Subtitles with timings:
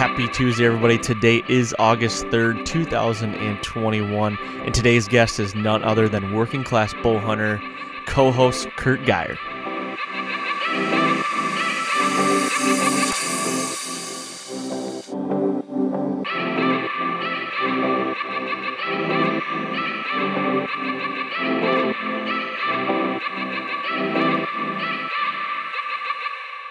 [0.00, 0.96] Happy Tuesday, everybody.
[0.96, 7.18] Today is August 3rd, 2021, and today's guest is none other than working class bow
[7.18, 7.60] hunter,
[8.06, 9.36] co host Curt Geier.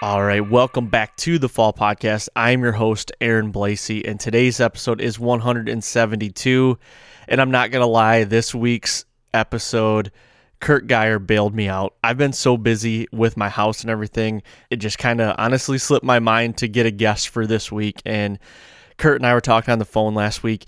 [0.02, 2.30] All right, welcome back to the Fall Podcast.
[2.34, 6.80] I'm your host, Aaron Blasey, and today's episode is 172.
[7.28, 10.10] And I'm not going to lie, this week's episode,
[10.62, 11.96] Curt Geier bailed me out.
[12.02, 16.06] I've been so busy with my house and everything, it just kind of honestly slipped
[16.06, 18.02] my mind to get a guest for this week.
[18.06, 18.40] And
[18.96, 20.64] Curt and I were talking on the phone last week,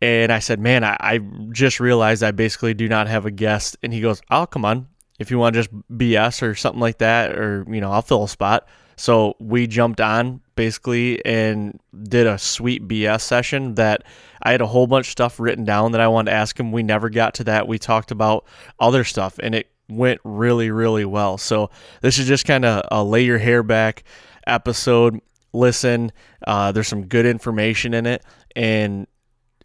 [0.00, 1.18] and I said, Man, I, I
[1.52, 3.76] just realized I basically do not have a guest.
[3.82, 4.88] And he goes, Oh, come on
[5.18, 8.24] if you want to just BS or something like that, or you know, I'll fill
[8.24, 8.66] a spot.
[8.96, 14.04] So we jumped on basically and did a sweet BS session that
[14.42, 16.70] I had a whole bunch of stuff written down that I wanted to ask him.
[16.70, 17.66] We never got to that.
[17.66, 18.44] We talked about
[18.78, 21.38] other stuff and it went really, really well.
[21.38, 21.70] So
[22.02, 24.04] this is just kind of a lay your hair back
[24.46, 25.20] episode.
[25.52, 26.12] Listen,
[26.46, 28.24] uh, there's some good information in it.
[28.54, 29.06] And,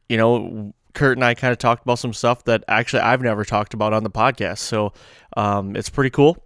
[0.07, 3.45] you know, Curt and I kind of talked about some stuff that actually I've never
[3.45, 4.57] talked about on the podcast.
[4.57, 4.91] So
[5.37, 6.43] um, it's pretty cool.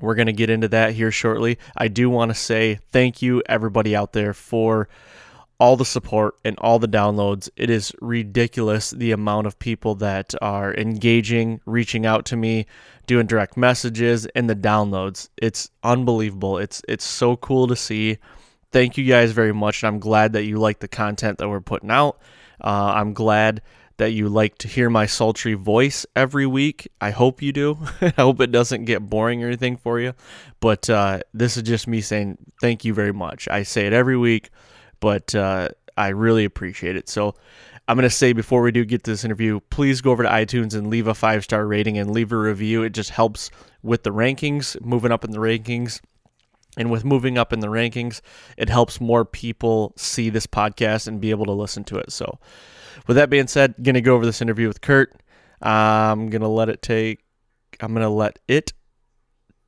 [0.00, 1.58] We're going to get into that here shortly.
[1.76, 4.88] I do want to say thank you, everybody out there, for
[5.60, 7.50] all the support and all the downloads.
[7.56, 12.64] It is ridiculous the amount of people that are engaging, reaching out to me,
[13.06, 15.28] doing direct messages, and the downloads.
[15.36, 16.56] It's unbelievable.
[16.56, 18.16] It's it's so cool to see.
[18.72, 21.60] Thank you guys very much, and I'm glad that you like the content that we're
[21.60, 22.18] putting out.
[22.64, 23.62] Uh, I'm glad
[23.96, 26.88] that you like to hear my sultry voice every week.
[27.00, 27.78] I hope you do.
[28.00, 30.14] I hope it doesn't get boring or anything for you.
[30.60, 33.46] But uh, this is just me saying thank you very much.
[33.48, 34.50] I say it every week,
[34.98, 37.08] but uh, I really appreciate it.
[37.08, 37.34] So
[37.86, 40.74] I'm going to say before we do get this interview, please go over to iTunes
[40.74, 42.82] and leave a five star rating and leave a review.
[42.82, 43.50] It just helps
[43.82, 46.00] with the rankings, moving up in the rankings.
[46.76, 48.20] And with moving up in the rankings,
[48.56, 52.10] it helps more people see this podcast and be able to listen to it.
[52.10, 52.38] So,
[53.06, 55.14] with that being said, going to go over this interview with Curt.
[55.62, 57.24] I'm going to let it take,
[57.80, 58.72] I'm going to let it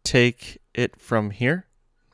[0.04, 1.66] take it from here.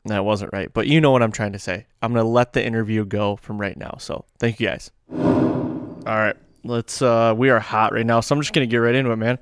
[0.05, 1.87] That wasn't right, but you know what I'm trying to say.
[2.01, 3.95] I'm going to let the interview go from right now.
[3.99, 4.91] So, thank you guys.
[5.11, 6.35] All right.
[6.65, 8.19] Let's, uh, we are hot right now.
[8.19, 9.39] So, I'm just going to get right into it, man.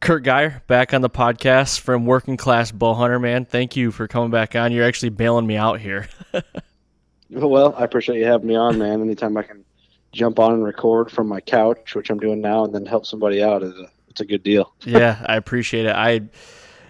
[0.00, 3.44] Curt Geier back on the podcast from Working Class Bow Hunter, man.
[3.44, 4.70] Thank you for coming back on.
[4.72, 6.08] You're actually bailing me out here.
[7.30, 9.00] well, I appreciate you having me on, man.
[9.00, 9.64] Anytime I can
[10.12, 13.42] jump on and record from my couch, which I'm doing now, and then help somebody
[13.42, 14.72] out is a it's a good deal.
[14.84, 15.94] yeah, I appreciate it.
[15.94, 16.22] I,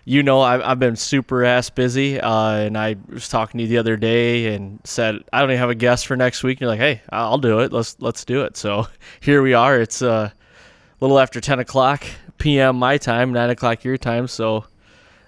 [0.04, 3.68] you know, I've, I've been super ass busy, uh, and I was talking to you
[3.68, 6.56] the other day and said I don't even have a guest for next week.
[6.58, 7.72] And you're like, hey, I'll do it.
[7.72, 8.56] Let's let's do it.
[8.56, 8.88] So
[9.20, 9.80] here we are.
[9.80, 12.04] It's uh, a little after ten o'clock
[12.38, 12.76] p.m.
[12.76, 14.28] my time, nine o'clock your time.
[14.28, 14.64] So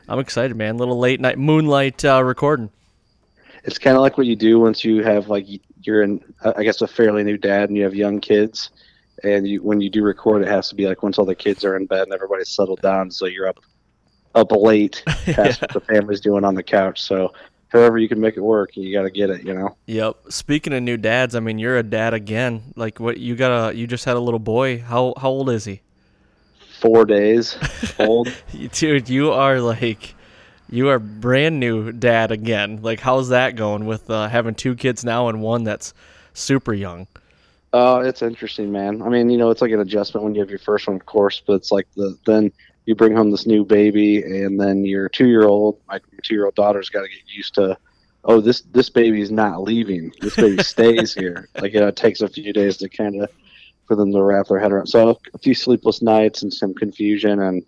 [0.08, 0.76] I'm excited, man.
[0.78, 2.70] Little late night moonlight uh, recording.
[3.64, 5.46] it's kind of like what you do once you have like
[5.82, 8.70] you're in I guess a fairly new dad and you have young kids,
[9.22, 11.64] and you when you do record it has to be like once all the kids
[11.64, 13.58] are in bed and everybody's settled down, so you're up
[14.34, 17.02] up late past what the family's doing on the couch.
[17.02, 17.32] So
[17.69, 19.76] however you can make it work, you got to get it, you know.
[19.87, 20.16] Yep.
[20.31, 22.72] Speaking of new dads, I mean, you're a dad again.
[22.76, 24.78] Like what you got a you just had a little boy.
[24.78, 25.82] How how old is he?
[26.80, 27.56] Four days
[27.98, 28.32] old.
[28.72, 30.14] Dude, you are like
[30.70, 32.80] you are brand new dad again.
[32.82, 35.94] Like how's that going with uh, having two kids now and one that's
[36.34, 37.06] super young?
[37.72, 39.02] Oh, it's interesting, man.
[39.02, 41.04] I mean, you know, it's like an adjustment when you have your first one, of
[41.04, 42.50] course, but it's like the then
[42.86, 46.46] you bring home this new baby, and then your two year old, my two year
[46.46, 47.76] old daughter's got to get used to,
[48.25, 50.10] oh, this this baby's not leaving.
[50.20, 51.48] This baby stays here.
[51.60, 53.30] Like you know, it takes a few days to kind of
[53.88, 54.87] for them to wrap their head around.
[54.87, 57.64] So a few sleepless nights and some confusion, and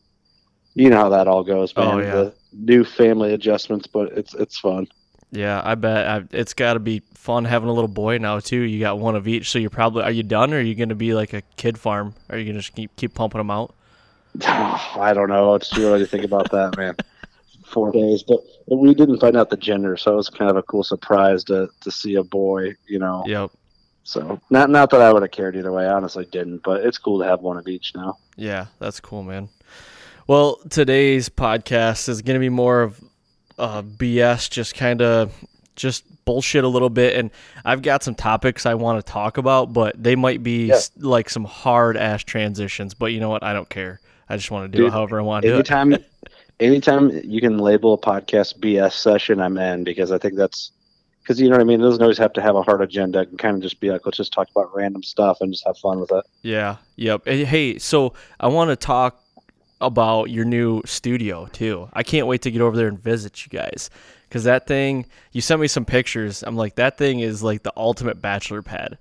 [0.74, 1.94] you know how that all goes, oh, man.
[1.94, 2.12] Oh, yeah.
[2.12, 4.86] The new family adjustments, but it's it's fun.
[5.32, 8.60] Yeah, I bet I, it's got to be fun having a little boy now too.
[8.60, 10.88] You got one of each, so you're probably are you done, or are you going
[10.90, 12.14] to be like a kid farm?
[12.28, 13.74] Are you going to just keep keep pumping them out?
[14.44, 15.54] I don't know.
[15.54, 16.96] It's too early to think about that, man.
[17.64, 20.62] Four days, but we didn't find out the gender, so it was kind of a
[20.64, 22.74] cool surprise to to see a boy.
[22.86, 23.52] You know, Yep.
[24.10, 25.86] So not not that I would have cared either way.
[25.86, 28.18] I honestly didn't, but it's cool to have one of each now.
[28.36, 29.48] Yeah, that's cool, man.
[30.26, 33.00] Well, today's podcast is going to be more of
[33.58, 35.32] uh, BS, just kind of
[35.76, 37.16] just bullshit a little bit.
[37.16, 37.30] And
[37.64, 40.74] I've got some topics I want to talk about, but they might be Yeah.
[40.74, 42.94] s- like some hard ass transitions.
[42.94, 43.42] But you know what?
[43.42, 44.00] I don't care.
[44.28, 45.56] I just want to do it however I want to do it.
[45.70, 45.96] Anytime,
[46.60, 50.70] anytime you can label a podcast BS session, I'm in because I think that's
[51.30, 51.80] because you know what I mean.
[51.80, 53.20] It doesn't always have to have a hard agenda.
[53.20, 55.64] It can kind of just be like, let's just talk about random stuff and just
[55.64, 56.24] have fun with it.
[56.42, 56.78] Yeah.
[56.96, 57.22] Yep.
[57.24, 59.22] Hey, Hey, so I want to talk
[59.80, 61.88] about your new studio too.
[61.92, 63.90] I can't wait to get over there and visit you guys
[64.28, 65.06] because that thing.
[65.30, 66.42] You sent me some pictures.
[66.42, 68.98] I'm like, that thing is like the ultimate bachelor pad.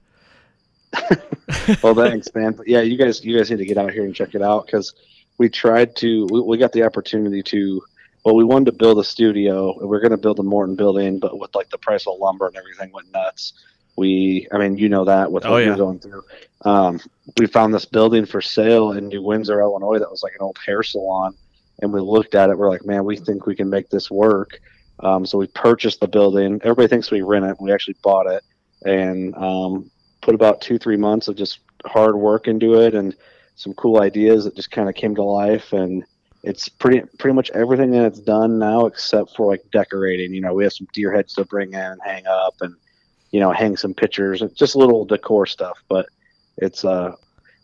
[1.82, 2.52] well, thanks, man.
[2.52, 4.68] But yeah, you guys, you guys need to get out here and check it out
[4.68, 4.94] because
[5.40, 6.28] we tried to.
[6.28, 7.82] We, we got the opportunity to.
[8.26, 9.78] Well, we wanted to build a studio.
[9.80, 12.48] and We're going to build a Morton building, but with like the price of lumber
[12.48, 13.54] and everything went nuts.
[13.96, 15.68] We, I mean, you know that with what Oh, yeah.
[15.68, 16.24] you're going through.
[16.64, 17.00] Um,
[17.38, 20.58] we found this building for sale in New Windsor, Illinois, that was like an old
[20.66, 21.34] hair salon,
[21.82, 22.58] and we looked at it.
[22.58, 24.60] We're like, man, we think we can make this work.
[25.02, 26.60] Um, so we purchased the building.
[26.64, 27.58] Everybody thinks we rent it.
[27.60, 28.44] We actually bought it,
[28.86, 29.90] and um,
[30.22, 33.16] put about two three months of just hard work into it and
[33.56, 36.04] some cool ideas that just kind of came to life and
[36.44, 40.34] it's pretty pretty much everything that it's done now except for like decorating.
[40.34, 42.76] You know we have some deer heads to bring in and hang up and
[43.32, 45.78] you know hang some pictures and just little decor stuff.
[45.90, 46.08] But
[46.58, 47.16] it's uh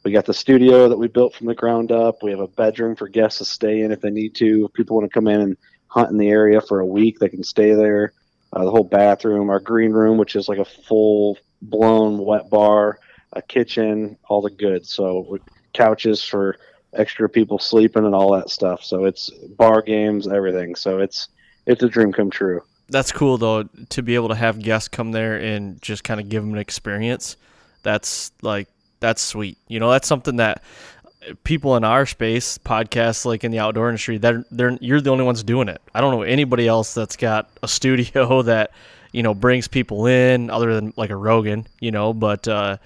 [0.03, 2.21] we got the studio that we built from the ground up.
[2.21, 4.65] We have a bedroom for guests to stay in if they need to.
[4.65, 5.57] If people want to come in and
[5.87, 8.11] hunt in the area for a week they can stay there.
[8.51, 12.99] Uh, the whole bathroom our green room which is like a full blown wet bar,
[13.33, 14.93] a kitchen, all the goods.
[14.93, 15.39] So
[15.73, 16.57] couches for
[16.95, 18.83] extra people sleeping and all that stuff.
[18.83, 20.75] So it's bar games, everything.
[20.75, 21.29] So it's
[21.65, 22.61] it's a dream come true.
[22.89, 26.29] That's cool though to be able to have guests come there and just kind of
[26.29, 27.37] give them an experience.
[27.83, 28.67] That's like
[28.99, 29.57] that's sweet.
[29.67, 30.63] You know, that's something that
[31.43, 35.23] people in our space, podcasts like in the outdoor industry, they're they're you're the only
[35.23, 35.81] ones doing it.
[35.93, 38.71] I don't know anybody else that's got a studio that
[39.11, 42.77] you know brings people in other than like a Rogan, you know, but uh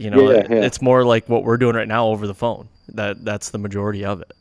[0.00, 0.64] you know, Yeah, yeah.
[0.64, 2.68] it's more like what we're doing right now over the phone.
[2.88, 4.32] That that's the majority of it.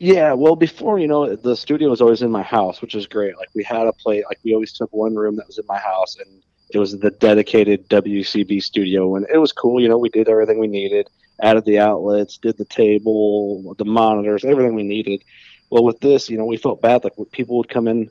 [0.00, 3.36] Yeah, well, before you know, the studio was always in my house, which is great.
[3.36, 5.78] Like we had a play, like we always took one room that was in my
[5.78, 9.80] house, and it was the dedicated WCB studio, and it was cool.
[9.80, 11.08] You know, we did everything we needed,
[11.42, 15.22] added the outlets, did the table, the monitors, everything we needed.
[15.70, 17.04] Well, with this, you know, we felt bad.
[17.04, 18.10] Like people would come in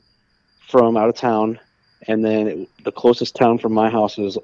[0.69, 1.59] from out of town,
[2.07, 4.37] and then it, the closest town from my house is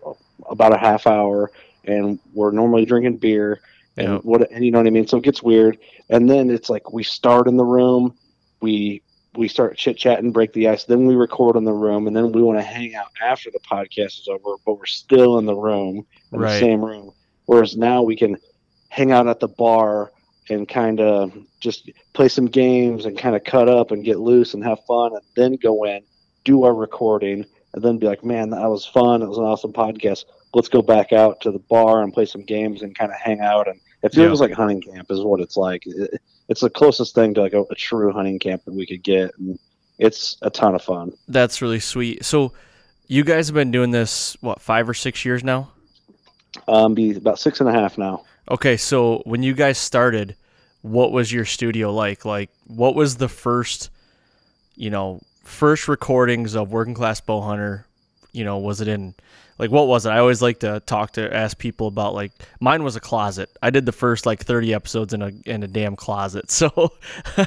[0.50, 1.52] about a half hour,
[1.88, 3.62] and we're normally drinking beer,
[3.98, 4.18] and Yeah.
[4.24, 5.08] what, and you know what I mean.
[5.08, 5.78] So it gets weird
[6.10, 8.14] and then it's like we start in the room
[8.62, 9.02] we
[9.38, 12.32] we start chit chatting break the ice then we record in the room and then
[12.32, 15.56] we want to hang out after the podcast is over but we're still in the
[15.56, 16.50] room in Right.
[16.52, 17.12] the same room
[17.46, 18.38] whereas now we can
[18.90, 20.12] hang out at the bar
[20.50, 24.54] and kind of just play some games and kind of cut up and get loose
[24.54, 26.02] and have fun and then go in
[26.44, 29.74] do our recording and then be like man that was fun it was an awesome
[29.74, 30.24] podcast
[30.56, 33.40] let's go back out to the bar and play some games and kind of hang
[33.42, 37.14] out and it feels like hunting camp is what it's like It- it's the closest
[37.16, 39.58] thing to like a, a true hunting camp that we could get and
[40.00, 42.24] it's a ton of fun That's really sweet.
[42.26, 42.54] So
[43.08, 45.72] you guys have been doing this what, 5 or 6 years now?
[46.68, 50.36] um be about six and a half now Okay, so when you guys started,
[50.84, 52.26] what was your studio like?
[52.26, 53.90] Like, what was the first,
[54.76, 57.88] you know, first recordings of Working Class Bow Hunter,
[58.34, 59.16] you know, was it in
[59.58, 60.10] like what was it?
[60.10, 63.50] I always like to talk to ask people about like mine was a closet.
[63.62, 66.46] I did the first like 30 episodes in a in a damn closet.
[66.52, 66.94] So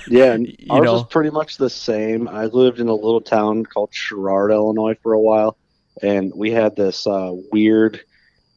[0.07, 0.93] Yeah, and you ours know.
[0.95, 2.29] was pretty much the same.
[2.29, 5.57] I lived in a little town called Sherrard, Illinois, for a while,
[6.03, 8.01] and we had this uh, weird,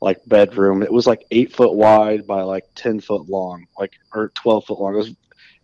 [0.02, 0.84] like bedroom.
[0.84, 4.80] It was like eight foot wide by like ten foot long, like or twelve foot
[4.80, 4.94] long.
[4.94, 5.16] It was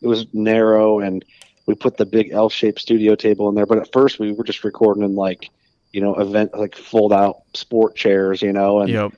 [0.01, 1.23] it was narrow, and
[1.65, 3.65] we put the big L-shaped studio table in there.
[3.65, 5.49] But at first, we were just recording in like,
[5.97, 9.13] you know, event like fold out sport chairs, you know, and yep.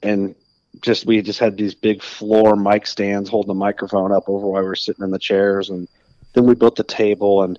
[0.00, 0.36] and
[0.80, 4.62] just we just had these big floor mic stands holding the microphone up over while
[4.62, 5.88] we were sitting in the chairs and
[6.32, 7.58] then we built the table and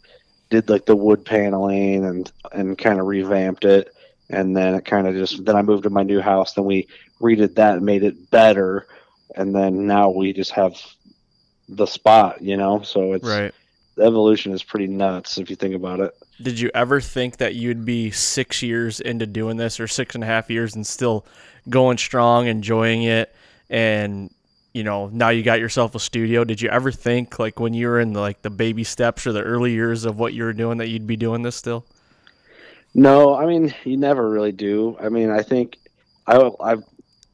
[0.49, 3.93] did like the wood paneling and and kind of revamped it
[4.29, 6.87] and then it kind of just then I moved to my new house then we
[7.19, 8.87] redid that and made it better
[9.35, 10.81] and then now we just have
[11.67, 13.53] the spot you know so it's Right.
[13.99, 17.85] Evolution is pretty nuts if you think about it Did you ever think that you'd
[17.85, 21.25] be six years into doing this or six and a half years and still
[21.69, 23.33] going strong, enjoying it,
[23.69, 24.33] and
[24.73, 26.43] you know now you got yourself a studio?
[26.43, 29.31] Did you ever think like when you were in the, like the baby steps or
[29.31, 31.85] the early years of what you were doing that you'd be doing this still?
[32.93, 34.97] No, I mean you never really do.
[34.99, 35.77] I mean, I think
[36.27, 36.83] I I've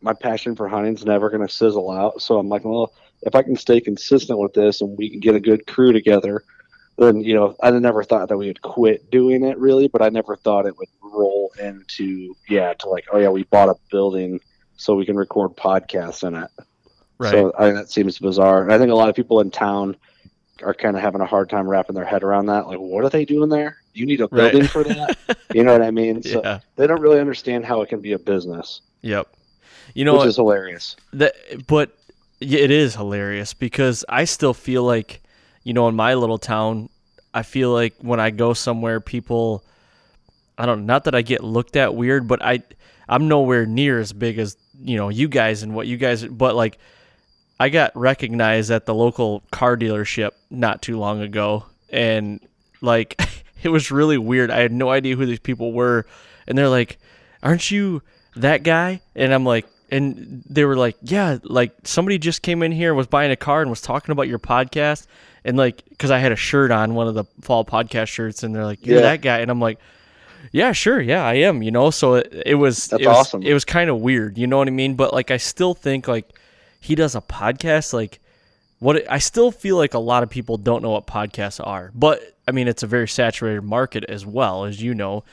[0.02, 2.22] my passion for hunting's never going to sizzle out.
[2.22, 5.36] So I'm like, well, if I can stay consistent with this and we can get
[5.36, 6.44] a good crew together,
[6.98, 10.10] then you know, I never thought that we would quit doing it really, but I
[10.10, 14.40] never thought it would roll into yeah to like oh yeah we bought a building
[14.76, 16.50] so we can record podcasts in it.
[17.18, 17.32] Right.
[17.32, 18.62] So I that seems bizarre.
[18.62, 19.96] And I think a lot of people in town
[20.64, 22.68] are kind of having a hard time wrapping their head around that.
[22.68, 23.78] Like, what are they doing there?
[23.94, 24.52] You need a Right.
[24.52, 25.18] building for that.
[25.54, 26.22] you know what I mean?
[26.24, 26.60] So yeah.
[26.76, 29.28] they don't really understand how it can be a business, Yep.
[29.94, 30.96] You know which is hilarious.
[31.14, 31.36] that
[31.68, 31.96] but
[32.40, 35.22] it is hilarious because I still feel like
[35.64, 36.90] you know in my little town
[37.34, 39.64] I feel like when I go somewhere people
[40.58, 42.64] I don't not that I get looked at weird but I
[43.10, 46.56] I'm nowhere near as big as you know you guys and what you guys but
[46.56, 46.78] like
[47.60, 52.40] I got recognized at the local car dealership not too long ago and
[52.82, 53.20] like
[53.64, 54.52] it was really weird.
[54.52, 56.06] I had no idea who these people were
[56.48, 56.98] and they're like,
[57.44, 58.02] "Aren't you
[58.36, 62.72] that guy?" And I'm like and they were like, "Yeah, like somebody just came in
[62.72, 65.08] here was buying a car and was talking about your podcast."
[65.46, 68.54] And like cuz I had a shirt on, one of the fall podcast shirts and
[68.56, 69.02] they're like, "You're Yeah.
[69.04, 69.80] that guy." And I'm like,
[70.52, 71.02] yeah, sure.
[71.02, 71.90] Yeah, I am, you know.
[71.90, 73.44] So it, it was That's it was, awesome.
[73.44, 74.96] It was kind of weird, you know what I mean?
[74.96, 76.38] But like I still think like
[76.80, 78.20] he does a podcast like
[78.80, 81.92] what it, I still feel like a lot of people don't know what podcasts are.
[81.96, 85.24] But I mean, it's a very saturated market as well, as you know.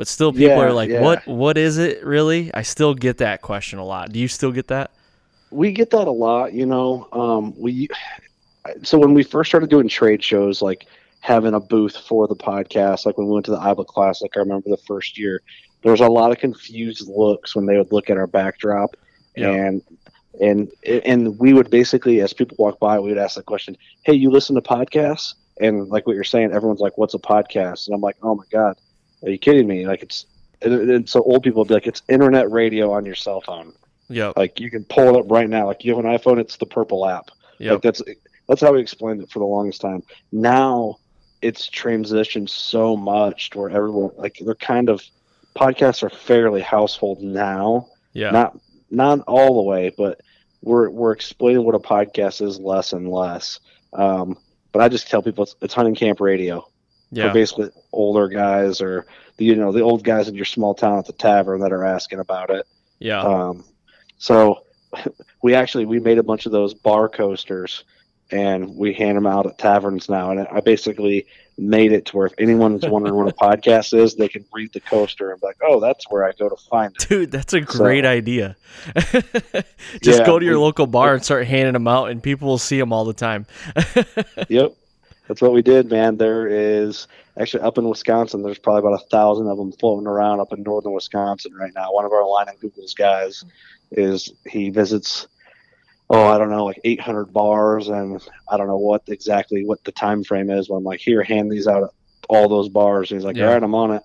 [0.00, 1.02] But still people Yeah, are like, yeah.
[1.02, 4.10] "What what is it really?" I still get that question a lot.
[4.10, 4.92] Do you still get that?
[5.50, 7.06] We get that a lot, you know.
[7.12, 7.86] Um, we
[8.82, 10.86] so when we first started doing trade shows, like
[11.20, 14.38] having a booth for the podcast, like when we went to the IBA Classic, I
[14.38, 15.42] remember the first year,
[15.82, 18.96] there was a lot of confused looks when they would look at our backdrop,
[19.36, 19.50] Yeah.
[19.50, 19.82] and
[20.40, 20.72] and
[21.04, 24.30] and we would basically, as people walk by, we would ask the question, "Hey, you
[24.30, 28.00] listen to podcasts?" And like what you're saying, everyone's like, "What's a podcast?" And I'm
[28.00, 28.78] like, "Oh my god,
[29.22, 30.26] are you kidding me?" Like it's
[30.62, 33.72] and, and so old people would be like, "It's internet radio on your cell phone."
[34.10, 34.32] Yeah.
[34.36, 35.66] Like you can pull it up right now.
[35.66, 37.30] Like you have an iPhone, it's the purple app.
[37.74, 38.02] Like that's
[38.48, 40.02] that's how we explained it for the longest time.
[40.32, 40.96] Now
[41.40, 45.02] it's transitioned so much to where everyone like they're kind of
[45.56, 47.88] podcasts are fairly household now.
[48.12, 48.30] Yeah.
[48.30, 48.58] Not
[48.90, 50.20] not all the way, but
[50.62, 53.60] we're we're explaining what a podcast is less and less.
[53.92, 54.36] Um,
[54.72, 56.66] but I just tell people it's, it's hunting camp radio
[57.10, 57.28] yeah.
[57.28, 60.98] for basically older guys or the you know the old guys in your small town
[60.98, 62.66] at the tavern that are asking about it.
[62.98, 63.20] Yeah.
[63.22, 63.64] Um,
[64.18, 64.64] so
[65.42, 67.84] we actually we made a bunch of those bar coasters,
[68.30, 70.30] and we hand them out at taverns now.
[70.30, 71.26] And I basically
[71.58, 74.80] made it to where if anyone's wondering what a podcast is, they can read the
[74.80, 77.64] coaster and be like, "Oh, that's where I go to find it." Dude, that's a
[77.66, 78.56] So- great idea.
[80.02, 82.48] Just Yeah, go to your we- local bar and start handing them out, and people
[82.48, 83.46] will see them all the time.
[84.48, 84.74] yep,
[85.30, 86.16] that's what we did, man.
[86.16, 87.06] There is
[87.38, 88.42] actually up in Wisconsin.
[88.42, 91.92] There's probably about a thousand of them floating around up in northern Wisconsin right now.
[91.92, 93.44] One of our Leinenkugel's guys
[93.92, 95.28] is he visits.
[96.10, 98.20] Oh, I don't know, like 800 bars, and
[98.50, 100.66] I don't know what exactly what the time frame is.
[100.66, 101.90] But I'm like, here, hand these out at
[102.28, 103.12] all those bars.
[103.12, 103.46] And he's like, Yeah.
[103.46, 104.02] all right, I'm on it.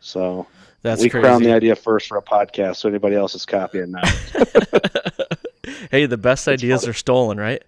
[0.00, 0.46] So
[0.82, 1.22] That's we crazy.
[1.22, 4.02] crowned the idea first for a podcast, so anybody else is copying now.
[5.90, 6.90] hey, the best ideas funny.
[6.90, 7.62] are stolen, right?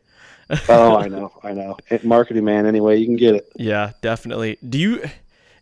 [0.69, 1.77] Oh, I know, I know.
[2.03, 3.49] Marketing man, anyway, you can get it.
[3.57, 4.59] Yeah, definitely.
[4.69, 5.05] Do you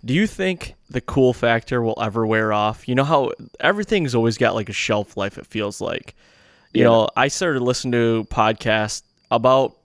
[0.04, 2.88] do you think the cool factor will ever wear off?
[2.88, 5.38] You know how everything's always got like a shelf life.
[5.38, 6.14] It feels like.
[6.73, 6.87] You Yeah.
[6.88, 9.76] know, I started listening to podcasts about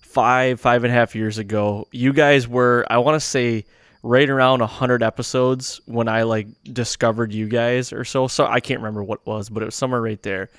[0.00, 1.88] five five and a half years ago.
[1.90, 3.64] You guys were, I want to say,
[4.02, 8.28] right around 100 episodes when I like discovered you guys or so.
[8.28, 10.50] So I can't remember what it was, but it was somewhere right there.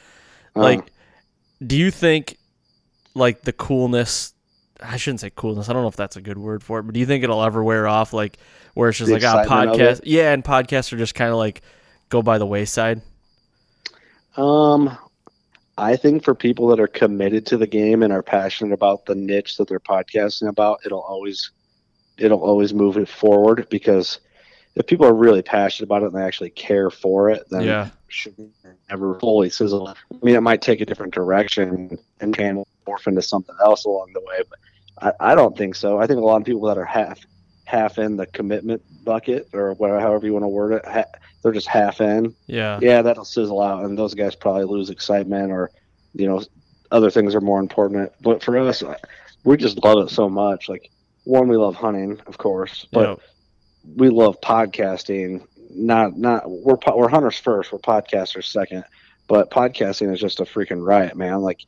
[0.55, 0.91] Uh, Like,
[1.65, 2.37] do you think
[3.15, 4.33] like the coolness?
[4.81, 5.69] I shouldn't say coolness.
[5.69, 7.43] I don't know if that's a good word for it, but do you think it'll
[7.43, 8.13] ever wear off?
[8.13, 8.37] Like,
[8.73, 11.61] where it's just The like ah, podcast, yeah, and podcasts are just kind of like
[12.09, 13.01] go by the wayside.
[14.37, 14.97] Um,
[15.77, 19.15] I think for people that are committed to the game and are passionate about the
[19.15, 21.51] niche that they're podcasting about, it'll always
[22.17, 24.19] it'll always move it forward because
[24.75, 27.87] if people are really passionate about it and they actually care for it, then Yeah.
[27.87, 28.51] it should
[28.89, 29.87] never fully sizzle.
[29.87, 34.11] I mean, it might take a different direction and can morph into something else along
[34.13, 34.59] the way, but
[35.19, 35.97] I, I don't think so.
[35.99, 37.19] I think a lot of people that are half
[37.65, 41.51] half in the commitment bucket or whatever, however you want to word it, ha- they're
[41.51, 45.71] just half in Yeah, yeah, that'll sizzle out, and those guys probably lose excitement, or
[46.13, 46.43] you know,
[46.91, 48.11] other things are more important.
[48.21, 48.95] But for us, uh,
[49.43, 50.69] we just love it so much.
[50.69, 50.89] Like,
[51.23, 53.15] one, we love hunting, of course, but yeah,
[53.95, 55.45] we love podcasting.
[55.77, 58.85] Not, not we're po- we're hunters first, we're podcasters second,
[59.27, 61.41] but podcasting is just a freaking riot, man.
[61.41, 61.59] Like,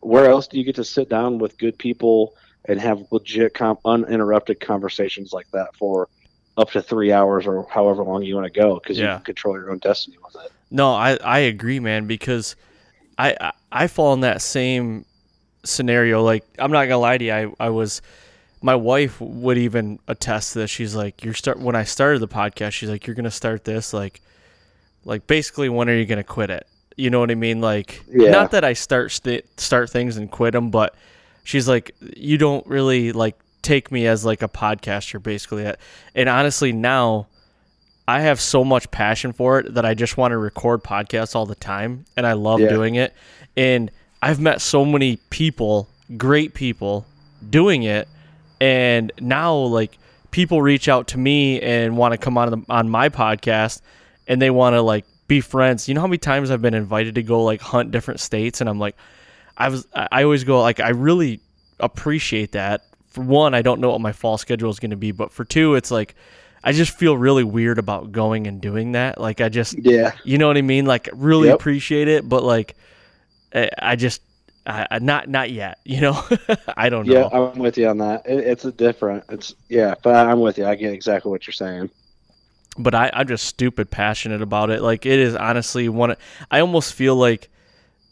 [0.00, 2.34] where else do you get to sit down with good people
[2.66, 6.08] and have legit, com- uninterrupted conversations like that for?
[6.56, 9.56] Up to three hours or however long you want to go because you can control
[9.56, 10.52] your own destiny with it.
[10.70, 12.54] No, I, I agree, man, because
[13.18, 15.04] I, I I fall in that same
[15.64, 16.22] scenario.
[16.22, 18.02] Like I'm not gonna lie to you, I, I was
[18.62, 20.70] my wife would even attest to this.
[20.70, 23.92] She's like, You're start when I started the podcast, she's like, You're gonna start this
[23.92, 24.20] like
[25.04, 26.66] like basically when are you gonna quit it?
[26.96, 27.60] You know what I mean?
[27.60, 28.30] Like Yeah.
[28.30, 30.94] not that I start st- start things and quit them, but
[31.42, 35.70] she's like, You don't really like take me as like a podcaster basically.
[36.14, 37.26] And honestly now
[38.06, 41.46] I have so much passion for it that I just want to record podcasts all
[41.46, 42.68] the time and I love Yeah.
[42.68, 43.14] doing it.
[43.56, 47.06] And I've met so many people, great people
[47.50, 48.06] doing it
[48.60, 49.98] and now like
[50.30, 53.80] people reach out to me and want to come on the, on my podcast
[54.28, 55.88] and they want to like be friends.
[55.88, 58.68] You know how many times I've been invited to go like hunt different states and
[58.70, 58.96] I'm like
[59.56, 61.40] I was I always go like I really
[61.80, 62.86] appreciate that.
[63.08, 65.44] For one, I don't know what my fall schedule is going to be, but for
[65.44, 66.14] two, it's like
[66.64, 69.20] I just feel really weird about going and doing that.
[69.20, 70.86] Like I just Yeah, you know what I mean?
[70.86, 71.50] Like really Yep.
[71.50, 72.76] appreciate it, but like
[73.54, 74.22] I, I just
[74.66, 75.78] I, I- not not yet.
[75.84, 76.24] You know,
[76.76, 77.12] I don't know.
[77.12, 78.22] yeah, I'm with you on that.
[78.26, 79.24] It, it's a different.
[79.28, 80.66] It's yeah, but I'm with you.
[80.66, 81.90] I get exactly what you're saying.
[82.78, 84.82] But I, I'm just stupid passionate about it.
[84.82, 86.16] Like it is honestly one.
[86.50, 87.48] I almost feel like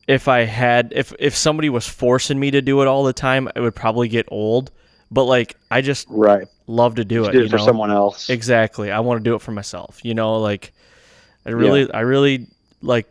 [0.08, 3.48] if I had, if if somebody was forcing me to do it all the time,
[3.54, 4.70] it would probably get old.
[5.10, 6.46] But like I just Right.
[6.66, 7.32] love to do You it.
[7.32, 7.64] do you it for know?
[7.64, 8.30] someone else.
[8.30, 8.90] Exactly.
[8.90, 10.00] I want to do it for myself.
[10.04, 10.72] You know, like
[11.44, 12.46] I really, I really
[12.82, 13.06] like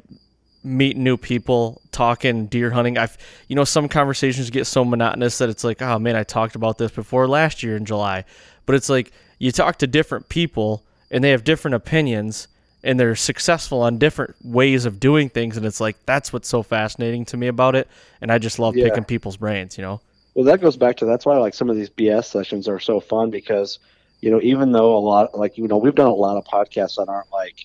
[0.64, 2.98] meeting new people, talking deer hunting.
[2.98, 6.56] I've, you know, some conversations get so monotonous that it's like, oh man, I talked
[6.56, 8.26] about this before last year in July.
[8.66, 12.48] But it's like you talk to different people and they have different opinions
[12.84, 15.58] and they're successful on different ways of doing things.
[15.58, 17.88] And it's like, that's what's so fascinating to me about it.
[18.22, 18.84] And I just love Yeah.
[18.84, 20.02] picking people's brains, you know?
[20.34, 23.00] Well, that goes back to that's why like some of these BS sessions are so
[23.00, 23.80] fun because
[24.22, 26.96] you know even though a lot like you know we've done a lot of podcasts
[26.98, 27.56] that aren't like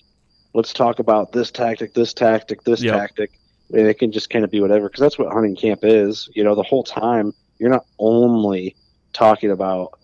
[0.53, 2.85] let's talk about this tactic, this tactic, this Yep.
[2.85, 3.39] tactic.
[3.71, 6.29] And it can just kind of be whatever because that's what hunting camp is.
[6.35, 8.77] You know, the whole time you're not only
[9.13, 9.96] talking about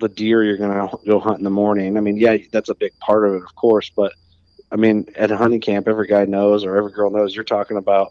[0.00, 1.96] the deer you're going to go hunt in the morning.
[1.96, 4.12] I mean, yeah, that's a big part of it, of course, but
[4.72, 7.76] I mean, at a hunting camp, every guy knows or every girl knows you're talking
[7.76, 8.10] about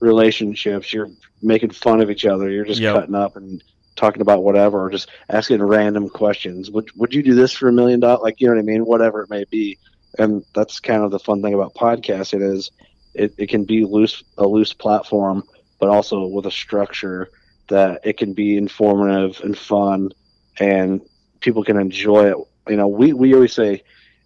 [0.00, 0.92] relationships.
[0.92, 1.10] You're
[1.42, 2.50] making fun of each other.
[2.50, 2.94] You're just Yep.
[2.94, 3.62] cutting up and
[3.96, 6.70] talking about whatever, or just asking random questions.
[6.70, 8.20] Would Would you do this for a million dollars?
[8.22, 8.82] Like, you know what I mean?
[8.86, 9.78] Whatever it may be.
[10.18, 12.70] And that's kind of the fun thing about podcasting is
[13.14, 15.42] it, it can be loose a loose platform,
[15.80, 17.28] but also with a structure
[17.68, 20.10] that it can be informative and fun,
[20.58, 21.00] and
[21.40, 22.36] people can enjoy it.
[22.68, 23.82] You know, we we always say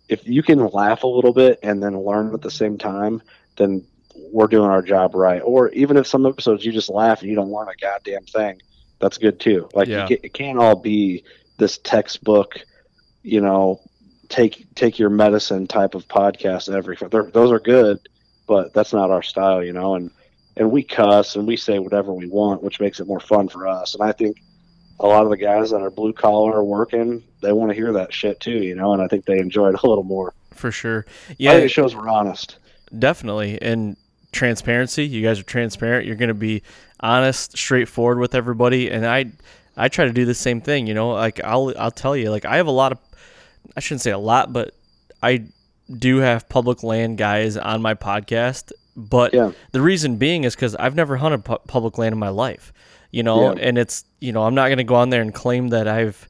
[0.08, 3.22] if you can laugh a little bit and then learn at the same time,
[3.56, 5.40] then we're doing our job right.
[5.42, 8.60] Or even if some episodes you just laugh and you don't learn a goddamn thing,
[9.00, 9.68] that's good too.
[9.74, 10.06] Like Yeah.
[10.06, 11.24] can, it can't all be
[11.58, 12.54] this textbook,
[13.22, 13.82] you know,
[14.28, 16.96] take take your medicine type of podcast every.
[17.32, 17.98] Those are good,
[18.46, 19.94] but that's not our style, you know.
[19.94, 20.10] And
[20.56, 23.66] and we cuss and we say whatever we want, which makes it more fun for
[23.66, 23.94] us.
[23.94, 24.36] And I think
[25.00, 28.12] a lot of the guys that are blue collar working, they want to hear that
[28.12, 28.92] shit too, you know.
[28.92, 30.32] And I think they enjoy it a little more.
[30.52, 31.06] For sure.
[31.38, 31.52] Yeah.
[31.54, 32.56] it shows we're honest.
[32.96, 33.60] Definitely.
[33.60, 33.96] And
[34.32, 35.06] transparency.
[35.06, 36.06] You guys are transparent.
[36.06, 36.62] You're going to be
[37.00, 38.90] honest, straightforward with everybody.
[38.90, 39.26] And I,
[39.76, 40.86] I try to do the same thing.
[40.86, 42.98] You know, like I'll, I'll tell you, like I have a lot of,
[43.76, 44.74] I shouldn't say a lot, but
[45.22, 45.44] I
[45.98, 48.72] do have public land guys on my podcast.
[48.96, 49.52] But Yeah.
[49.72, 52.72] the reason being is because I've never hunted pu- public land in my life.
[53.12, 53.68] You know, Yeah.
[53.68, 56.28] and it's you know I'm not going to go on there and claim that I've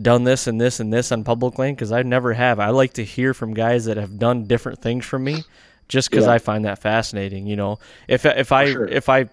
[0.00, 2.58] done this and this and this on public land because I never have.
[2.58, 5.44] I like to hear from guys that have done different things from me,
[5.88, 6.32] just because Yeah.
[6.32, 7.46] I find that fascinating.
[7.46, 8.86] You know, if if I sure.
[8.88, 9.28] if I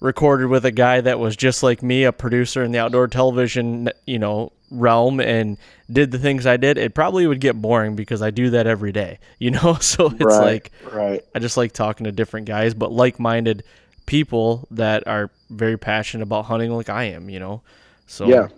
[0.00, 3.88] recorded with a guy that was just like me, a producer in the outdoor television,
[4.06, 5.56] you know, realm and
[5.90, 8.92] did the things I did, it probably would get boring because I do that every
[8.92, 9.78] day, you know?
[9.80, 11.24] So it's right, like right.
[11.34, 13.64] I just like talking to different guys, but like-minded
[14.06, 17.62] people that are very passionate about hunting like I am, you know.
[18.06, 18.48] So Yeah,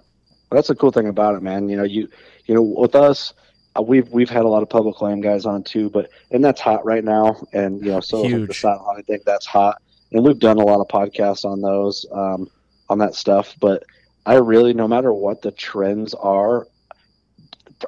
[0.50, 1.68] that's the cool thing about it, man.
[1.68, 2.08] You know, you
[2.46, 3.34] you know, with us,
[3.78, 6.60] uh, we've we've had a lot of public land guys on too, but and that's
[6.60, 7.36] hot right now.
[7.52, 8.54] And you know, so like the Huge.
[8.54, 9.80] silent hunting thing, that's hot.
[10.12, 12.48] And we've done a lot of podcasts on those, um,
[12.88, 13.54] on that stuff.
[13.60, 13.84] But
[14.24, 16.66] I really, no matter what the trends are,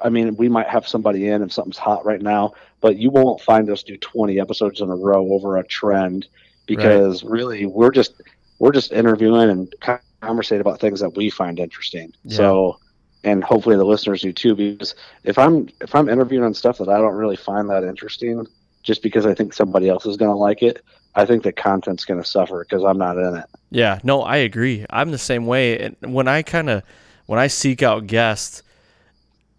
[0.03, 3.41] I mean, we might have somebody in if something's hot right now, but you won't
[3.41, 6.27] find us do 20 episodes in a row over a trend
[6.65, 8.21] because really we're just
[8.59, 9.73] we're just interviewing and
[10.21, 12.13] conversating about things that we find interesting.
[12.23, 12.37] Yeah.
[12.37, 12.79] So,
[13.23, 14.55] and hopefully the listeners do too.
[14.55, 18.45] Because if I'm if I'm interviewing on stuff that I don't really find that interesting,
[18.83, 20.83] just because I think somebody else is going to like it,
[21.15, 23.45] I think the content's going to suffer because I'm not in it.
[23.69, 24.85] Yeah, no, I agree.
[24.89, 25.79] I'm the same way.
[25.79, 26.83] And when I kind of
[27.25, 28.63] when I seek out guests,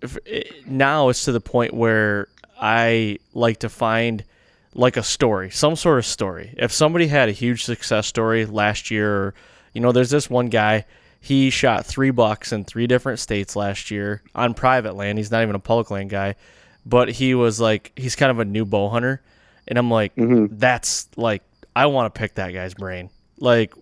[0.00, 2.28] if, it, now it's to the point where
[2.60, 4.24] I like to find
[4.74, 6.54] like a story, some sort of story.
[6.56, 9.34] If somebody had a huge success story last year, or,
[9.72, 10.86] you know, there's this one guy.
[11.20, 15.18] He shot three bucks in three different states last year on private land.
[15.18, 16.34] He's not even a public land guy,
[16.84, 19.22] but he was like, he's kind of a new bow hunter,
[19.68, 21.42] and I'm like, hmm that's like
[21.76, 23.10] I want to pick that guy's brain.
[23.38, 23.72] Like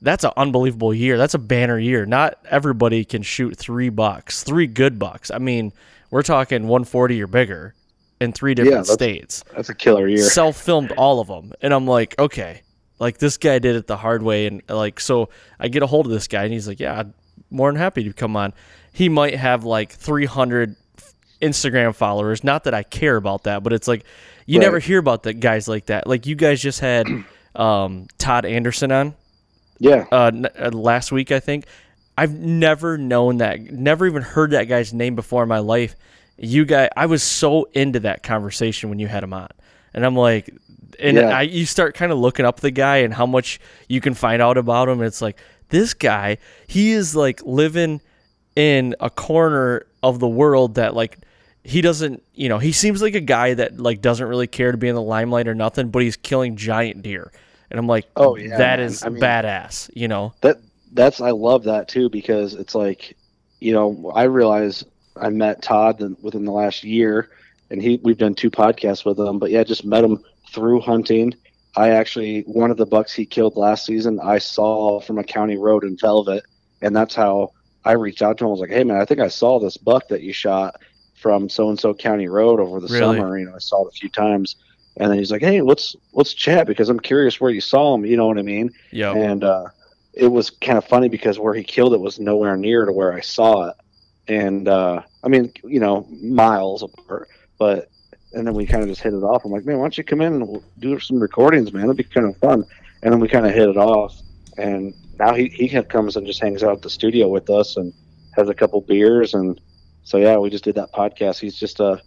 [0.00, 1.18] that's an unbelievable year.
[1.18, 2.06] That's a banner year.
[2.06, 5.30] Not everybody can shoot three bucks, three good bucks.
[5.30, 5.72] I mean,
[6.10, 7.74] we're talking 140 or bigger
[8.20, 9.44] in three different that's- states.
[9.54, 10.18] That's a killer year.
[10.30, 12.62] Self filmed all of them, and I'm like, okay,
[12.98, 15.28] like this guy did it the hard way, and like so
[15.60, 17.14] I get a hold of this guy, and he's like, yeah, I'm
[17.50, 18.52] more than happy to come on.
[18.92, 20.74] He might have like 300
[21.40, 22.42] Instagram followers.
[22.42, 24.04] Not that I care about that, but it's like
[24.46, 24.64] you Right.
[24.66, 26.06] never hear about the guys like that.
[26.06, 27.06] Like you guys just had
[27.54, 29.14] um, Todd Anderson on
[29.78, 31.66] yeah, uh, n- uh, last week, I think.
[32.16, 35.94] I've never known that, never even heard that guy's name before in my life.
[36.38, 39.48] You guys, I was so into that conversation when you had him on,
[39.92, 40.54] and I'm like,
[41.00, 41.36] and Yeah.
[41.36, 44.40] I, you start kind of looking up the guy and how much you can find
[44.42, 44.98] out about him.
[45.00, 48.00] And it's like this guy, he is like living
[48.56, 51.18] in a corner of the world that like
[51.64, 54.78] he doesn't, you know, he seems like a guy that like doesn't really care to
[54.78, 57.30] be in the limelight or nothing, but he's killing giant deer.
[57.70, 58.86] And I'm like, Oh, yeah, that man.
[58.86, 60.32] is I mean- badass, you know.
[60.40, 60.58] that
[60.92, 63.16] that's I love that too because it's like,
[63.60, 64.84] you know, I realize
[65.20, 67.30] I met Todd within the last year,
[67.70, 69.38] and he we've done two podcasts with him.
[69.38, 70.18] But yeah, just met him
[70.52, 71.34] through hunting.
[71.76, 75.56] I actually one of the bucks he killed last season I saw from a county
[75.56, 76.44] road in Velvet,
[76.82, 77.52] and that's how
[77.84, 78.48] I reached out to him.
[78.48, 80.76] I was like, "Hey man, I think I saw this buck that you shot
[81.14, 83.18] from so and so county road over the Really?
[83.18, 83.38] summer.
[83.38, 84.56] You know, I saw it a few times."
[84.96, 88.04] And then he's like, "Hey, let's let's chat because I'm curious where you saw him.
[88.04, 89.12] You know what I mean?" Yeah.
[89.14, 89.66] and uh,
[90.14, 93.12] it was kind of funny because where he killed it was nowhere near to where
[93.12, 93.76] I saw it,
[94.28, 97.28] and uh, I mean, you know, miles apart.
[97.58, 97.90] But
[98.32, 99.44] and then we kind of just hit it off.
[99.44, 101.84] I'm like, man, why don't you come in and we'll do some recordings, man?
[101.84, 102.64] It'd be kind of fun.
[103.02, 104.14] And then we kind of hit it off,
[104.56, 107.92] and now he he comes and just hangs out at the studio with us and
[108.36, 109.60] has a couple beers, and
[110.02, 111.38] so yeah, we just did that podcast.
[111.38, 112.02] He's just a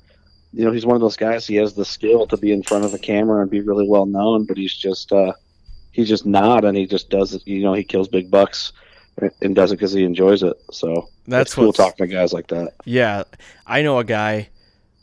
[0.54, 1.48] you know, he's one of those guys.
[1.48, 4.06] He has the skill to be in front of a camera and be really well
[4.06, 5.34] known, but he's just uh,
[5.92, 7.48] he's just not, and he just does it.
[7.48, 8.74] You know, he kills big bucks
[9.42, 10.60] and- does it because he enjoys it.
[10.72, 12.74] So That's cool talking to guys like that.
[12.86, 13.24] Yeah,
[13.66, 14.50] I know a guy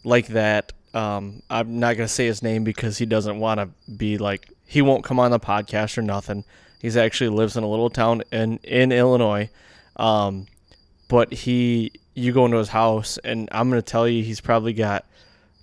[0.04, 0.72] like that.
[0.94, 4.83] Um, I'm not gonna say his name because he doesn't want to be like he
[4.83, 6.44] won't come on the podcast or nothing.
[6.81, 9.50] He's actually lives in a little town in in Illinois,
[9.96, 10.46] um,
[11.09, 15.04] but he you go into his house and I'm gonna tell you he's probably got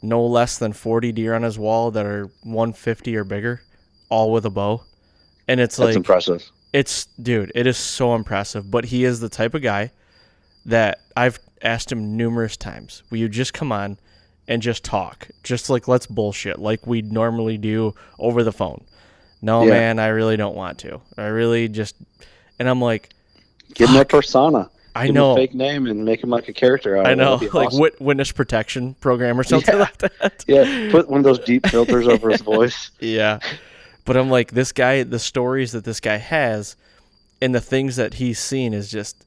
[0.01, 3.61] no less than 40 deer on his wall that are 150 or bigger,
[4.09, 4.83] all with a bow,
[5.47, 6.43] and it's That's like impressive.
[6.75, 8.69] It's dude, it is so impressive.
[8.69, 9.91] But he is the type of guy
[10.65, 13.01] that I've asked him numerous times.
[13.09, 13.97] Will you just come on
[14.47, 15.29] and just talk?
[15.43, 18.83] Just like let's bullshit like we normally do over the phone.
[19.41, 19.69] No Yeah.
[19.71, 20.99] man, I really don't want to.
[21.17, 21.95] I really just
[22.59, 23.09] and I'm like,
[23.73, 24.69] Give him a persona.
[24.95, 25.35] I Give him a know.
[25.35, 26.97] fake name and make him like a character.
[26.97, 27.89] Out of I know, like awesome.
[27.99, 29.79] witness protection program or something Yeah.
[29.81, 30.43] like that.
[30.47, 32.91] Yeah, put one of those deep filters over his voice.
[32.99, 33.39] Yeah.
[34.05, 36.75] But I'm like, this guy, the stories that this guy has
[37.41, 39.25] and the things that he's seen is just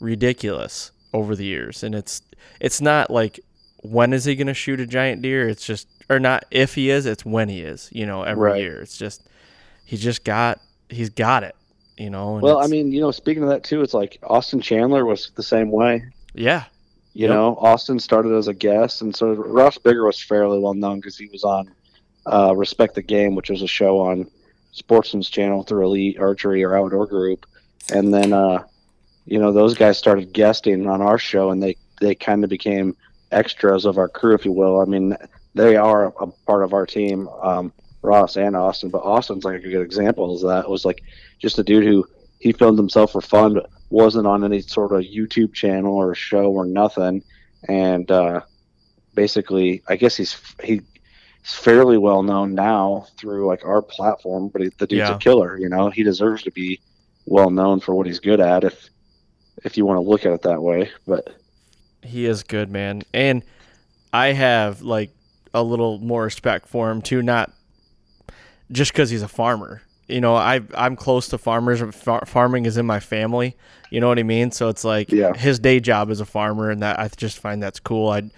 [0.00, 1.82] ridiculous over the years.
[1.82, 2.22] And it's
[2.60, 3.40] it's not like
[3.82, 5.48] when is he gonna shoot a giant deer?
[5.48, 8.60] It's just or not if he is, it's when he is, you know, every Right.
[8.60, 8.80] year.
[8.80, 9.22] It's just
[9.84, 11.54] he just got he's got it,
[11.98, 12.34] you know.
[12.34, 15.30] and Well, I mean, you know, speaking of that too, it's like Austin Chandler was
[15.36, 16.04] the same way.
[16.34, 16.64] Yeah.
[17.12, 17.30] You Yep.
[17.30, 21.16] know, Austin started as a guest, and so Ross Bigger was fairly well known because
[21.16, 21.70] he was on
[22.26, 24.30] uh, Respect the Game, which was a show on
[24.72, 27.46] Sportsman's Channel through Elite Archery or Outdoor Group,
[27.92, 28.64] and then uh,
[29.26, 32.96] you know those guys started guesting on our show, and they they kind of became
[33.30, 34.80] extras of our crew, if you will.
[34.80, 35.16] I mean,
[35.54, 39.68] they are a part of our team, um, Ross and Austin, but Austin's like a
[39.68, 40.34] good example.
[40.34, 41.02] Is that it was like
[41.38, 42.04] just a dude who
[42.40, 46.50] he filmed himself for fun, but wasn't on any sort of YouTube channel or show
[46.50, 47.22] or nothing,
[47.68, 48.40] and uh,
[49.14, 50.82] basically, I guess he's he.
[51.44, 55.14] He's fairly well known now through like our platform, but he, the dude's Yeah.
[55.16, 55.58] a killer.
[55.58, 56.80] You know, he deserves to be
[57.26, 58.64] well known for what he's good at.
[58.64, 58.88] If
[59.62, 61.28] if you want to look at it that way, but
[62.02, 63.02] He is good, man.
[63.12, 63.42] And
[64.12, 65.10] I have like
[65.52, 67.52] a little more respect for him too, not
[68.72, 69.82] just because he's a farmer.
[70.08, 71.80] You know, I I'm close to farmers.
[71.94, 73.56] Far- farming is in my family.
[73.90, 74.50] You know what I mean?
[74.50, 75.34] So it's like Yeah.
[75.34, 78.08] his day job is a farmer, and that I just find that's cool.
[78.10, 78.30] I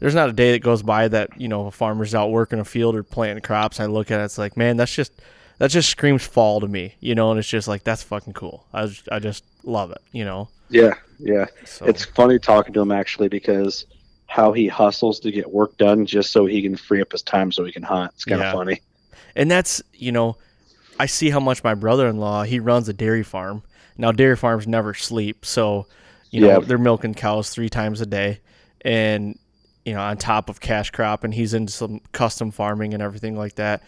[0.00, 2.64] there's not a day that goes by that you know a farmer's out working a
[2.64, 3.78] field or planting crops.
[3.80, 5.12] I look at it, it's like, man, that's just
[5.58, 6.94] that just screams fall to me.
[7.00, 8.66] You know, and it's just like that's fucking cool.
[8.72, 10.00] I was, I just love it.
[10.12, 11.46] You know, yeah, yeah.
[11.64, 13.86] so It's funny talking to him actually because
[14.26, 17.50] how he hustles to get work done just so he can free up his time
[17.52, 18.12] so he can hunt.
[18.14, 18.52] It's kind of Yeah.
[18.52, 18.80] funny.
[19.36, 20.36] and that's you know
[20.98, 23.62] i see how much my brother-in-law he runs a dairy farm
[23.96, 25.86] now dairy farms never sleep so
[26.30, 26.58] you know Yeah.
[26.60, 28.40] they're milking cows three times a day
[28.82, 29.38] and
[29.84, 33.36] you know on top of cash crop and he's into some custom farming and everything
[33.36, 33.82] like that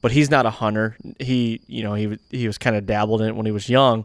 [0.00, 3.28] but he's not a hunter he you know he, he was kind of dabbled in
[3.28, 4.04] it when he was young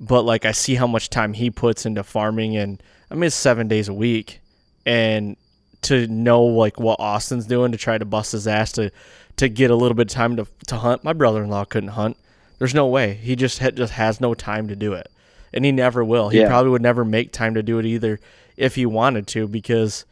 [0.00, 3.34] but like i see how much time he puts into farming and i mean it's
[3.36, 4.40] seven days a week
[4.86, 5.36] and
[5.82, 8.90] to know like what austin's doing to try to bust his ass to
[9.36, 11.02] to get a little bit of time to, to hunt.
[11.02, 12.18] My brother-in-law couldn't hunt.
[12.58, 13.14] There's no way.
[13.14, 15.10] He just ha- just has no time to do it,
[15.54, 16.28] and he never will.
[16.28, 16.48] He Yeah.
[16.48, 18.20] probably would never make time to do it either
[18.58, 20.04] if he wanted to because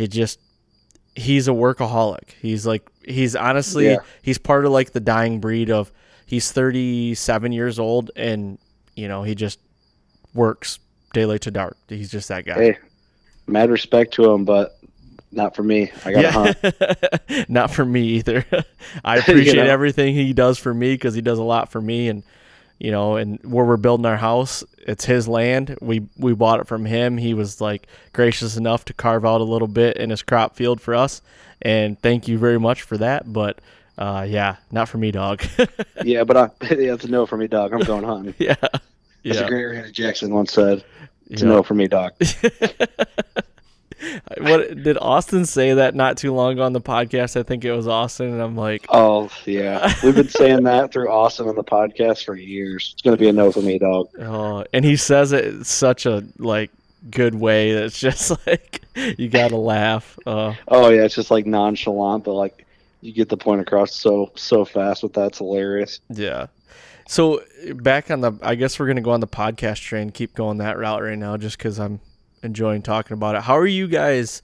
[0.00, 0.40] he just
[1.14, 2.30] he's a workaholic.
[2.40, 3.96] He's like he's honestly Yeah.
[4.22, 5.92] he's part of like the dying breed of
[6.26, 8.58] he's 37 years old and
[8.94, 9.58] you know he just
[10.34, 10.78] works
[11.12, 11.76] daylight to dark.
[11.88, 12.54] He's just that guy.
[12.54, 12.78] Hey,
[13.46, 14.78] mad respect to him, but
[15.32, 15.90] not for me.
[16.04, 17.48] I gotta hunt.
[17.48, 18.44] Not for me either.
[19.04, 19.64] I appreciate know?
[19.70, 22.24] everything he does for me because he does a lot for me, and
[22.80, 25.76] you know, and where we're building our house, it's his land.
[25.80, 27.18] We we bought it from him.
[27.18, 30.80] He was like gracious enough to carve out a little bit in his crop field
[30.80, 31.20] for us,
[31.60, 33.30] and thank you very much for that.
[33.30, 33.60] But
[33.98, 35.44] uh, yeah, not for me, dog.
[36.04, 37.74] yeah, but I, yeah, it's a no for me, dog.
[37.74, 38.34] I'm going hunting.
[38.38, 38.78] yeah, As
[39.22, 39.40] yeah.
[39.42, 40.82] a great Randy Jackson once said,
[41.28, 41.48] it's yeah.
[41.48, 42.14] a no for me, dog.
[44.38, 47.38] What did Austin say that not too long ago on the podcast?
[47.38, 51.10] I think it was Austin, and I'm like, Oh yeah, we've been saying that through
[51.10, 52.90] Austin on the podcast for years.
[52.94, 54.08] It's gonna be a no for me, dog.
[54.20, 56.70] Oh, and he says it in such a like
[57.10, 58.82] good way that's just like
[59.18, 60.18] you gotta laugh.
[60.26, 62.66] Uh, Oh yeah, it's just like nonchalant, but like
[63.02, 65.28] you get the point across so so fast with that.
[65.28, 66.00] It's hilarious.
[66.08, 66.46] yeah.
[67.08, 67.42] So
[67.74, 70.10] back on the, I guess we're gonna go on the podcast train.
[70.10, 71.98] Keep going that route right now, just because I'm
[72.42, 73.42] enjoying talking about it.
[73.42, 74.42] How are you guys?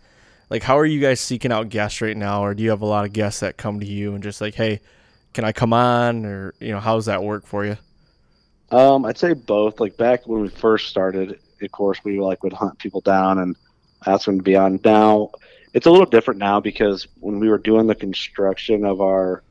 [0.51, 2.87] Like, how are you guys seeking out guests right now, or do you have a
[2.87, 4.81] lot of guests that come to you and just like, hey,
[5.35, 7.77] can I come on, or you know, how does that work for you?
[8.71, 9.81] Um, I'd say both.
[9.81, 13.57] Like back when we first started, of course, we like would hunt people down and
[14.07, 14.81] ask them to be on.
[14.85, 15.31] Now
[15.73, 19.45] it's a little different now because when we were doing the construction of our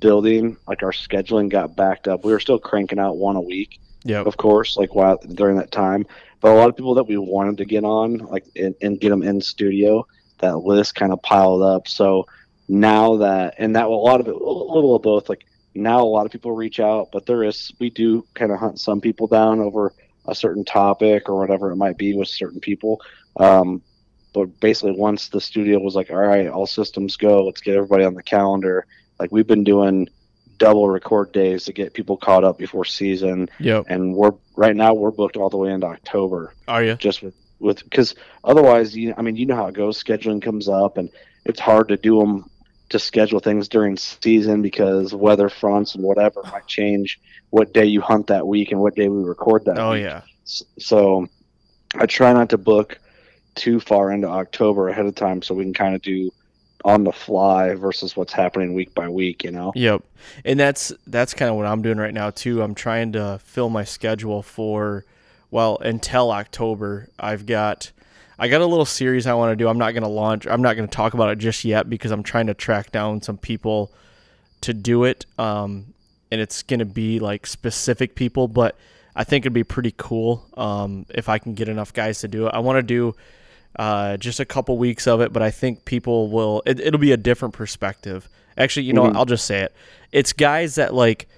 [0.00, 2.24] building, like our scheduling got backed up.
[2.24, 5.70] We were still cranking out one a week, Yeah, of course, like while during that
[5.72, 6.06] time.
[6.42, 9.10] But a lot of people that we wanted to get on, like and, and get
[9.10, 10.06] them in studio,
[10.38, 11.88] that list kind of piled up.
[11.88, 12.26] So
[12.68, 15.28] now that and that a lot of it, a little of both.
[15.28, 18.58] Like now, a lot of people reach out, but there is we do kind of
[18.58, 19.94] hunt some people down over
[20.26, 23.00] a certain topic or whatever it might be with certain people.
[23.36, 23.80] Um,
[24.34, 28.04] but basically, once the studio was like, "All right, all systems go, let's get everybody
[28.04, 28.86] on the calendar."
[29.20, 30.08] Like we've been doing
[30.58, 33.84] double record days to get people caught up before season yep.
[33.88, 36.94] and we're right now we're booked all the way into October Are you?
[36.96, 40.68] just with with because otherwise you I mean you know how it goes scheduling comes
[40.68, 41.10] up and
[41.44, 42.48] it's hard to do them
[42.90, 48.00] to schedule things during season because weather fronts and whatever might change what day you
[48.00, 50.02] hunt that week and what day we record that Oh week.
[50.02, 50.22] yeah.
[50.44, 51.26] So
[51.94, 52.98] I try not to book
[53.54, 56.30] too far into October ahead of time so we can kind of do
[56.84, 60.02] on the fly versus what's happening week by week you know Yep.
[60.44, 62.62] And that's that's kind of what I'm doing right now too.
[62.62, 65.04] I'm trying to fill my schedule for
[65.50, 67.08] well, until October.
[67.18, 67.92] I've got
[68.38, 69.68] I got a little series I want to do.
[69.68, 70.46] I'm not going to launch.
[70.46, 73.22] I'm not going to talk about it just yet because I'm trying to track down
[73.22, 73.92] some people
[74.62, 75.26] to do it.
[75.38, 75.94] Um
[76.30, 78.76] and it's going to be like specific people, but
[79.14, 82.46] I think it'd be pretty cool um if I can get enough guys to do
[82.46, 82.54] it.
[82.54, 83.14] I want to do
[83.76, 86.62] uh, just a couple weeks of it, but I think people will.
[86.66, 88.28] It, it'll be a different perspective.
[88.56, 89.74] Actually, you know, what, I'll just say it.
[90.10, 91.28] It's guys that like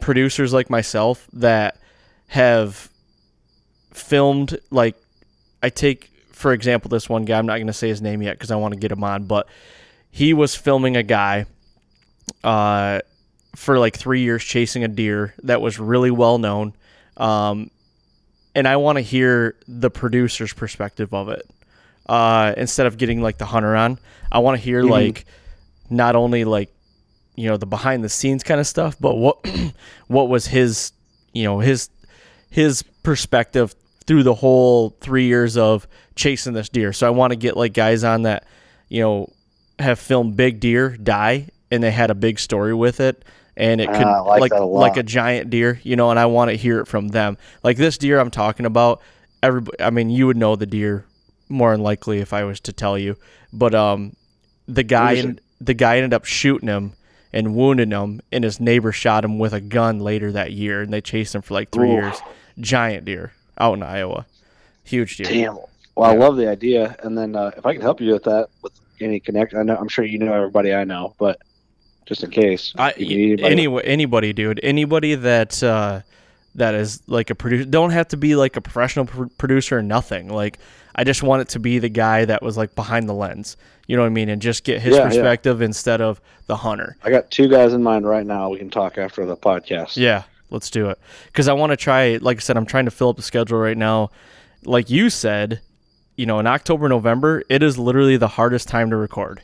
[0.00, 1.78] producers like myself that
[2.28, 2.88] have
[3.92, 4.96] filmed like
[5.62, 7.38] I take for example this one guy.
[7.38, 9.24] I'm not going to say his name yet because I want to get him on,
[9.24, 9.46] but
[10.10, 11.46] he was filming a guy
[12.42, 13.00] uh,
[13.54, 16.74] for like three years chasing a deer that was really well known.
[17.16, 17.70] Um,
[18.54, 21.48] and I want to hear the producer's perspective of it
[22.08, 23.98] uh, instead of getting like the hunter on.
[24.30, 24.90] I want to hear Mhm.
[24.90, 25.24] like
[25.90, 26.70] not only like
[27.36, 29.38] you know the behind the scenes kind of stuff, but what
[30.08, 30.92] what was his
[31.32, 31.88] you know his
[32.50, 33.74] his perspective
[34.06, 36.92] through the whole three years of chasing this deer.
[36.92, 38.44] So I want to get like guys on that
[38.88, 39.30] you know
[39.78, 43.24] have filmed big deer die and they had a big story with it
[43.56, 46.26] and it could Ah, like like a like a giant deer, you know, and I
[46.26, 47.36] want to hear it from them.
[47.62, 49.00] Like this deer I'm talking about,
[49.42, 51.04] everybody I mean you would know the deer
[51.48, 53.16] more than likely if I was to tell you.
[53.52, 54.16] But um
[54.66, 56.92] the guy en- the guy ended up shooting him
[57.32, 60.92] and wounding him and his neighbor shot him with a gun later that year and
[60.92, 61.92] they chased him for like 3 Ooh.
[61.92, 62.16] years.
[62.58, 64.26] Giant deer out in Iowa.
[64.84, 65.26] Huge deer.
[65.26, 65.58] Damn.
[65.96, 68.48] Well, I love the idea, and then uh, if I can help you with that,
[68.62, 71.40] with any connect, I know I'm sure you know everybody I know, but
[72.04, 76.00] just in case, I anybody- anyway anybody dude anybody that uh
[76.56, 79.82] that is like a producer don't have to be like a professional pr- producer or
[79.82, 80.58] nothing like
[80.94, 83.96] I just want it to be the guy that was like behind the lens you
[83.96, 85.08] know what I mean and just get his Yeah, yeah.
[85.08, 88.48] perspective instead of the hunter I got two guys in mind right now.
[88.50, 89.96] We can talk after the podcast.
[89.96, 92.90] yeah let's do it because I want to try like I said I'm trying to
[92.90, 94.10] fill up the schedule right now
[94.64, 95.60] like you said
[96.16, 99.42] you know in October November it is literally the hardest time to record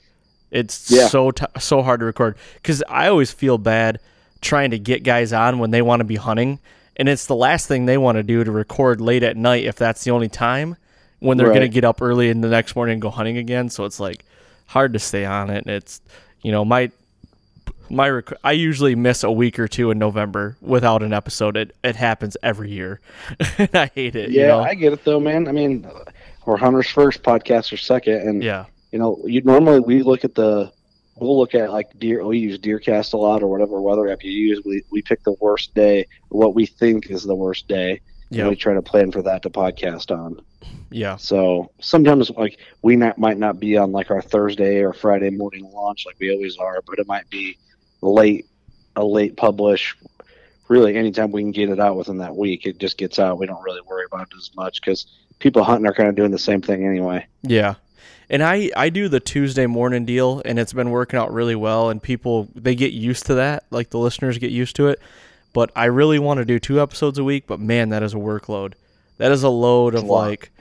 [0.51, 1.07] it's Yeah.
[1.09, 3.99] so t- so hard to record because I always feel bad
[4.41, 6.59] trying to get guys on when they want to be hunting,
[6.97, 9.77] and it's the last thing they want to do to record late at night if
[9.77, 10.77] that's the only time
[11.21, 13.69] when they're gonna get up early in the next morning and go hunting again.
[13.71, 14.25] So it's like
[14.67, 15.65] hard to stay on it.
[15.67, 16.01] And it's
[16.43, 16.91] you know my
[17.91, 21.57] my rec- I usually miss a week or two in November without an episode.
[21.57, 23.01] It it happens every year,
[23.59, 24.31] and I hate it.
[24.31, 24.61] Yeah, you know?
[24.61, 25.49] I get it though, man.
[25.49, 25.89] I mean,
[26.47, 30.73] we're hunters first, podcasters second, and yeah, you know, you normally we look at the
[31.17, 32.25] we'll look at like deer.
[32.25, 34.63] We use DeerCast a lot or whatever weather app you use.
[34.65, 38.51] We we pick the worst day, what we think is the worst day, yeah, and
[38.51, 40.41] we try to plan for that to podcast on.
[40.91, 45.31] Yeah, So sometimes like we not might not be on like our Thursday or Friday
[45.31, 47.57] morning launch like we always are, but it might be
[48.01, 48.47] late
[48.97, 49.97] a late publish.
[50.69, 53.39] Really, anytime we can get it out within that week, it just gets out.
[53.39, 55.07] We don't really worry about it as much because
[55.39, 57.27] people hunting are kind of doing the same thing anyway.
[57.43, 57.75] Yeah.
[58.29, 61.91] And I, I do the Tuesday morning deal and it's been working out really well
[61.91, 65.01] and people they get used to that, like the listeners get used to it.
[65.53, 68.19] But I really want to do two episodes a week, but man, that is a
[68.19, 68.75] workload.
[69.17, 70.53] That is a load of a like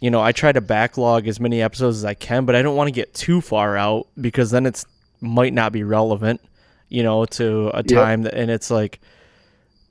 [0.00, 2.76] you know, I try to backlog as many episodes as I can, but I don't
[2.76, 4.86] want to get too far out because then it's
[5.20, 6.40] might not be relevant,
[6.88, 9.00] you know, to a time that and it's like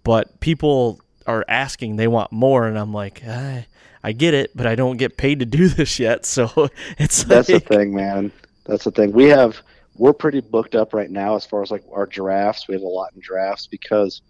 [0.03, 3.63] but people are asking they want more and I'm like, "Ah,
[4.03, 6.25] I get it, but I don't get paid to do this yet.
[6.25, 8.31] So it's That's the thing, man.
[8.65, 9.11] That's the thing.
[9.11, 9.61] We have
[9.95, 12.67] we're pretty booked up right now as far as like our drafts.
[12.67, 14.21] We have a lot in drafts because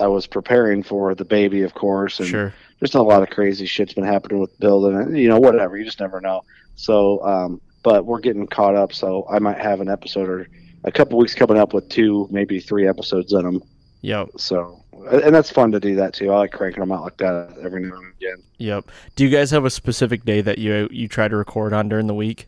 [0.00, 2.54] I was preparing for the baby, of course, and sure.
[2.80, 5.84] just a lot of crazy shit's been happening with building and you know whatever you
[5.84, 6.42] just never know
[6.76, 10.48] so um but we're getting caught up so i might have an episode or
[10.82, 13.62] a couple weeks coming up with two maybe three episodes in them
[14.02, 14.30] Yep.
[14.38, 17.56] so and that's fun to do that too i like cranking them out like that
[17.62, 18.90] every now and again Yep.
[19.14, 22.08] Do you guys have a specific day that you you try to record on during
[22.08, 22.46] the week?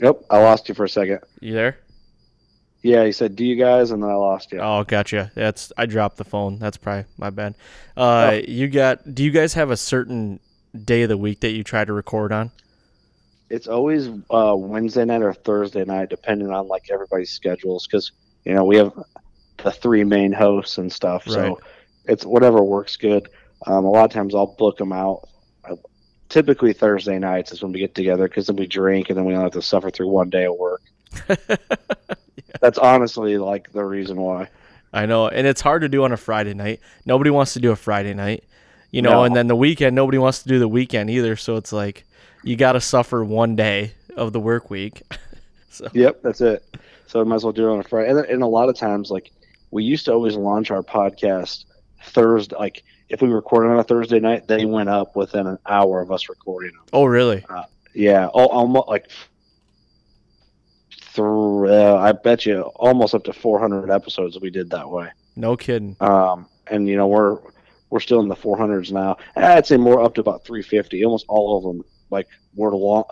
[0.00, 1.78] yep i lost you for a second You there?
[2.82, 5.30] Yeah he said do you guys and then i lost you Oh, gotcha.
[5.34, 6.58] That's I dropped the phone.
[6.58, 7.54] That's probably my bad.
[7.96, 8.40] Uh, Oh.
[8.46, 9.14] you got?
[9.14, 10.38] Do you guys have a certain
[10.84, 12.50] day of the week that you try to record on?
[13.50, 18.12] it's always uh wednesday night or thursday night depending on like everybody's schedules because
[18.44, 18.92] you know we have
[19.64, 21.32] the three main hosts and stuff Right.
[21.32, 21.60] so
[22.04, 23.26] it's whatever works good
[23.66, 25.26] um, a lot of times i'll book them out
[25.64, 25.76] Uh,
[26.28, 29.32] typically thursday nights is when we get together because then we drink and then we
[29.32, 30.82] don't have to suffer through one day of work
[32.60, 34.48] that's honestly like the reason why
[34.92, 36.80] I know, and it's hard to do on a Friday night.
[37.04, 38.44] Nobody wants to do a Friday night,
[38.90, 39.10] you know.
[39.10, 39.24] No.
[39.24, 41.36] And then the weekend, nobody wants to do the weekend either.
[41.36, 42.04] So it's like
[42.42, 45.02] you got to suffer one day of the work week.
[45.70, 46.64] so Yep, that's it.
[47.06, 48.10] So I might as well do it on a Friday.
[48.10, 49.30] And, and a lot of times, like
[49.70, 51.64] we used to always launch our podcast
[52.04, 52.56] Thursday.
[52.56, 56.10] Like if we recorded on a Thursday night, they went up within an hour of
[56.10, 56.84] us recording them.
[56.92, 57.44] oh, really?
[57.48, 59.10] Uh, yeah, al- almost like.
[61.18, 65.08] Through, uh, I bet you almost up to 400 episodes we did that way.
[65.34, 65.96] No kidding.
[65.98, 67.38] Um, and you know we're
[67.90, 69.16] we're still in the 400s now.
[69.34, 71.04] I'd say more up to about 350.
[71.04, 73.02] Almost all of them like were long.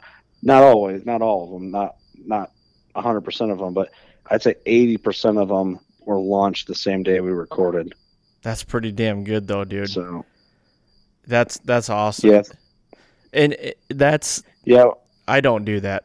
[0.40, 2.52] Not always, not all of them, not not
[2.92, 3.90] 100 percent of them, but
[4.30, 7.92] I'd say 80 percent of them were launched the same day we recorded.
[8.42, 9.90] That's pretty damn good though, dude.
[9.90, 10.24] So
[11.26, 12.30] That's that's awesome.
[12.30, 12.42] yeah,
[13.32, 13.57] And
[13.88, 14.90] that's yeah.
[15.26, 16.04] I don't do that.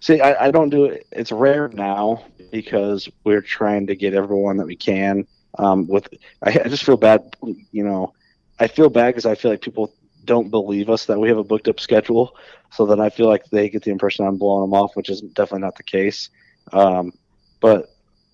[0.00, 1.06] See, I, I don't do it.
[1.12, 5.26] It's rare now because we're trying to get everyone that we can.
[5.58, 6.08] Um, with
[6.42, 7.36] I, I just feel bad,
[7.72, 8.14] you know.
[8.58, 9.94] I feel bad because I feel like people
[10.24, 12.34] don't believe us that we have a booked up schedule.
[12.70, 15.20] So then I feel like they get the impression I'm blowing them off, which is
[15.20, 16.30] definitely not the case.
[16.72, 17.12] Um,
[17.60, 17.86] but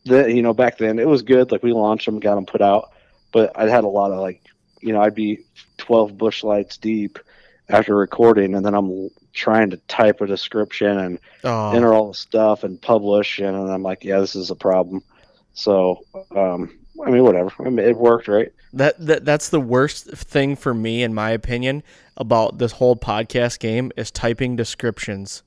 [0.05, 1.51] the, you know, back then it was good.
[1.51, 2.91] Like we launched them, got them put out.
[3.33, 4.43] But I had a lot of like,
[4.81, 5.45] you know, I'd be
[5.79, 7.19] 12 Busch Lights deep
[7.69, 12.15] after recording, and then I'm trying to type a description and oh, enter all the
[12.15, 15.03] stuff and publish, and I'm like, yeah, this is a problem.
[15.55, 16.05] So,
[16.35, 17.51] um, I mean, whatever.
[17.61, 18.53] I mean, it worked, right?
[18.77, 21.83] that, that that's the worst thing for me, in my opinion,
[22.17, 25.43] about this whole podcast game is typing descriptions.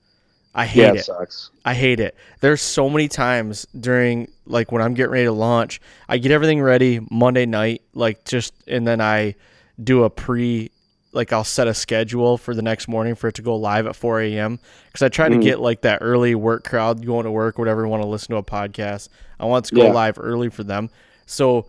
[0.56, 1.06] I hate yeah, it.
[1.06, 1.52] sucks.
[1.64, 2.16] I hate it.
[2.40, 6.60] There's so many times during like when I'm getting ready to launch, I get everything
[6.62, 9.36] ready Monday night, like just and then I
[9.82, 10.72] do a pre
[11.12, 13.96] like I'll set a schedule for the next morning for it to go live at
[13.96, 14.60] 4 a.m.
[14.88, 15.42] because I try to Mhm.
[15.44, 18.44] get like that early work crowd going to work, whatever want to listen to a
[18.44, 19.10] podcast.
[19.40, 19.94] I want it to go Yeah.
[19.94, 20.90] live early for them.
[21.26, 21.66] So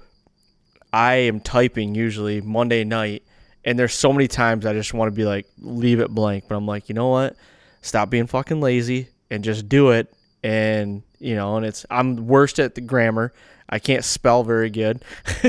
[0.92, 3.22] I am typing usually Monday night,
[3.64, 6.56] and there's so many times I just want to be like leave it blank, but
[6.56, 7.36] I'm like, you know what?
[7.82, 10.12] Stop being fucking lazy and just do it.
[10.42, 13.32] And you know, and it's I'm worst at the grammar.
[13.72, 15.02] I can't spell very good,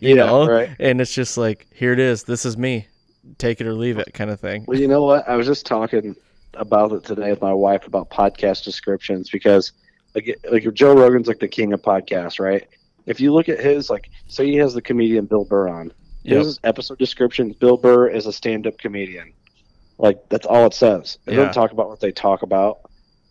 [0.00, 0.70] you Yeah, know, right.
[0.80, 2.24] and it's just like here it is.
[2.24, 2.88] This is me.
[3.38, 4.64] Take it or leave it, kind of thing.
[4.66, 5.28] Well, you know what?
[5.28, 6.16] I was just talking
[6.54, 9.72] about it today with my wife about podcast descriptions because,
[10.14, 12.66] like, like Joe Rogan's like the king of podcasts, right?
[13.06, 16.44] If you look at his, like, say he has the comedian Bill Burr on, Yep.
[16.44, 19.32] his episode description: Bill Burr is a stand-up comedian.
[19.96, 21.18] Like that's all it says.
[21.26, 21.36] It Yeah.
[21.38, 22.80] doesn't talk about what they talk about.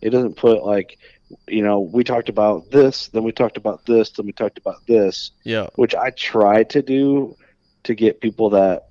[0.02, 0.98] It doesn't put like,
[1.46, 4.84] you know, we talked about this, then we talked about this, then we talked about
[4.88, 7.36] this Yeah, which I try to do
[7.84, 8.88] to get people that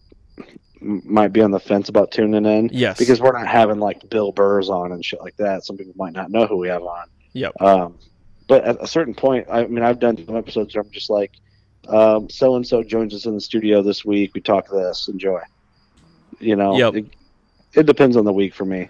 [0.82, 2.70] might be on the fence about tuning in.
[2.72, 2.98] Yes.
[2.98, 5.66] Because we're not having like Bill Burrs on and shit like that.
[5.66, 7.08] Some people might not know who we have on.
[7.34, 7.62] Yep.
[7.62, 7.98] Um,
[8.48, 11.32] but at a certain point, I mean, I've done some episodes where I'm just like,
[11.86, 14.32] so and so joins us in the studio this week.
[14.34, 15.08] We talk this.
[15.08, 15.42] Enjoy.
[16.40, 16.78] You know.
[16.78, 16.96] Yep.
[16.96, 17.06] It,
[17.74, 18.90] it depends on the week for me.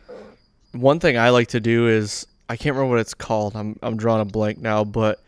[0.72, 3.56] one thing I like to do is I can't remember what it's called.
[3.56, 5.22] I'm I'm drawing a blank now, but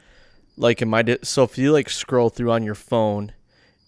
[0.57, 3.33] like in my di- so if you like scroll through on your phone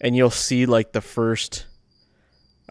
[0.00, 1.66] and you'll see like the first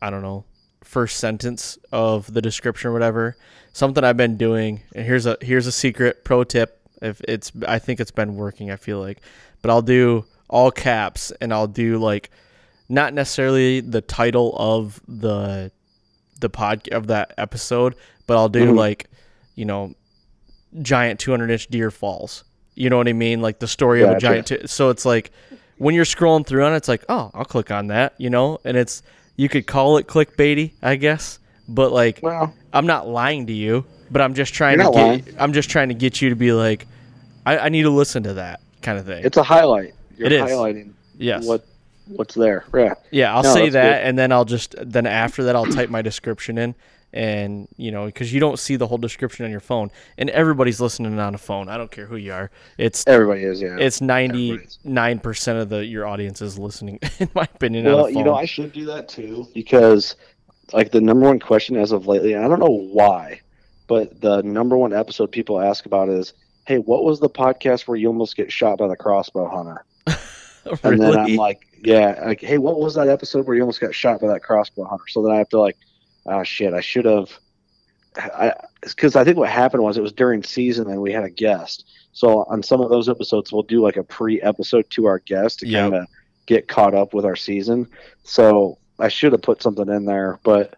[0.04, 0.44] I don't know
[0.84, 3.38] first sentence of the description or whatever.
[3.72, 6.80] Something I've been doing, and here's a here's a secret pro tip.
[7.02, 8.70] If it's I think it's been working.
[8.70, 9.20] I feel like,
[9.62, 12.30] but I'll do all caps and I'll do like
[12.90, 15.72] not necessarily the title of the
[16.42, 17.96] the pod of that episode,
[18.28, 18.78] but I'll do Mhm.
[18.78, 19.10] like,
[19.56, 19.96] you know,
[20.82, 22.44] giant 200 inch deer falls.
[22.76, 23.42] You know what I mean?
[23.42, 24.48] Like the story of a giant.
[24.48, 25.32] T- so it's like
[25.78, 28.60] when you're scrolling through on it, it's like, oh, I'll click on that, you know,
[28.66, 29.02] and it's
[29.36, 33.86] you could call it clickbaity, I guess, but like Well, I'm not lying to you,
[34.12, 35.36] but I'm just trying to get.
[35.40, 36.88] I'm just trying to get you to be like,
[37.46, 39.24] I, I need to listen to that kind of thing.
[39.26, 39.94] it's a highlight.
[40.18, 40.42] You're It is.
[40.42, 41.46] highlighting yes.
[41.46, 41.66] what
[42.08, 42.66] what's there.
[42.74, 42.94] Yeah.
[43.12, 44.08] Yeah, I'll No, say that, good.
[44.08, 46.76] and then I'll just then after that I'll type my description in,
[47.14, 50.82] and you know because you don't see the whole description on your phone, and everybody's
[50.82, 51.70] listening on a phone.
[51.70, 52.50] I don't care who you are.
[52.78, 53.62] It's Everybody is.
[53.62, 53.78] Yeah.
[53.80, 54.80] it's ninety Everybody's.
[54.84, 57.00] nine percent of the your audience is listening.
[57.20, 58.18] In my opinion, Well, on a phone.
[58.18, 60.16] you know, I should do that too because,
[60.74, 63.40] like, the number one question as of lately, and I don't know why,
[63.88, 66.34] but the number one episode people ask about is,
[66.66, 69.86] "Hey, what was the podcast where you almost get shot by the crossbow hunter?"
[70.84, 73.94] And then I'm like, "Yeah, like, hey, what was that episode where you almost got
[73.94, 75.76] shot by that crossbow hunter?" So then I have to like,
[76.26, 77.30] "Oh shit, I should have."
[78.84, 81.86] Because I think what happened was it was during season and we had a guest.
[82.12, 85.68] So on some of those episodes, we'll do like a pre-episode to our guest to
[85.68, 85.82] Yep.
[85.92, 86.08] kind of
[86.46, 87.88] get caught up with our season.
[88.24, 90.76] So I should have put something in there, but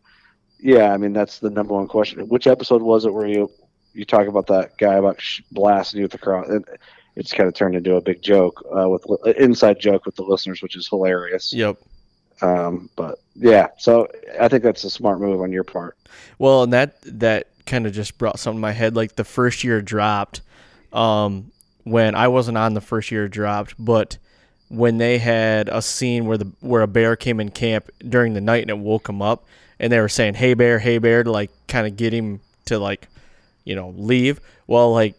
[0.59, 2.25] yeah, I mean that's the number one question.
[2.29, 3.51] Which episode was it where you
[3.93, 6.47] you talk about that guy about sh- blasting you with the cross?
[6.49, 6.63] It,
[7.17, 10.23] it's kind of turned into a big joke uh, with li- inside joke with the
[10.23, 11.51] listeners, which is hilarious.
[11.53, 11.77] yep.
[12.41, 14.07] Um, but yeah, so
[14.39, 15.97] I think that's a smart move on your part.
[16.37, 18.95] Well, and that that kind of just brought something to my head.
[18.95, 20.41] Like the first year dropped,
[20.93, 21.51] um,
[21.83, 24.17] when I wasn't on the first year dropped, but
[24.69, 28.41] when they had a scene where the where a bear came in camp during the
[28.41, 29.45] night and it woke him up,
[29.79, 32.79] and they were saying "Hey bear, hey bear" to like kind of get him to
[32.79, 33.07] like,
[33.63, 34.39] you know, leave.
[34.67, 35.15] Well, like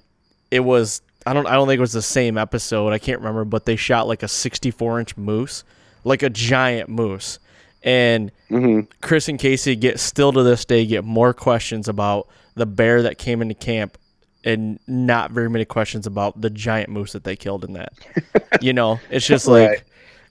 [0.51, 1.03] it was.
[1.25, 1.47] I don't.
[1.47, 2.93] I don't think it was the same episode.
[2.93, 5.65] I can't remember, but they shot like a 64 inch moose,
[6.07, 7.39] like a giant moose.
[7.83, 12.67] And hmm Chris and Casey get still to this day get more questions about the
[12.67, 13.99] bear that came into camp
[14.45, 17.93] and not very many questions about the giant moose that they killed in that.
[18.61, 19.83] you know, it's just like Right.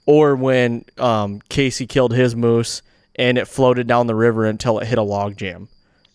[0.06, 2.82] or when um, Casey killed his moose
[3.16, 5.68] and it floated down the river until it hit a log jam.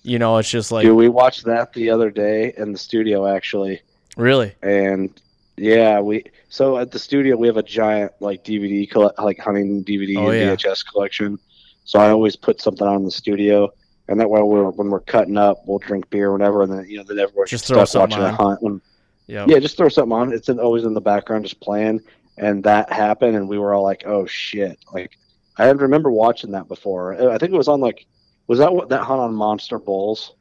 [0.03, 3.27] You know, it's just like Dude, we watched that the other day in the studio
[3.27, 3.81] actually,
[4.17, 4.53] really.
[4.63, 5.09] and
[5.57, 8.87] yeah, we so at the studio we have a giant like DVD
[9.17, 10.55] like hunting DVD Oh, and yeah.
[10.55, 11.39] VHS collection.
[11.85, 13.69] So I always put something on in the studio,
[14.07, 16.97] and that way we're when we're cutting up, we'll drink beer whenever, and then you
[16.97, 18.61] know then everyone's Just just throw stuck something watching a hunt.
[18.61, 18.81] When,
[19.27, 19.45] Yeah.
[19.47, 20.31] yeah, just throw something on.
[20.33, 22.01] It's in, always in the background, just playing.
[22.37, 25.17] And that happened, and we were all like, "Oh shit!" Like
[25.57, 27.13] I remember watching that before.
[27.31, 28.05] I think it was on like,
[28.47, 30.33] was that what that hunt on Monster Bulls?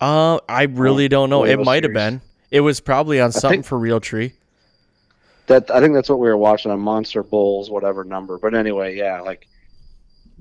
[0.00, 1.44] Uh, I really don't know.
[1.44, 2.20] It might have been.
[2.50, 4.32] It was probably on something think- for Realtree.
[5.46, 8.38] That I think that's what we were watching on Monster Bulls, whatever number.
[8.38, 9.48] But anyway, yeah, like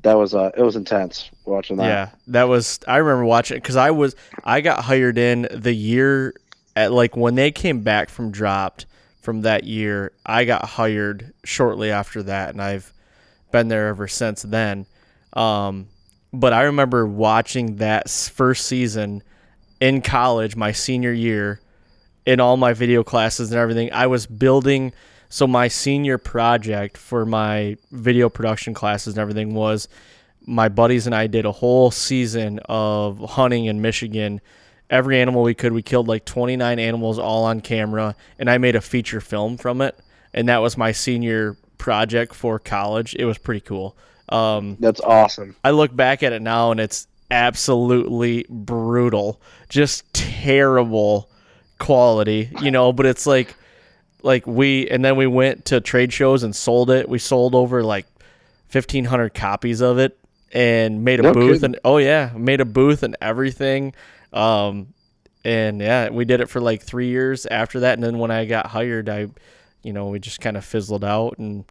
[0.01, 1.85] that was uh, it was intense watching that.
[1.85, 2.79] Yeah, that was.
[2.87, 4.15] I remember watching because I was.
[4.43, 6.33] I got hired in the year
[6.75, 8.85] at like when they came back from dropped
[9.21, 10.11] from that year.
[10.25, 12.93] I got hired shortly after that, and I've
[13.51, 14.85] been there ever since then.
[15.33, 15.87] Um,
[16.31, 19.23] but I remember watching that first season
[19.79, 21.59] in college, my senior year,
[22.25, 23.91] in all my video classes and everything.
[23.93, 24.93] I was building.
[25.29, 29.87] So my senior project for my video production classes and everything was
[30.45, 34.41] my buddies and I did a whole season of hunting in Michigan.
[34.89, 38.75] Every animal we could, we killed like 29 animals all on camera, and I made
[38.75, 39.97] a feature film from it.
[40.31, 43.15] And that was my senior project for college.
[43.15, 43.97] It was pretty cool.
[44.29, 45.55] Um, That's awesome.
[45.63, 51.29] I look back at it now and it's absolutely brutal, just terrible
[51.79, 52.93] quality, you know.
[52.93, 53.55] But it's like,
[54.23, 57.07] like we and then we went to trade shows and sold it.
[57.09, 58.05] We sold over like
[58.67, 60.17] fifteen hundred copies of it
[60.51, 61.65] and made a No booth kidding.
[61.65, 63.93] and oh yeah, made a booth and everything.
[64.33, 64.93] Um,
[65.43, 67.93] and yeah, we did it for like three years after that.
[67.93, 69.27] And then when I got hired, I,
[69.83, 71.65] you know, we just kind of fizzled out and.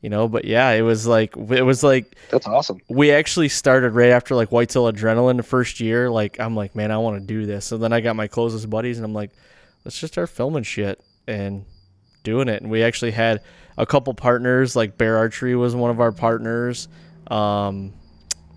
[0.00, 2.78] You know, but yeah, it was like it was like That's awesome.
[2.88, 6.08] we actually started right after like Whitetail Adrenaline the first year.
[6.08, 7.64] Like I'm like, man, I want to do this.
[7.64, 9.30] So then I got my closest buddies and I'm like,
[9.84, 11.64] let's just start filming shit and
[12.22, 12.62] doing it.
[12.62, 13.42] And we actually had
[13.76, 16.86] a couple partners, like Bear Archery was one of our partners.
[17.28, 17.92] Um,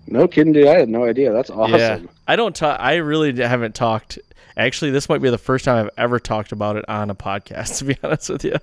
[0.06, 0.68] No kidding, dude.
[0.68, 1.32] I had no idea.
[1.32, 1.78] That's awesome.
[1.78, 2.78] yeah, I don't talk.
[2.80, 4.18] I really haven't talked.
[4.56, 7.78] Actually, this might be the first time I've ever talked about it on a podcast.
[7.78, 8.56] To be honest with you.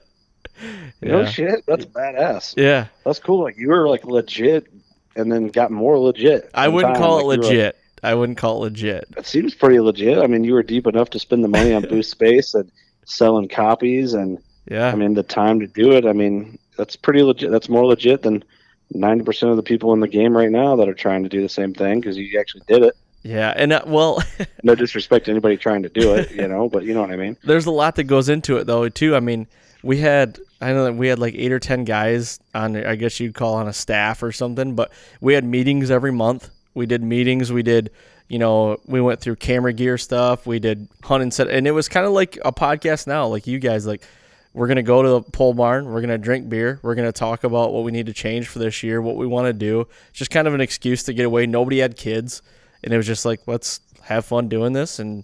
[1.02, 1.26] No Yeah.
[1.26, 1.64] shit.
[1.68, 2.56] That's badass.
[2.58, 2.88] Yeah.
[3.06, 3.44] That's cool.
[3.44, 4.68] Like you were like legit,
[5.16, 6.50] and then got more legit.
[6.54, 7.02] I wouldn't time.
[7.02, 7.78] call it Like, were- legit.
[8.04, 9.08] I wouldn't call it legit.
[9.18, 10.18] It seems pretty legit.
[10.20, 12.70] I mean, you were deep enough to spend the money on booth space and
[13.06, 14.38] selling copies, and
[14.70, 14.88] Yeah.
[14.92, 16.06] I mean the time to do it.
[16.06, 17.52] I mean, that's pretty legit.
[17.52, 18.44] That's more legit than
[18.92, 21.42] ninety percent of the people in the game right now that are trying to do
[21.42, 22.96] the same thing because you actually did it.
[23.24, 23.54] yeah.
[23.56, 24.22] And uh, well,
[24.64, 27.18] No disrespect to anybody trying to do it, you know, but you know what I
[27.18, 27.38] mean.
[27.44, 29.16] there's a lot that goes into it though too.
[29.16, 29.48] I mean,
[29.84, 33.20] we had I know that we had like eight or ten guys on I guess
[33.20, 36.50] you'd call on a staff or something, but we had meetings every month.
[36.74, 37.52] We did meetings.
[37.52, 37.92] We did
[38.28, 40.46] you know we went through camera gear stuff.
[40.46, 43.48] We did hunt and set, and it was kind of like a podcast now, like
[43.48, 44.04] you guys like.
[44.52, 45.86] We're gonna go to the pole barn.
[45.86, 46.80] We're gonna drink beer.
[46.82, 49.46] We're gonna talk about what we need to change for this year, what we want
[49.46, 49.82] to do.
[50.10, 51.46] It's just kind of an excuse to get away.
[51.46, 52.42] Nobody had kids,
[52.84, 54.98] and it was just like let's have fun doing this.
[54.98, 55.24] And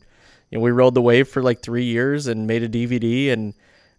[0.51, 3.33] you know, we rode the wave for like three years and made a DVD.
[3.33, 3.55] And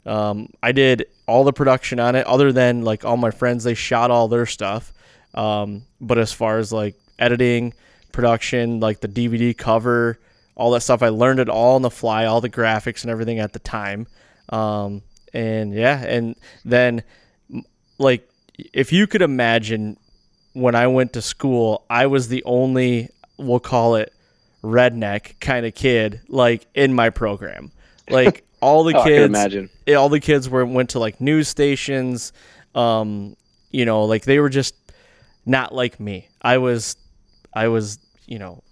[0.07, 3.65] um, I did all the production on it, other than like all my friends.
[3.65, 4.93] They shot all their stuff.
[5.35, 7.75] Um, but as far as like editing,
[8.13, 10.19] production, like the DVD cover,
[10.55, 13.41] all that stuff, I learned it all on the fly, all the graphics and everything
[13.41, 14.07] at the time.
[14.49, 15.03] Um,
[15.35, 17.03] and yeah, and then
[17.99, 19.99] like if you could imagine
[20.53, 24.13] when I went to school, I was the only, we'll call it
[24.63, 27.73] redneck kind of kid, like in my program.
[28.09, 29.71] Like all the Oh, I kids, imagine.
[29.87, 32.33] yeah, all the kids were went to like news stations.
[32.75, 33.37] Um,
[33.71, 34.75] you know, like they were just
[35.45, 36.29] not like me.
[36.43, 36.97] I was,
[37.55, 38.63] I was, you know,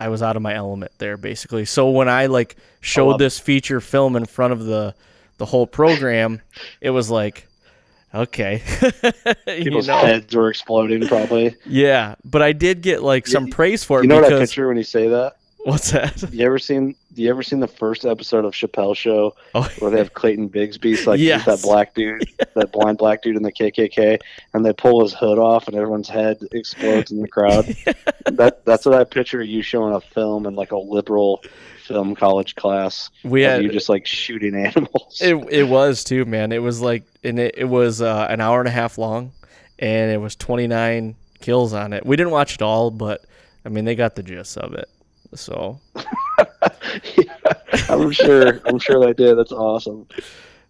[0.00, 1.64] I was out of my element there basically.
[1.64, 3.24] So when I like showed love it.
[3.24, 4.94] this feature film in front of the
[5.38, 6.40] the whole program,
[6.80, 7.46] it was like,
[8.14, 8.62] okay,
[9.46, 11.54] you People's know, heads were exploding, probably.
[11.66, 12.14] yeah.
[12.24, 14.68] But I did get like some You- praise for it You know I because picture
[14.68, 15.36] when you say that?
[15.68, 16.32] What's that?
[16.32, 16.94] You ever seen?
[17.14, 21.04] You ever seen the first episode of Chappelle Show Oh, where they have Clayton Bigsby,
[21.06, 21.44] like Yes.
[21.46, 24.18] that black dude, that blind black dude in the KKK,
[24.54, 27.64] and they pull his hood off, and everyone's head explodes in the crowd.
[28.26, 31.42] that that's what I picture you showing a film in like a liberal
[31.84, 33.08] film college class.
[33.24, 35.18] we had you just like shooting animals.
[35.22, 36.52] It it was too, man.
[36.52, 39.32] It was like and it, it was uh, an hour and a half long,
[39.78, 42.04] and it was 29 kills on it.
[42.04, 43.24] We didn't watch it all, but
[43.64, 44.88] I mean they got the gist of it.
[45.34, 45.80] So
[47.16, 47.24] yeah,
[47.88, 48.60] I'm sure.
[48.66, 49.36] I'm sure they did.
[49.36, 50.06] That's awesome.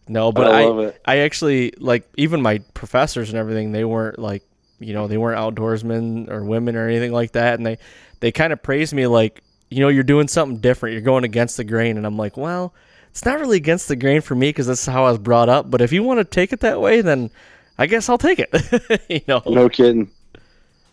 [0.08, 0.94] no, but I I.
[1.04, 3.72] I actually like even my professors and everything.
[3.72, 4.42] They weren't like
[4.80, 7.78] you know they weren't outdoorsmen or women or anything like that, and they
[8.20, 10.94] they kind of praised me like you know you're doing something different.
[10.94, 12.74] You're going against the grain, and I'm like, well,
[13.10, 15.70] it's not really against the grain for me because that's how I was brought up.
[15.70, 17.30] But if you want to take it that way, then
[17.78, 19.02] I guess I'll take it.
[19.08, 19.42] you know.
[19.46, 20.10] No kidding.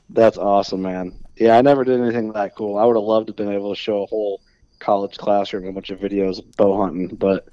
[0.10, 1.14] That's awesome, man.
[1.38, 2.78] Yeah, I never did anything that cool.
[2.78, 4.42] I would have loved to have been able to show a whole
[4.80, 7.48] college classroom a bunch of videos of bow hunting, but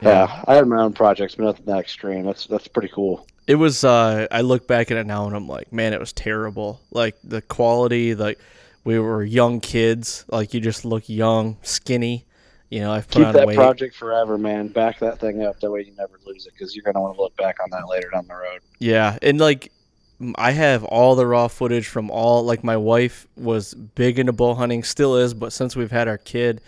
[0.00, 2.24] yeah, I had my own projects, but nothing that extreme.
[2.24, 3.26] That's that's pretty cool.
[3.46, 3.82] It was.
[3.82, 6.80] Uh, I look back at it now and I'm like, man, it was terrible.
[6.90, 8.38] Like the quality, like
[8.84, 10.24] we were young kids.
[10.28, 12.26] Like you just look young, skinny.
[12.70, 13.56] You know, I've put Keep on that weight.
[13.56, 14.68] project forever, man.
[14.68, 15.58] Back that thing up.
[15.60, 17.88] That way you never lose it because you're gonna want to look back on that
[17.88, 18.60] later down the road.
[18.78, 19.72] Yeah, and like
[20.36, 22.42] I have all the raw footage from all.
[22.42, 26.18] Like my wife was big into bow hunting, still is, but since we've had our
[26.18, 26.60] kid,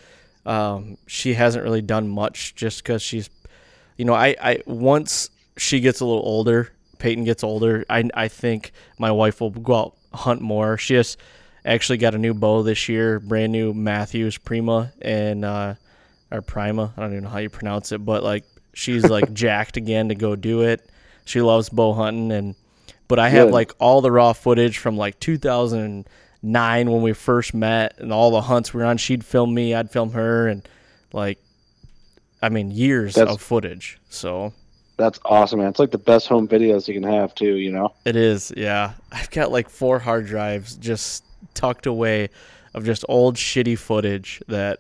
[0.47, 3.29] um, she hasn't really done much just because she's,
[3.97, 8.29] you know, I I once she gets a little older, Peyton gets older, I I
[8.29, 10.79] think my wife will go out hunt more.
[10.79, 11.19] She just
[11.65, 15.75] actually got a new bow this year, brand new Mathews Prima and uh,
[16.31, 16.93] or Prima.
[16.97, 18.45] I don't even know how you pronounce it, but like
[18.75, 20.89] she's like jacked again to go do it.
[21.25, 22.55] She loves bow hunting and
[23.11, 27.99] but I have like all the raw footage from like 2009 when we first met
[27.99, 28.99] and all the hunts we were on.
[28.99, 30.67] She'd film me, I'd film her, and
[31.13, 31.39] like,
[32.41, 33.99] I mean, years That's- of footage.
[34.09, 34.53] So
[34.97, 35.69] That's awesome, man.
[35.69, 37.57] It's like the best home videos you can have too.
[37.57, 37.93] You know.
[38.05, 38.93] it is, yeah.
[39.11, 42.31] I've got like four hard drives just tucked away
[42.75, 44.79] of just old shitty footage that.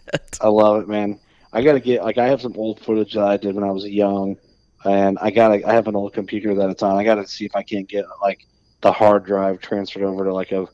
[0.40, 1.20] I love it, man.
[1.52, 3.84] I gotta get like I have some old footage that I did when I was
[3.86, 4.36] young,
[4.84, 6.96] and I gotta I have an old computer that it's on.
[6.96, 8.46] I gotta see if I can't get like
[8.80, 10.66] the hard drive transferred over to like a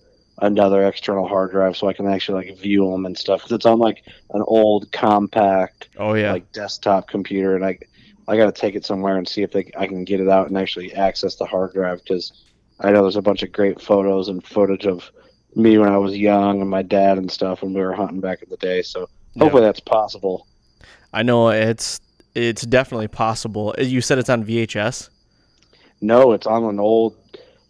[0.42, 3.42] another external hard drive so I can actually like view them and stuff.
[3.42, 7.78] 'Cause it's on like an old Compaq oh yeah, like desktop computer, and I
[8.28, 10.58] I gotta take it somewhere and see if they I can get it out and
[10.58, 12.32] actually access the hard drive because
[12.80, 15.10] I know there's a bunch of great photos and footage of
[15.54, 18.42] me when I was young and my dad and stuff when we were hunting back
[18.42, 18.82] in the day.
[18.82, 20.46] So hopefully that's possible.
[21.14, 21.98] I know it's
[22.36, 23.74] it's definitely possible.
[23.78, 25.08] You said it's on VHS.
[26.00, 27.16] No, it's on an old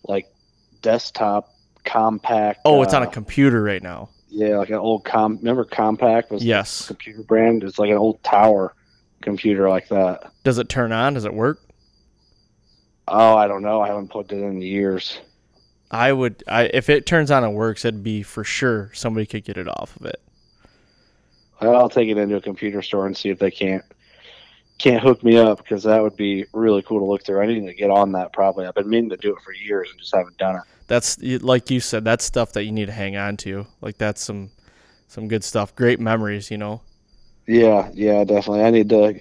[0.08, 0.26] like
[0.82, 1.54] desktop
[1.84, 2.56] Compaq.
[2.64, 4.08] Oh, it's on a uh, computer right now.
[4.28, 5.36] yeah, like an old com.
[5.38, 6.88] Remember Compaq was Yes.
[6.88, 7.62] computer brand.
[7.62, 8.74] It's like an old tower
[9.22, 10.32] computer like that.
[10.42, 11.14] Does it turn on?
[11.14, 11.60] Does it work?
[13.08, 13.80] Oh, I don't know.
[13.80, 15.20] I haven't plugged it in years.
[15.92, 16.42] I would.
[16.48, 19.68] I if it turns on and works, it'd be for sure somebody could get it
[19.68, 20.20] off of it.
[21.60, 23.84] I'll take it into a computer store and see if they can't
[24.78, 27.40] can't hook me up because that would be really cool to look through.
[27.40, 28.66] I need to get on that probably.
[28.66, 30.62] I've been meaning to do it for years and just haven't done it.
[30.86, 32.04] That's like you said.
[32.04, 33.66] That's stuff that you need to hang on to.
[33.80, 34.50] Like that's some
[35.08, 35.74] some good stuff.
[35.74, 36.82] Great memories, you know.
[37.46, 38.62] Yeah, yeah, definitely.
[38.62, 39.20] I need to.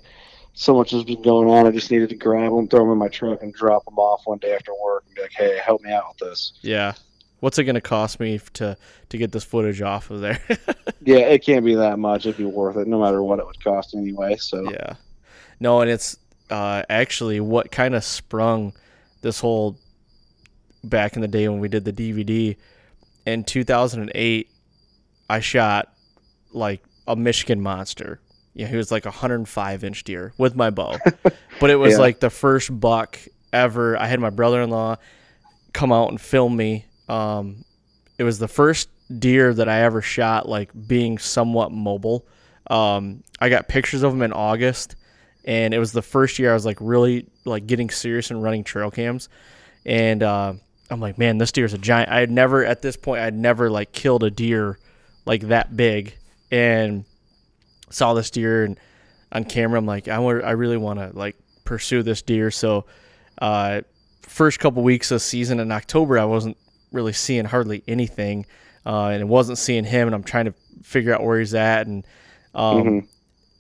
[0.54, 1.66] So much has been going on.
[1.66, 4.22] I just needed to grab them, throw them in my truck, and drop them off
[4.26, 6.94] one day after work and be like, "Hey, help me out with this." Yeah.
[7.40, 8.78] What's it gonna cost me to
[9.10, 10.42] to get this footage off of there?
[11.02, 12.26] Yeah, it can't be that much.
[12.26, 14.38] It'd be worth it, no matter what it would cost anyway.
[14.38, 14.96] So yeah.
[15.60, 16.18] No, and it's
[16.50, 18.74] uh, actually what kind of sprung
[19.22, 19.78] this whole
[20.84, 22.56] back in the day when we did the DVD
[23.26, 24.50] in 2008.
[25.30, 25.92] I shot
[26.52, 28.20] like a Michigan monster.
[28.54, 30.98] Yeah, he was like a 105 inch deer with my bow,
[31.60, 32.00] but it was Yeah.
[32.00, 33.20] like the first buck
[33.52, 33.98] ever.
[34.00, 34.98] I had my brother-in-law
[35.74, 36.86] come out and film me.
[37.10, 37.66] Um,
[38.18, 38.90] it was the first
[39.20, 42.26] deer that I ever shot, like being somewhat mobile.
[42.68, 44.96] Um, I got pictures of him in August,
[45.46, 48.64] and it was the first year I was like really like getting serious and running
[48.64, 49.30] trail cams.
[49.86, 50.54] And uh,
[50.90, 52.10] I'm like, man, this deer is a giant.
[52.10, 54.78] I had never at this point I'd never like killed a deer
[55.26, 56.16] like that big,
[56.52, 57.06] and
[57.90, 58.78] saw this deer and
[59.32, 59.80] on camera.
[59.80, 62.52] I'm like, I want, I really want to like pursue this deer.
[62.52, 62.86] So,
[63.40, 63.82] uh,
[64.22, 66.58] first couple weeks of season in October, I wasn't
[66.92, 68.46] really seeing hardly anything,
[68.86, 70.08] uh, and it wasn't seeing him.
[70.08, 71.88] And I'm trying to figure out where he's at.
[71.88, 72.06] And
[72.54, 73.08] um, Mhm.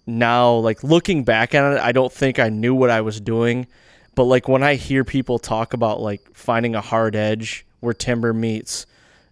[0.07, 3.67] Now, like looking back at it, I don't think I knew what I was doing.
[4.13, 8.33] But like when I hear people talk about like finding a hard edge where timber
[8.33, 8.85] meets,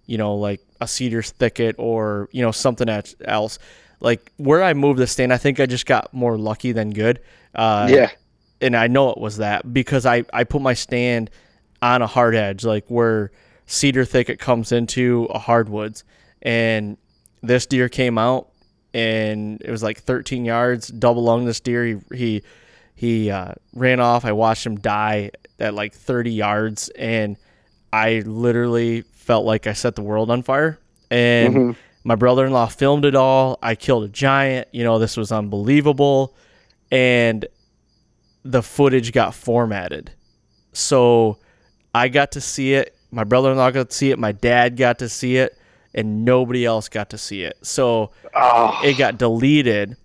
[0.06, 3.60] you know, like a cedar thicket or you know something else- else,
[4.02, 7.22] like where I moved the stand, I think I just got more lucky than good.
[7.56, 8.10] Uh, yeah,
[8.60, 11.30] and I know it was that because I I put my stand
[11.82, 13.32] on a hard edge, like where
[13.66, 16.04] cedar thicket comes into a hardwoods,
[16.42, 16.98] and
[17.42, 18.50] this deer came out,
[18.94, 21.46] and it was like 13 yards, double lung.
[21.46, 22.44] This deer, he he
[22.96, 24.24] he uh, ran off.
[24.26, 27.38] I watched him die, at like 30 yards, and
[27.92, 30.80] I literally felt like I set the world on fire.
[31.12, 31.76] And Mhm.
[32.04, 33.60] my brother in law filmed it all.
[33.62, 34.68] I killed a giant.
[34.72, 36.36] You know, this was unbelievable.
[36.92, 37.46] And
[38.44, 40.12] the footage got formatted.
[40.74, 41.38] So
[41.96, 42.96] I got to see it.
[43.12, 44.20] My brother in law got to see it.
[44.20, 45.58] My dad got to see it.
[45.96, 47.58] And nobody else got to see it.
[47.62, 49.96] So Oh, it got deleted.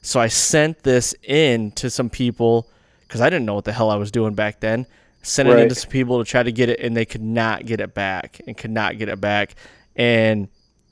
[0.00, 2.68] So I sent this in to some people
[3.00, 4.86] because I didn't know what the hell I was doing back then.
[5.22, 5.62] Sent it Right.
[5.62, 8.40] into some people to try to get it, and they could not get it back,
[8.46, 9.54] and could not get it back.
[9.94, 10.48] And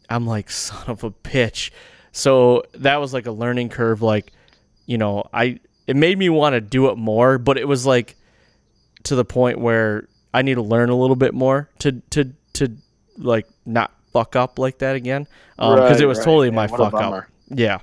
[0.08, 1.70] I'm like, son of a bitch.
[2.12, 4.02] So that was like a learning curve.
[4.02, 4.32] Like,
[4.86, 8.16] you know, I it made me want to do it more, but it was like
[9.04, 12.72] to the point where I need to learn a little bit more to to to
[13.16, 16.24] like not fuck up like that again because Right, it was right.
[16.24, 17.26] totally Yeah, my fuck up.
[17.48, 17.78] Yeah.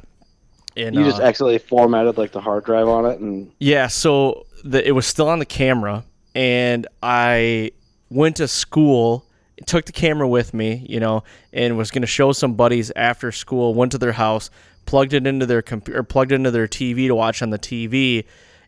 [0.75, 4.45] And you just uh, accidentally formatted like the hard drive on it, and yeah, so
[4.63, 6.03] the, it was still on the camera,
[6.35, 7.71] and I
[8.11, 9.25] went to school,
[9.65, 13.31] took the camera with me, you know, and was going to show some buddies after
[13.31, 13.73] school.
[13.73, 14.51] Went to their house,
[14.85, 18.25] plugged it into their computer, plugged it into their TV to watch on the TV,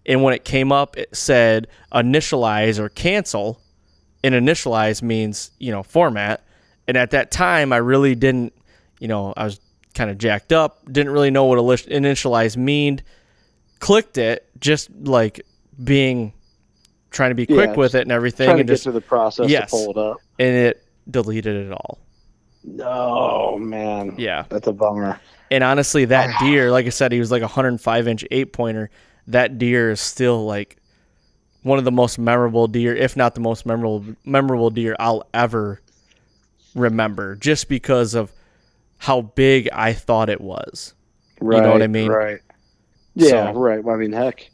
[0.08, 3.62] and when it came up, it said initialize or cancel.
[4.24, 6.44] And initialize means you know format,
[6.90, 8.52] and at that time, I really didn't,
[9.00, 9.60] you know, I was
[9.94, 13.04] kind of jacked up, didn't really know what init- initialize meaned
[13.80, 15.40] clicked it just like
[15.82, 16.34] being
[17.12, 19.50] trying to be quick Yeah, with it and everything to and just through the process
[19.50, 19.70] Yes.
[19.72, 20.18] to pull it up.
[20.38, 21.98] and it deleted it all
[22.82, 25.20] Oh man, yeah that's a bummer.
[25.50, 28.90] and honestly that deer like i said he was like a 105 inch eight pointer
[29.28, 30.76] that deer is still like
[31.64, 35.80] one of the most memorable deer if not the most memorable memorable deer i'll ever
[36.76, 38.32] remember just because of
[38.98, 40.94] how big i thought it was
[41.42, 42.12] Right, You know what I mean?
[42.12, 42.40] Right.
[43.16, 43.84] Yeah, So- right.
[43.84, 44.50] Well, I mean, heck,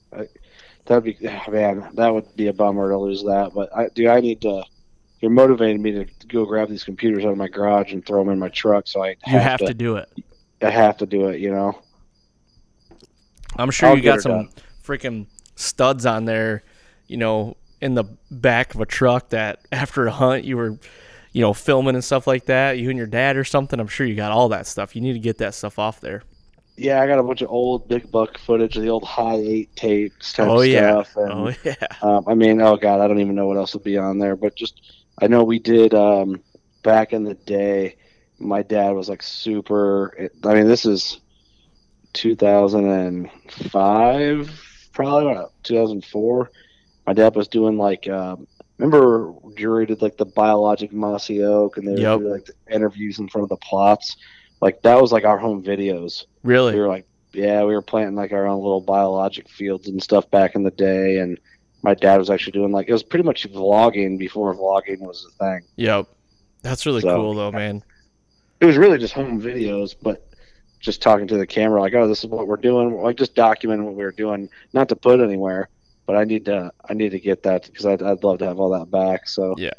[0.86, 1.89] that'd be ah, man.
[1.95, 3.51] That would be a bummer to lose that.
[3.53, 4.07] But I do.
[4.09, 4.63] I need to.
[5.20, 8.32] You're motivating me to go grab these computers out of my garage and throw them
[8.32, 8.88] in my truck.
[8.88, 10.09] So I you have to do it
[10.61, 11.39] I have to do it.
[11.39, 11.80] You know.
[13.57, 14.49] I'm sure I'll you got some done.
[14.84, 16.63] freaking studs on there,
[17.07, 20.78] you know, in the back of a truck that after a hunt you were,
[21.36, 22.79] you know, filming and stuff like that.
[22.79, 23.77] You and your dad or something.
[23.77, 24.95] I'm sure you got all that stuff.
[24.95, 26.23] You need to get that stuff off there.
[26.77, 29.75] Yeah, I got a bunch of old big buck footage of the old high eight
[29.75, 31.03] tapes type Oh, yeah.
[31.03, 31.17] stuff.
[31.17, 31.75] And, Oh yeah.
[32.01, 34.38] Um, I mean, oh god, I don't even know what else would be on there.
[34.38, 34.79] But just,
[35.21, 36.41] I know we did um,
[36.83, 37.97] back in the day.
[38.39, 40.29] My dad was like super.
[40.45, 41.19] I mean, this is
[42.13, 46.51] 2005, probably what, 2004.
[47.05, 48.47] My dad was doing like, um,
[48.78, 52.21] remember Drury did like the biologic mossy oak, and they Yep.
[52.21, 54.15] like the interviews in front of the plots.
[54.61, 56.73] Like that was like our home videos Really?
[56.73, 60.30] we were like, yeah, we were planting like our own little biologic fields and stuff
[60.32, 61.17] back in the day.
[61.19, 61.38] And
[61.84, 65.43] my dad was actually doing like, it was pretty much vlogging before vlogging was a
[65.43, 65.61] thing.
[65.76, 66.07] Yep.
[66.61, 67.84] That's really So- cool though, man.
[68.61, 70.26] It was really just home videos, but
[70.80, 72.95] just talking to the camera, like, oh, this is what we're doing.
[73.01, 75.67] Like just documenting what we were doing, not to put anywhere,
[76.06, 78.60] but I need to, I need to get that because I'd, I'd love to have
[78.60, 79.28] all that back.
[79.28, 79.72] So Yeah.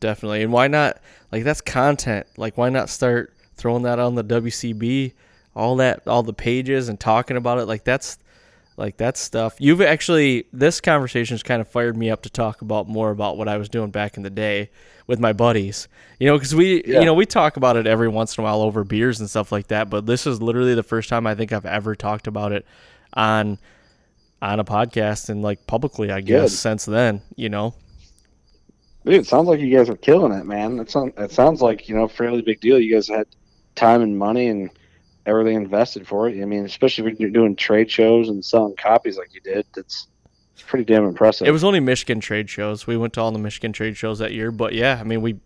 [0.00, 0.42] Definitely.
[0.42, 0.98] And why not
[1.30, 2.26] like that's content.
[2.36, 5.12] Like why not start throwing that on the WCB,
[5.54, 8.18] all that all the pages and talking about it like that's
[8.78, 9.56] like that stuff.
[9.58, 13.46] You've actually this conversation's kind of fired me up to talk about more about what
[13.46, 14.70] I was doing back in the day
[15.06, 15.86] with my buddies.
[16.18, 17.00] You know, cuz we Yeah.
[17.00, 19.52] you know, we talk about it every once in a while over beers and stuff
[19.52, 22.52] like that, but this is literally the first time I think I've ever talked about
[22.52, 22.64] it
[23.12, 23.58] on
[24.42, 26.56] on a podcast and like publicly, I guess, Good.
[26.56, 27.74] since then, you know.
[29.04, 30.78] Dude, it sounds like you guys are killing it, man.
[30.78, 32.78] It sounds it sounds like you know fairly big deal.
[32.78, 33.26] You guys had
[33.74, 34.70] time and money and
[35.26, 36.40] everything invested for it.
[36.40, 39.66] I mean, especially if you're doing trade shows and selling copies like you did.
[39.74, 40.08] That's
[40.60, 41.46] it's pretty damn impressive.
[41.46, 42.86] It was only Michigan trade shows.
[42.86, 45.40] We went to all the Michigan trade shows that year, but yeah, I mean, we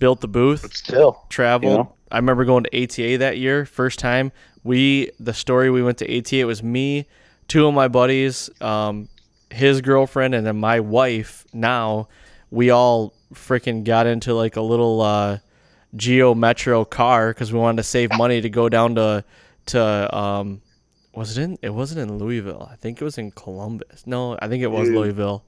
[0.00, 1.70] built the booth, but still, traveled.
[1.70, 1.94] you know?
[2.10, 4.32] I remember going to ATA that year, first time.
[4.64, 7.06] We the story we went to ATA it was me,
[7.48, 9.08] two of my buddies, um,
[9.50, 11.46] his girlfriend, and then my wife.
[11.52, 12.08] Now
[12.50, 15.38] we all freaking got into like a little uh,
[15.96, 19.24] Geo Metro car because we wanted to save money to go down to
[19.66, 20.62] to um,
[21.14, 21.58] was it in?
[21.62, 22.68] It wasn't in Louisville.
[22.70, 24.06] I think it was in Columbus.
[24.06, 24.96] No, I think it was Dude.
[24.96, 25.42] Louisville.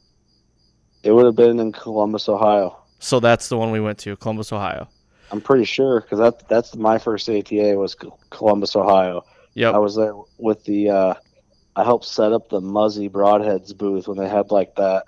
[1.03, 2.79] It would have been in Columbus, Ohio.
[3.01, 4.89] So that's the one we went to, Columbus, Ohio.
[5.33, 7.97] I'm pretty sure because that that's my first ATA was
[8.31, 9.25] Columbus, Ohio.
[9.55, 9.75] Yep.
[9.75, 10.91] I was there with the.
[10.91, 11.15] Uh,
[11.75, 15.07] I helped set up the Muzzy Broadheads booth when they had like that.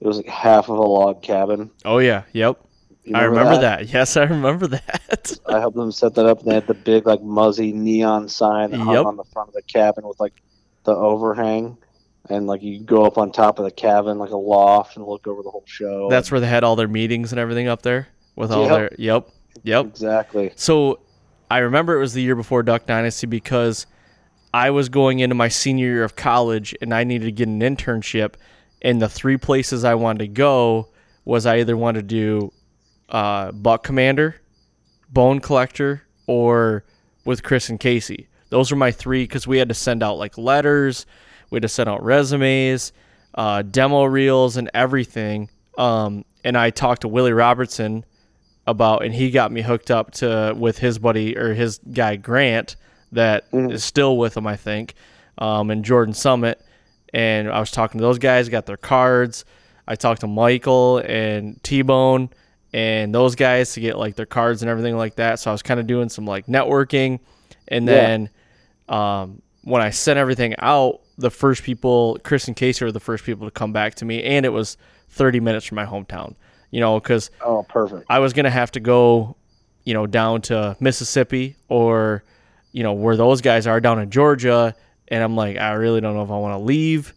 [0.00, 1.70] It was like half of a log cabin.
[1.84, 2.24] oh yeah.
[2.32, 2.60] Yep.
[3.04, 3.88] You I remember that?
[3.92, 5.38] Yes, I remember that.
[5.46, 6.40] I helped them set that up.
[6.40, 9.06] And they had the big like Muzzy neon sign that Yep.
[9.06, 10.34] on the front of the cabin with like
[10.84, 11.76] the overhang,
[12.28, 15.26] and like you go up on top of the cabin like a loft and look
[15.26, 16.08] over the whole show.
[16.10, 18.70] That's where they had all their meetings and everything up there with all Yep.
[18.70, 18.90] their.
[18.98, 19.28] Yep.
[19.64, 19.86] Yep.
[19.86, 20.52] exactly.
[20.56, 21.00] So
[21.50, 23.86] I remember it was the year before Duck Dynasty because
[24.54, 27.60] I was going into my senior year of college and I needed to get an
[27.60, 28.34] internship.
[28.82, 30.88] And the three places I wanted to go
[31.24, 32.52] was I either wanted to do
[33.10, 34.36] uh, Buck Commander,
[35.10, 36.84] Bone Collector, or
[37.24, 38.28] with Chris and Casey.
[38.50, 41.06] Those were my three because we had to send out like letters,
[41.50, 42.92] we had to send out resumes,
[43.34, 45.48] uh, demo reels, and everything.
[45.78, 48.04] Um, and I talked to Willie Robertson
[48.66, 52.76] about, and he got me hooked up to with his buddy or his guy Grant
[53.12, 53.80] that is Mhm.
[53.80, 54.94] still with him, I think,
[55.38, 56.60] um, and Jordan Summit.
[57.12, 59.44] And I was talking to those guys, got their cards.
[59.88, 62.30] I talked to Michael and T Bone
[62.72, 65.38] and those guys to get like their cards and everything like that.
[65.40, 67.20] So I was kind of doing some like networking,
[67.68, 67.94] and Yeah.
[67.94, 68.30] then
[68.88, 73.24] um, when I sent everything out, the first people, Chris and Casey, were the first
[73.24, 74.76] people to come back to me, and it was
[75.10, 76.34] 30 minutes from my hometown.
[76.70, 78.06] You know, because Oh, perfect.
[78.08, 79.36] I was gonna have to go,
[79.84, 82.22] you know, down to Mississippi or,
[82.72, 84.74] you know, where those guys are down in Georgia,
[85.08, 87.12] and I'm like, I really don't know if I want to leave,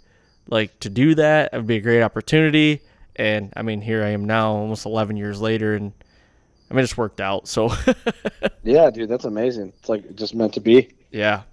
[0.49, 1.51] like to do that.
[1.54, 2.82] It would be a great opportunity,
[3.16, 5.91] and I mean, here I am now, almost 11 years later, and
[6.70, 7.47] I mean, it's worked out.
[7.47, 7.72] So,
[8.64, 9.74] Yeah, dude, that's amazing.
[9.80, 10.89] It's like just meant to be.
[11.11, 11.43] yeah,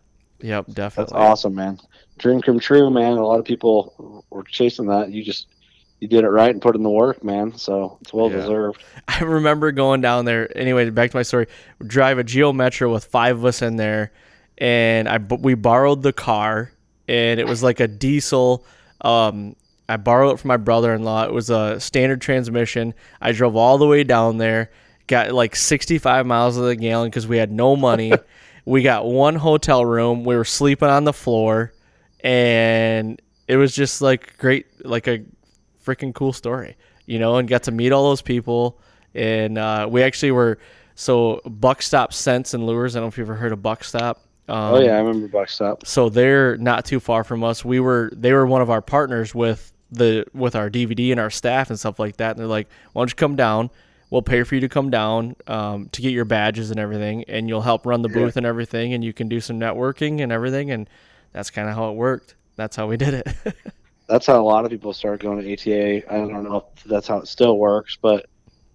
[0.41, 1.13] yep, Definitely.
[1.13, 1.79] That's awesome, man.
[2.19, 3.13] Dream come true, man.
[3.17, 5.11] A lot of people were chasing that.
[5.11, 5.47] You just
[6.01, 7.55] you did it right and put in the work, man.
[7.57, 8.37] So it's well Yeah.
[8.37, 8.83] deserved.
[9.09, 10.51] I remember going down there.
[10.57, 11.47] Anyway, back to my story.
[11.87, 14.13] Drive a Geo Metro with five of us in there,
[14.59, 16.73] and I we borrowed the car,
[17.09, 18.65] and it was like a diesel.
[19.03, 19.57] Um,
[19.91, 21.25] I borrowed it from my brother-in-law.
[21.25, 22.95] It was a standard transmission.
[23.21, 24.71] I drove all the way down there,
[25.09, 28.13] got like 65 miles of the gallon because we had no money.
[28.65, 30.23] we got one hotel room.
[30.23, 31.73] We were sleeping on the floor,
[32.21, 35.25] and it was just like great, like a
[35.85, 36.77] freaking cool story,
[37.07, 38.79] you know, and got to meet all those people.
[39.13, 40.59] And uh, we actually were
[40.95, 42.95] so Buckstop Scents and Lures.
[42.95, 44.25] I don't know if you've ever heard of Buckstop.
[44.49, 45.85] Um, oh yeah, I remember Buckstop.
[45.85, 47.65] So they're not too far from us.
[47.65, 51.31] We were they were one of our partners with the with our DVD and our
[51.31, 52.33] staff and stuff like that.
[52.33, 53.71] And they're like, "Why don't you come down?
[54.11, 57.49] We'll pay for you to come down um, to get your badges and everything, and
[57.49, 60.71] you'll help run the booth and everything, and you can do some networking and everything."
[60.71, 60.89] And
[61.33, 62.35] that's kind of how it worked.
[62.57, 63.29] That's how we did it.
[64.09, 66.13] That's how a lot of people started going to ATA.
[66.13, 68.27] I don't know if that's how it still works, but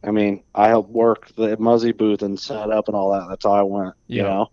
[0.01, 3.27] I mean, I helped work the Muzzy booth and set up and all that.
[3.27, 4.29] That's how I went, you Yeah.
[4.29, 4.51] know.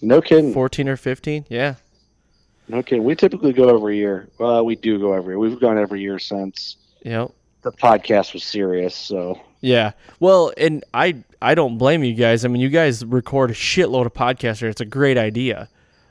[0.00, 0.52] no kidding.
[0.52, 1.46] 14 or 15.
[1.48, 1.74] Yeah.
[2.68, 3.04] No kidding.
[3.04, 4.28] We typically go every year.
[4.38, 5.38] Well, we do go every year.
[5.38, 7.30] We've gone every year since Yep.
[7.62, 8.94] the podcast was serious.
[8.94, 9.92] So Yeah.
[10.20, 12.44] Well, and I I don't blame you guys.
[12.44, 14.62] I mean, you guys record a shitload of podcasts.
[14.62, 15.68] It's a great idea.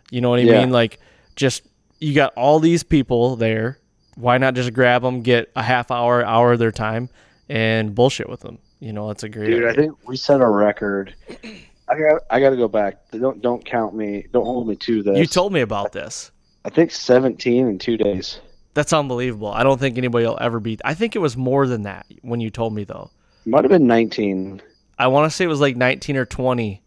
[0.09, 0.61] You know what I Yeah.
[0.61, 0.71] mean?
[0.71, 0.99] Like
[1.35, 1.63] just
[1.99, 3.79] you got all these people there.
[4.15, 7.09] Why not just grab them, get a half hour, hour of their time
[7.49, 8.57] and bullshit with them?
[8.79, 11.15] You know, that's a great Dude, I think we set a record.
[11.89, 13.09] I got I got to go back.
[13.11, 14.25] Don't don't count me.
[14.33, 15.17] Don't hold me to this.
[15.17, 16.31] you told me about this.
[16.65, 18.41] I think 17 in 2 days.
[18.73, 19.47] That's unbelievable.
[19.47, 20.81] I don't think anybody will ever beat.
[20.83, 23.09] I think it was more than that when you told me though.
[23.45, 24.61] It Might have been 19.
[24.99, 26.81] I want to say it was like 19 or 20.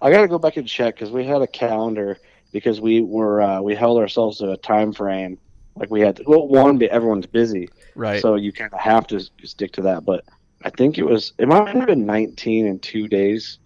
[0.00, 2.18] I got to go back and check cuz we had a calendar
[2.52, 5.38] because we were uh, we held ourselves to a time frame.
[5.74, 7.68] Like we had to, well one everyone's busy.
[7.94, 8.20] Right.
[8.22, 10.04] So you kind of have to stick to that.
[10.04, 10.24] But
[10.62, 13.58] I think it was it might have been 19 in 2 days.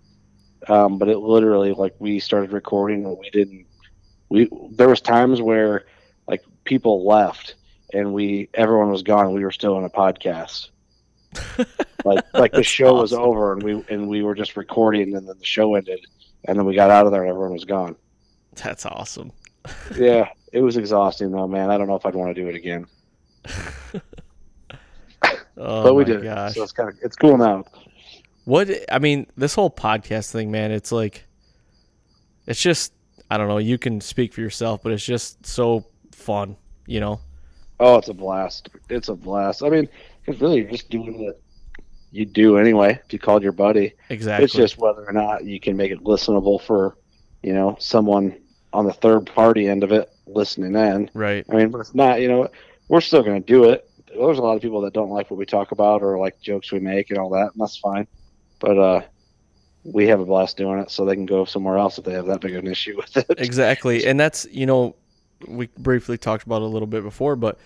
[0.69, 3.67] Um, but it literally like we started recording and we didn't
[4.31, 5.85] we there was times where
[6.27, 7.57] like people left
[7.93, 10.71] and we everyone was gone we were still in a podcast
[12.05, 15.39] like like the show was over and we and we were just recording and then
[15.39, 16.05] the show ended
[16.47, 17.95] and then we got out of there and everyone was gone
[18.57, 19.33] That's awesome.
[19.97, 22.55] yeah it was exhausting though man i don't know if i'd want to do it
[22.55, 22.87] again
[25.57, 26.55] Oh but we my did gosh.
[26.55, 27.65] so it's kind of it's cool now
[28.45, 31.27] What I mean, this whole podcast thing, man, it's like
[32.47, 32.93] it's just
[33.31, 37.21] I don't know, you can speak for yourself, but it's just so fun, you know.
[37.79, 39.89] oh it's a blast it's a blast i mean
[40.27, 41.41] it's really just doing it
[42.13, 43.93] you do anyway if you called your buddy.
[44.09, 44.45] Exactly.
[44.45, 46.97] It's just whether or not you can make it listenable for,
[47.43, 48.37] you know, someone
[48.73, 51.11] on the third party end of it listening in.
[51.15, 51.45] right.
[51.51, 52.49] I mean, but it's not, you know,
[52.89, 53.89] we're still going to do it.
[54.09, 56.73] There's a lot of people that don't like what we talk about or like jokes
[56.73, 58.07] we make and all that, and that's fine.
[58.59, 59.03] But uh,
[59.85, 62.27] we have a blast doing it, so they can go somewhere else if they have
[62.27, 63.27] that big of an issue with it.
[63.39, 64.07] Exactly.
[64.07, 64.97] And that's, you know,
[65.47, 67.59] we briefly talked about it a little bit before, but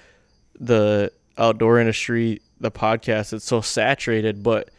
[0.58, 4.42] the outdoor industry, the podcast, it's so saturated.
[4.42, 4.70] But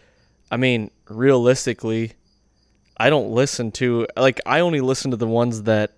[0.51, 2.13] I mean, realistically,
[2.97, 5.91] I don't listen to, like, I only listen to the ones that,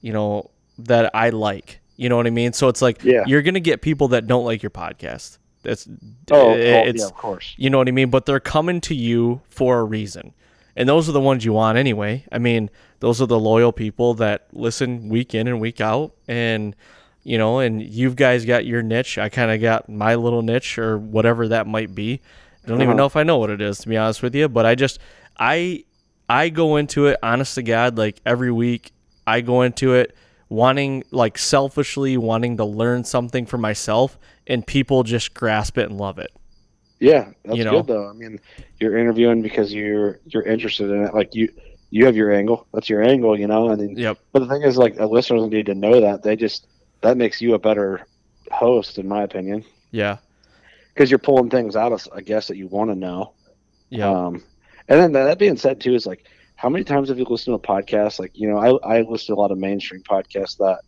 [0.00, 1.80] you know, that I like.
[1.96, 2.52] You know what I mean?
[2.52, 3.24] So it's like, Yeah.
[3.26, 5.38] you're going to get people that don't like your podcast.
[5.62, 5.86] That's,
[6.30, 7.54] Oh, oh, it's, yeah, of course.
[7.58, 8.08] you know what I mean?
[8.10, 10.32] But they're coming to you for a reason.
[10.76, 12.24] And those are the ones you want anyway.
[12.32, 16.12] I mean, those are the loyal people that listen week in and week out.
[16.28, 16.74] And,
[17.22, 19.18] you know, and you guys got your niche.
[19.18, 22.20] I kind of got my little niche or whatever that might be.
[22.64, 22.96] I don't even Uh-huh.
[22.98, 24.48] know if I know what it is, to be honest with you.
[24.48, 24.98] But I just,
[25.38, 25.84] I,
[26.30, 28.92] I go into it, honest to God, like every week,
[29.26, 30.14] I go into it
[30.48, 34.18] wanting, like selfishly wanting to learn something for myself.
[34.46, 36.30] And people just grasp it and love it.
[37.00, 37.82] Yeah, that's You know?
[37.82, 38.08] good though.
[38.08, 38.40] I mean,
[38.78, 41.14] you're interviewing because you're you're interested in it.
[41.14, 41.48] Like you
[41.90, 42.66] you have your angle.
[42.72, 43.70] That's your angle, you know.
[43.70, 44.18] And then, Yep.
[44.32, 46.22] but the thing is, like, the listeners need to know that.
[46.22, 46.66] They just
[47.00, 48.06] that makes you a better
[48.52, 50.18] host, in my opinion, Yeah.
[50.94, 53.32] because you're pulling things out of, I guess, that you want to know.
[53.88, 54.08] Yeah.
[54.10, 54.42] Um,
[54.90, 56.26] and then that being said, too, is like,
[56.56, 58.18] how many times have you listened to a podcast?
[58.18, 60.80] Like, you know, I I listen to a lot of mainstream podcasts that,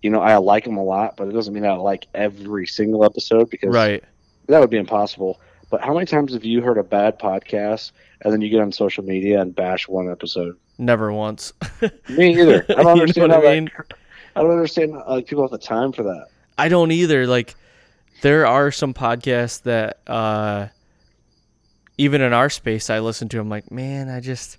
[0.00, 3.04] you know, I like them a lot, but it doesn't mean I like every single
[3.04, 4.02] episode because right.
[4.48, 5.38] that would be impossible.
[5.70, 7.92] But how many times have you heard a bad podcast
[8.22, 10.56] and then you get on social media and bash one episode?
[10.78, 11.52] Never once.
[12.08, 12.64] Me either.
[12.70, 13.70] I don't understand what how I mean?
[13.76, 13.94] that.
[14.34, 16.26] I don't understand like people have the time for that.
[16.58, 17.26] I don't either.
[17.26, 17.54] Like,
[18.22, 20.68] there are some podcasts that, uh,
[21.98, 23.40] even in our space, I listen to.
[23.40, 24.58] I'm like, man, I just,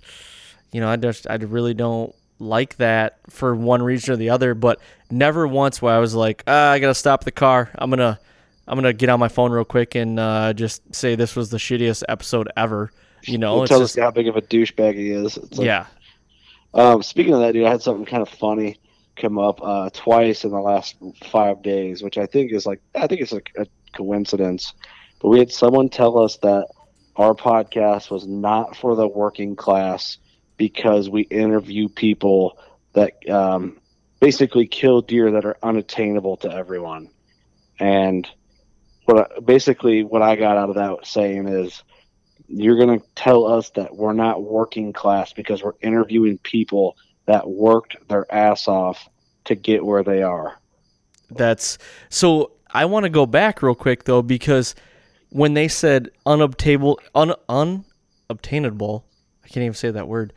[0.72, 4.54] you know, I just, I really don't like that for one reason or the other.
[4.54, 4.80] But
[5.10, 7.70] never once where I was like, ah, I gotta stop the car.
[7.74, 8.18] I'm gonna,
[8.66, 11.58] I'm gonna get on my phone real quick and uh, just say this was the
[11.58, 12.90] shittiest episode ever.
[13.22, 15.36] You know, It it's tells just, us how big of a douchebag he is.
[15.36, 15.86] It's like, yeah,
[16.74, 18.78] Um, speaking of that, dude, I had something kind of funny
[19.16, 20.96] come up uh, twice in the last
[21.30, 24.74] five days, which I think is like I think it's a, a coincidence.
[25.20, 26.66] But we had someone tell us that
[27.16, 30.18] our podcast was not for the working class
[30.56, 32.58] because we interview people
[32.92, 33.78] that um,
[34.20, 37.10] basically kill deer that are unattainable to everyone.
[37.78, 38.26] And
[39.04, 41.82] what basically what I got out of that saying is
[42.46, 46.96] you're going to tell us that we're not working class because we're interviewing people
[47.26, 49.08] that worked their ass off
[49.44, 50.58] to get where they are.
[51.30, 52.52] That's so.
[52.70, 54.74] I want to go back real quick though because
[55.34, 57.34] when they said unobtainable, un,
[58.30, 59.04] unobtainable,
[59.44, 60.32] I can't even say that word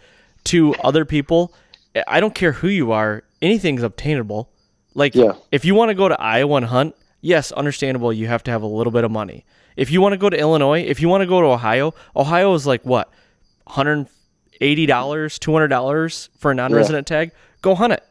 [0.45, 1.53] to other people.
[2.07, 3.23] I don't care who you are.
[3.39, 4.49] Anything's obtainable.
[4.95, 5.33] Like Yeah.
[5.51, 8.11] if you want to go to Iowa and hunt, yes, understandable.
[8.11, 9.45] You have to have a little bit of money.
[9.75, 12.55] If you want to go to Illinois, if you want to go to Ohio, Ohio
[12.55, 13.11] is like what,
[13.67, 14.07] hundred
[14.61, 17.31] eighty dollars, two hundred dollars for a non-resident tag.
[17.61, 18.03] Go hunt it.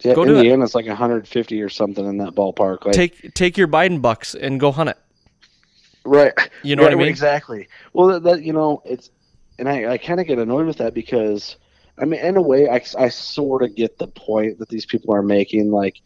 [0.00, 0.38] Yeah, Go do it.
[0.38, 2.84] Indiana's like 150 or something in that ballpark.
[2.84, 4.98] Like, Take take your Biden bucks and go hunt it.
[6.04, 6.32] Right.
[6.62, 7.08] You know what I mean?
[7.08, 7.68] Exactly.
[7.92, 9.10] Well, that, that you know, it's,
[9.58, 11.56] and I, I kind of get annoyed with that because,
[11.98, 15.14] I mean, in a way, I, I sort of get the point that these people
[15.14, 15.70] are making.
[15.70, 15.96] Like,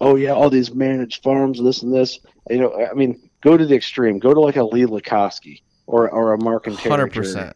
[0.00, 2.18] oh yeah, all these managed farms, this and this.
[2.50, 4.18] You know, I mean, go to the extreme.
[4.18, 7.52] Go to like a Lee Lakosky or or a Mark and Terri 100%.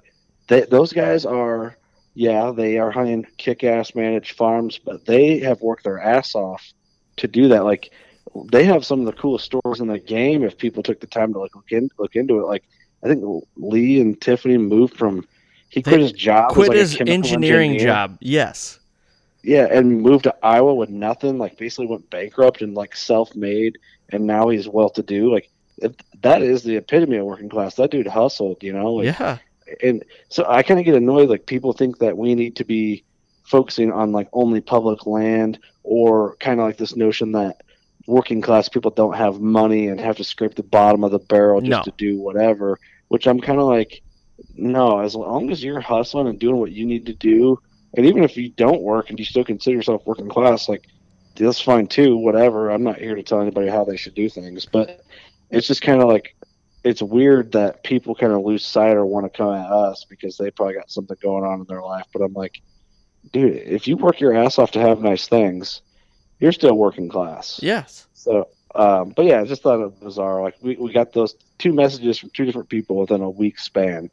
[0.49, 1.77] they, those guys are
[2.15, 6.73] yeah they are hunting kick-ass managed farms but they have worked their ass off
[7.17, 7.91] to do that like
[8.51, 11.33] they have some of the coolest stories in the game if people took the time
[11.33, 12.65] to like look, in, look into it like
[13.05, 13.25] i think
[13.57, 15.27] lee and tiffany moved from
[15.69, 17.95] he quit his job Quit like, his engineering engineer.
[17.95, 18.19] job.
[18.21, 18.79] Yes.
[19.43, 23.79] yeah and moved to iowa with nothing like basically went bankrupt and like self-made
[24.11, 28.07] and now he's well-to-do like it, that is the epitome of working class that dude
[28.07, 29.39] hustled you know like, yeah.
[29.83, 31.29] and so I kind of get annoyed.
[31.29, 33.05] Like people think that we need to be
[33.45, 37.63] focusing on like only public land, or kind of like this notion that
[38.09, 41.61] working class people don't have money and have to scrape the bottom of the barrel
[41.61, 41.83] just No.
[41.83, 42.81] to do whatever.
[43.09, 44.01] Which I'm kind of like,
[44.55, 45.01] no.
[45.01, 47.59] As long as you're hustling and doing what you need to do,
[47.97, 50.87] and even if you don't work and you still consider yourself working class, like
[51.37, 52.17] that's fine too.
[52.17, 52.71] Whatever.
[52.71, 55.03] I'm not here to tell anybody how they should do things, but
[55.51, 56.35] it's just kind of like
[56.85, 60.39] it's weird that people kind of lose sight or want to come at us because
[60.39, 62.07] they probably got something going on in their life.
[62.13, 62.61] But I'm like,
[63.33, 65.83] dude, if you work your ass off to have nice things,
[66.41, 67.61] you're still working class.
[67.63, 68.07] Yes.
[68.15, 70.43] So, um, but yeah, I just thought it was bizarre.
[70.43, 74.11] Like we, we got those two messages from two different people within a week span.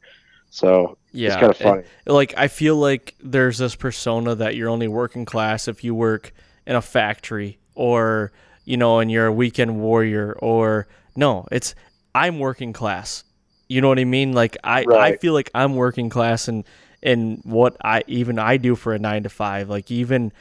[0.49, 1.83] So Yeah, it's kind of funny.
[2.05, 5.93] and, like I feel like there's this persona that you're only working class if you
[5.93, 6.33] work
[6.65, 8.31] in a factory or
[8.63, 11.75] you know, and you're a weekend warrior or no, it's
[12.15, 13.23] I'm working class.
[13.67, 14.33] You know what I mean?
[14.33, 16.63] Like I I feel like I'm working class and
[17.03, 19.69] and what I even I do for a 9 to 5.
[19.69, 20.31] Like even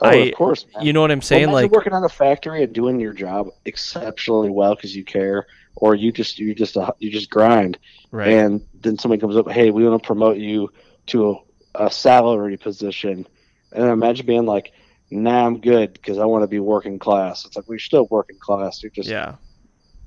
[0.00, 0.66] oh, I- of course.
[0.74, 0.84] man.
[0.84, 3.48] you know what I'm saying imagine like working on a factory and doing your job
[3.64, 5.46] exceptionally well because you care,
[5.76, 7.78] or you just you just uh, you just grind,
[8.10, 8.28] right.
[8.28, 10.72] and then somebody comes up, hey, we want to promote you
[11.06, 11.30] to
[11.74, 13.26] a, a salary position,
[13.72, 14.72] and imagine being like,
[15.10, 17.44] nah, I'm good because I want to be working class.
[17.44, 18.82] It's like we're still working class.
[18.82, 19.34] You're just yeah.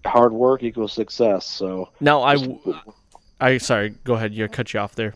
[0.05, 1.45] hard work equals success.
[1.45, 2.35] So Now I
[3.39, 4.33] I sorry, go ahead.
[4.33, 5.13] You cut you off there.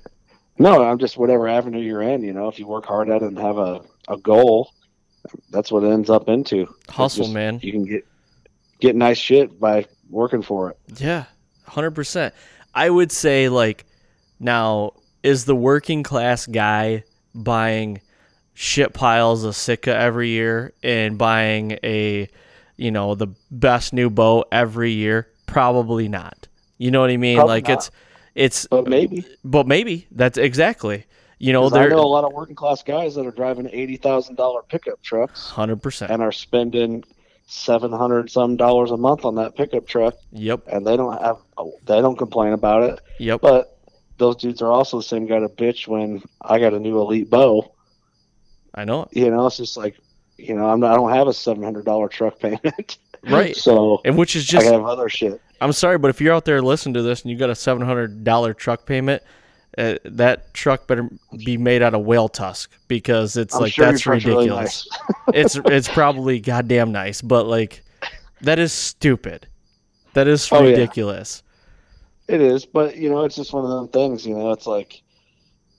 [0.60, 2.24] no, I'm just whatever avenue you're in.
[2.24, 4.72] You know, if you work hard at it and have a, a goal,
[5.52, 6.68] that's what it ends up into.
[6.90, 7.60] Hustle, just- man.
[7.62, 8.06] You can get
[8.80, 10.78] get nice shit by working for it.
[10.98, 11.26] Yeah,
[11.66, 12.34] hundred percent.
[12.74, 13.86] I would say like
[14.40, 14.94] now
[15.24, 17.04] is the working class guy
[17.34, 18.02] buying
[18.54, 22.28] shit piles of Sitka every year and buying a
[22.78, 25.28] you know the best new boat every year?
[25.46, 26.48] Probably not.
[26.78, 27.38] You know what I mean?
[27.38, 27.78] Probably like not.
[27.78, 27.92] it's
[28.36, 31.06] it's But maybe but maybe that's exactly.
[31.40, 34.36] You know, I know a lot of working class guys that are driving eighty thousand
[34.36, 36.12] dollar pickup trucks hundred percent.
[36.12, 37.04] and are spending
[37.46, 40.64] seven hundred some dollars a month on that pickup truck, Yep.
[40.72, 41.38] and they don't have
[41.86, 43.00] they don't complain about it.
[43.20, 43.42] Yep.
[43.42, 43.78] But
[44.18, 47.30] those dudes are also the same guy to bitch when I got a new elite
[47.30, 47.72] bow.
[48.74, 49.10] I know it.
[49.12, 49.96] You know, it's just like
[50.38, 53.56] you know I'm not, I don't have a seven hundred dollar truck payment, Right.
[53.56, 55.40] so And which is just I have other shit.
[55.62, 57.86] I'm sorry, but if you're out there listening to this and you got a seven
[57.86, 59.22] hundred dollar truck payment,
[59.78, 61.10] uh, that truck better
[61.46, 64.88] be made out of whale tusk because it's I'm like sure that's truck's really ridiculous.
[64.92, 65.56] nice.
[65.56, 67.84] it's it's probably goddamn nice, but like
[68.42, 69.48] that is stupid.
[70.14, 70.72] That is Oh, yeah.
[70.72, 71.44] ridiculous.
[72.28, 74.26] It is, but you know, it's just one of them things.
[74.26, 75.02] You know, it's like,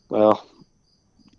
[0.09, 0.46] well,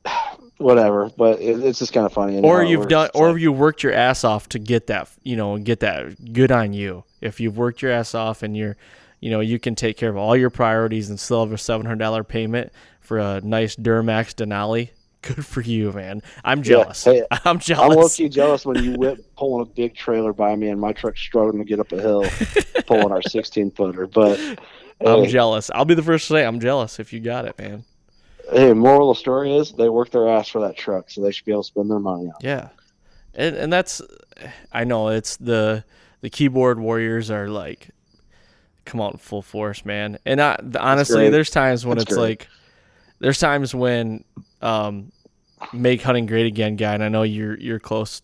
[0.58, 1.10] whatever.
[1.18, 2.40] But it, it's just kind of funny.
[2.42, 5.58] Or you've We're- done, or you worked your ass off to get that, you know,
[5.58, 6.34] get that.
[6.34, 7.04] Good on you.
[7.22, 8.78] If you've worked your ass off and you're,
[9.20, 11.86] you know, you can take care of all your priorities and still have a seven
[11.86, 14.90] hundred dollar payment for a nice Duramax Denali.
[15.22, 16.22] Good for you, man.
[16.46, 17.04] I'm Yeah, jealous.
[17.04, 18.18] hey, I'm jealous.
[18.20, 21.20] I'm low jealous when you whip pulling a big trailer by me and my truck's
[21.20, 22.24] struggling to get up a hill,
[22.88, 24.08] pulling our 16 footer.
[24.08, 24.40] But
[25.06, 25.70] I'm hey, jealous.
[25.76, 27.84] I'll be the first to say I'm jealous if you got it, man.
[28.52, 31.32] hey, moral of the story is they work their ass for that truck, so they
[31.32, 32.34] should be able to spend their money on.
[32.40, 32.46] it.
[32.46, 32.70] Yeah,
[33.34, 34.02] and and that's
[34.72, 35.84] I know it's the
[36.22, 37.90] the keyboard warriors are like
[38.90, 40.18] come out in full force, man.
[40.26, 42.30] And I honestly, there's times when That's it's great.
[42.30, 42.48] like
[43.20, 44.24] there's times when
[44.62, 45.12] um
[45.74, 46.94] make hunting great again, guy.
[46.94, 48.22] And I know you're you're close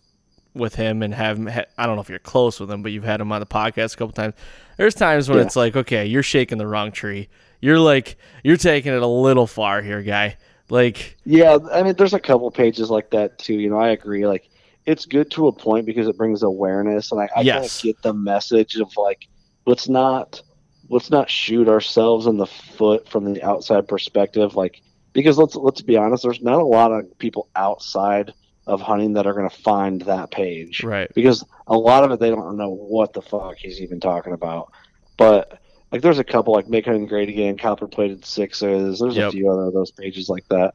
[0.54, 1.46] with him and have him.
[1.46, 3.46] Ha- I don't know if you're close with him, but you've had him on the
[3.46, 4.34] podcast a couple times.
[4.78, 5.44] There's times when Yeah.
[5.44, 7.28] it's like, okay, you're shaking the wrong tree.
[7.60, 10.36] You're like you're taking it a little far here, guy.
[10.68, 13.54] Like Yeah, I mean, there's a couple pages like that too.
[13.54, 14.26] You know, I agree.
[14.26, 14.48] Like,
[14.84, 18.00] it's good to a point because it brings awareness, and I, I kind of get
[18.02, 19.26] the message of like,
[19.66, 20.42] let's not
[20.88, 24.54] let's not shoot ourselves in the foot from the outside perspective.
[24.56, 24.82] Like,
[25.12, 28.32] because let's let's be honest, there's not a lot of people outside
[28.66, 32.20] of hunting that are going to find that page right, because a lot of it
[32.20, 34.72] they don't know what the fuck he's even talking about.
[35.16, 35.60] But
[35.92, 38.98] like, there's a couple like Make Hunting Great Again, Copper Plated Sixes.
[38.98, 39.28] There's Yep.
[39.28, 40.74] a few other of those pages like that,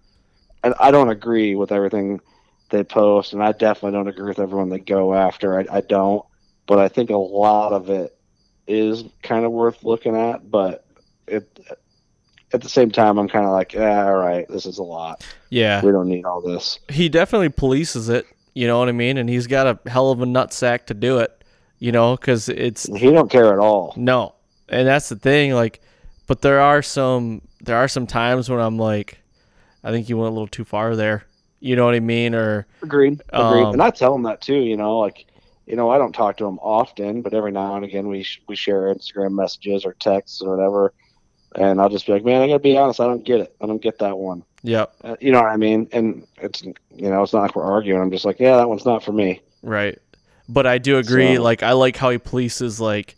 [0.63, 2.21] and I don't agree with everything
[2.69, 5.59] they post, and I definitely don't agree with everyone they go after.
[5.59, 6.23] I, I don't,
[6.65, 8.17] but I think a lot of it
[8.71, 10.49] is kind of worth looking at.
[10.49, 10.85] But
[11.27, 11.59] it
[12.53, 15.25] at the same time, I'm kind of like, yeah, all right, this is a lot.
[15.49, 15.83] yeah.
[15.83, 16.79] We don't need all this.
[16.89, 18.25] he definitely polices it.
[18.53, 19.17] You know what I mean?
[19.17, 21.43] And he's got a hell of a nutsack to do it.
[21.79, 23.93] You know, because it's He don't care at all.
[23.97, 24.35] no,
[24.69, 25.53] and that's the thing.
[25.53, 25.81] Like,
[26.27, 29.17] but there are some there are some times when I'm like,
[29.83, 31.25] I think you went a little too far there.
[31.59, 32.35] You know what I mean?
[32.35, 33.21] Or Agreed.
[33.29, 33.63] Agreed.
[33.63, 34.59] Um, and I tell him that too.
[34.59, 35.25] You know, like,
[35.71, 38.41] you know, I don't talk to him often, but every now and again we sh-
[38.47, 40.93] we share Instagram messages or texts or whatever,
[41.55, 43.55] and I'll just be like, man, I gotta be honest, I don't get it.
[43.61, 44.43] I don't get that one.
[44.63, 45.87] yep, Uh, you know what I mean?
[45.93, 46.75] And it's you
[47.09, 48.01] know, it's not like we're arguing.
[48.01, 49.41] I'm just like, yeah, that one's not for me.
[49.63, 49.97] right.
[50.49, 51.35] But I do agree.
[51.37, 53.15] So- Like, I like how he polices like,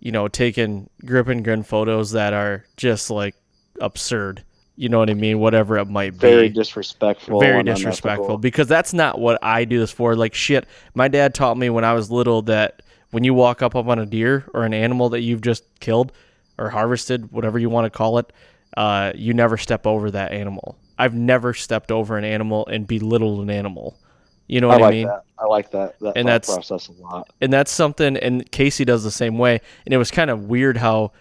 [0.00, 3.36] you know, taking grip and grin photos that are just like
[3.80, 4.42] absurd.
[4.80, 5.40] You know what I mean?
[5.40, 6.16] Whatever it might be.
[6.18, 7.38] Very disrespectful.
[7.38, 8.38] very disrespectful unethical.
[8.38, 10.16] because that's not what I do this for.
[10.16, 12.80] Like shit, my dad taught me when I was little that
[13.10, 16.12] when you walk up on a deer or an animal that you've just killed
[16.56, 18.32] or harvested, whatever you want to call it,
[18.74, 20.78] uh, you never step over that animal.
[20.98, 23.98] I've never stepped over an animal and belittled an animal.
[24.46, 25.06] You know I what I, like mean?
[25.08, 25.24] that.
[25.38, 25.98] I like that.
[26.00, 27.28] That And that's- process a lot.
[27.42, 30.76] and that's something and casey does the same way and it was kind of weird
[30.78, 31.12] how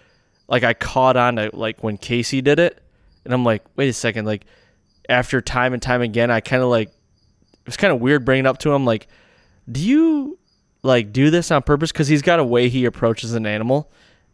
[0.48, 2.82] like i caught on to like when casey did it
[3.26, 4.46] and i'm like wait a second like
[5.08, 8.46] after time and time again i kind of like it was kind of weird bringing
[8.46, 9.08] up to him like
[9.72, 10.38] do you
[10.82, 11.92] like do this on purpose?
[11.92, 13.92] Because he's got a way he approaches an animal.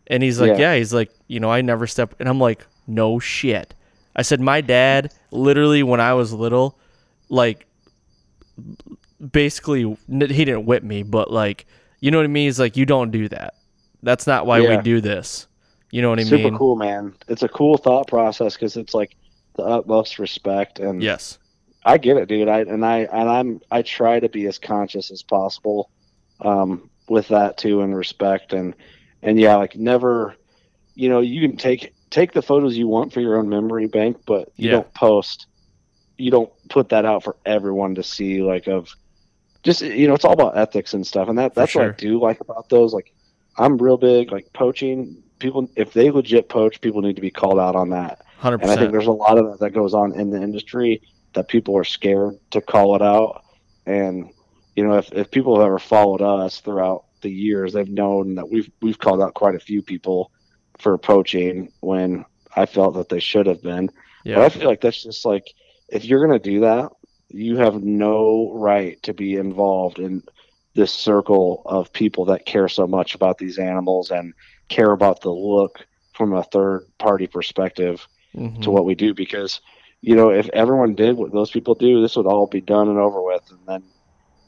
[0.08, 0.58] And he's like Yeah.
[0.74, 3.74] yeah he's like you know i never step and i'm like no shit.
[4.16, 6.80] I said my dad literally when i was little
[7.30, 7.66] like
[9.32, 11.66] basically he didn't whip me but like
[12.00, 12.46] you know what i mean?
[12.48, 13.56] He's like you don't do that.
[14.04, 15.48] That's not why we do this
[15.96, 17.16] you know what i Super mean Super cool, man.
[17.28, 19.16] It's a cool thought process because it's like
[19.56, 21.38] the utmost respect and yes
[21.86, 22.50] I get it, dude.
[22.50, 25.92] I and I and I'm I try to be as conscious as possible
[26.42, 28.74] um, with that too, and respect and
[29.22, 30.36] and yeah, like never.
[30.96, 34.18] You know, you can take take the photos you want for your own memory bank,
[34.26, 34.78] but you Yeah.
[34.78, 35.46] don't post.
[36.18, 38.42] You don't put that out for everyone to see.
[38.42, 38.90] Like of
[39.62, 41.86] just you know, it's all about ethics and stuff, and that that's what.
[41.86, 42.94] I do like about those.
[42.94, 43.14] Like
[43.60, 45.22] I'm real big like poaching.
[45.40, 48.22] People, if they legit poach, people need to be called out on that.
[48.42, 51.02] 100% And I think there's a lot of that that goes on in the industry
[51.34, 53.44] that people are scared to call it out.
[53.86, 54.30] And
[54.76, 58.50] you know, if, if people have ever followed us throughout the years, they've known that
[58.50, 60.32] we've we've called out quite a few people
[60.78, 62.26] for poaching when
[62.56, 63.90] I felt that they should have been.
[64.36, 65.54] But I feel like that's just like
[65.90, 66.92] if you're gonna do that,
[67.30, 70.24] you have no right to be involved in
[70.74, 74.34] this circle of people that care so much about these animals and
[74.70, 78.62] care about the look from a third party perspective Mhm.
[78.64, 79.62] to what we do because
[80.02, 82.98] you know if everyone did what those people do this would all be done and
[82.98, 83.84] over with and then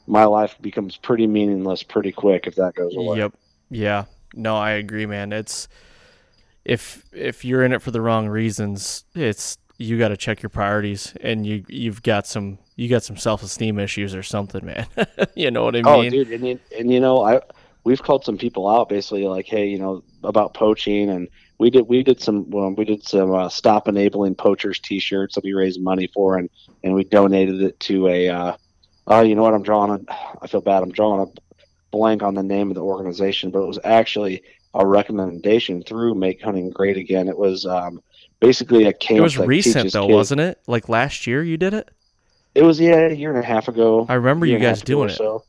[0.06, 3.32] my life becomes pretty meaningless pretty quick if that goes away Yep.
[3.70, 4.04] Yeah.
[4.34, 5.32] No, I agree, man.
[5.32, 5.68] It's
[6.64, 10.50] if if you're in it for the wrong reasons, it's you got to check your
[10.50, 14.86] priorities, and you you've got some you got some self esteem issues or something, man.
[15.34, 15.86] you know what I mean?
[15.86, 17.40] oh dude and you, and you know i
[17.84, 21.28] we've called some people out basically like hey you know about poaching and
[21.58, 25.44] we did we did some well, we did some uh, stop enabling poachers t-shirts that
[25.44, 26.50] we raised money for and
[26.84, 28.56] and we donated it to a uh
[29.06, 31.40] oh you know what i'm drawing a i feel bad i'm drawing a
[31.90, 34.42] blank on the name of the organization but it was actually
[34.74, 38.00] a recommendation through make hunting great again it was um
[38.40, 40.60] basically a camp It was recent though, kids- wasn't it?
[40.68, 41.88] Like last year, you did it.
[42.54, 45.00] it was yeah a year and a half ago I remember you guys half ago
[45.00, 45.16] or doing it.
[45.16, 45.42] So.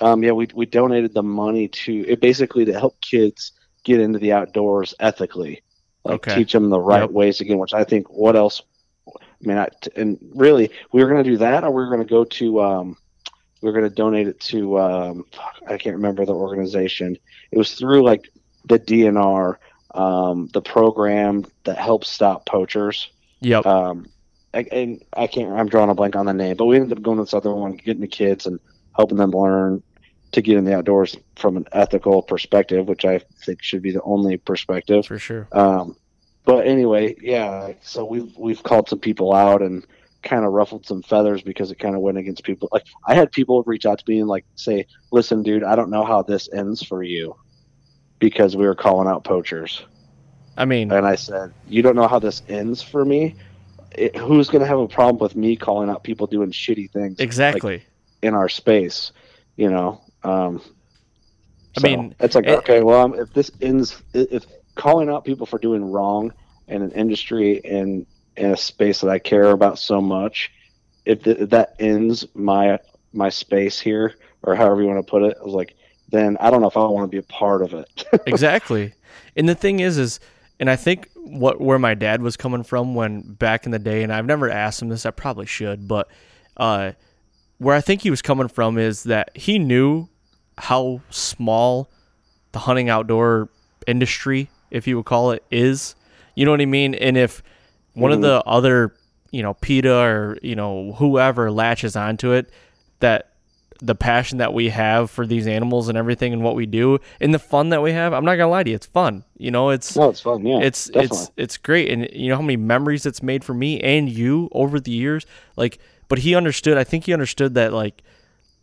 [0.00, 3.52] Um, yeah, we we donated the money to it basically to help kids
[3.84, 5.62] get into the outdoors ethically,
[6.04, 6.34] like Okay.
[6.34, 7.10] teach them the right Yep.
[7.10, 7.58] ways again.
[7.58, 8.62] Which I think, what else?
[9.08, 12.06] I mean, I, and really, we were going to do that, or we were going
[12.06, 12.96] to go to, um,
[13.62, 15.24] we were going to donate it to, um,
[15.66, 17.16] I can't remember the organization.
[17.50, 18.28] It was through like
[18.64, 19.58] the DNR,
[19.94, 23.10] um, the program that helps stop poachers
[23.40, 23.66] Yep.
[23.66, 24.06] um,
[24.54, 25.52] I, and I can't.
[25.52, 27.54] I'm drawing a blank on the name, but we ended up going to this other
[27.54, 28.58] one, getting the kids and
[28.96, 29.82] helping them learn
[30.32, 34.02] to get in the outdoors from an ethical perspective, which I think should be the
[34.02, 35.06] only perspective.
[35.06, 35.48] for sure.
[35.52, 35.96] Um,
[36.44, 37.72] but anyway, yeah.
[37.82, 39.86] So we've we've called some people out and
[40.22, 42.68] kind of ruffled some feathers because it kind of went against people.
[42.72, 45.90] Like I had people reach out to me and like say, "Listen, dude, I don't
[45.90, 47.36] know how this ends for you."
[48.18, 49.84] Because we were calling out poachers.
[50.58, 53.36] I mean, And I said, You don't know how this ends for me?
[53.92, 57.20] It, who's going to have a problem with me calling out people doing shitty things
[57.20, 57.84] exactly.
[58.22, 59.12] in our space?
[59.56, 60.02] You know?
[60.24, 60.60] Um,
[61.76, 65.24] I so mean, it's like, it- okay, well, um, if this ends, if calling out
[65.24, 66.32] people for doing wrong
[66.68, 70.50] in an industry and in a space that I care about so much,
[71.04, 72.78] if, th- if that ends my
[73.14, 75.74] my space here, or however you want to put it, I was like,
[76.10, 78.04] then I don't know if I want to be a part of it.
[78.26, 78.92] exactly.
[79.34, 80.20] And the thing is, is,
[80.60, 84.02] and I think what where my dad was coming from when back in the day,
[84.02, 86.08] and I've never asked him this, I probably should, but
[86.56, 86.92] uh,
[87.58, 90.08] where I think he was coming from is that he knew
[90.56, 91.90] how small
[92.52, 93.48] the hunting outdoor
[93.86, 95.94] industry, if you would call it, is.
[96.34, 96.94] You know what I mean?
[96.94, 97.42] And if
[97.94, 98.48] one of the mm-hmm.
[98.48, 98.94] other,
[99.30, 102.50] you know, PETA or you know whoever latches onto it,
[103.00, 103.32] that
[103.80, 107.32] the passion that we have for these animals and everything and what we do and
[107.32, 109.24] the fun that we have, I'm not gonna lie to you, it's fun.
[109.36, 110.44] You know, it's no, it's fun.
[110.46, 111.16] Yeah, it's definitely.
[111.16, 114.48] it's it's great and you know how many memories it's made for me and you
[114.52, 115.26] over the years
[115.56, 115.78] like
[116.08, 118.02] but he understood i think he understood that like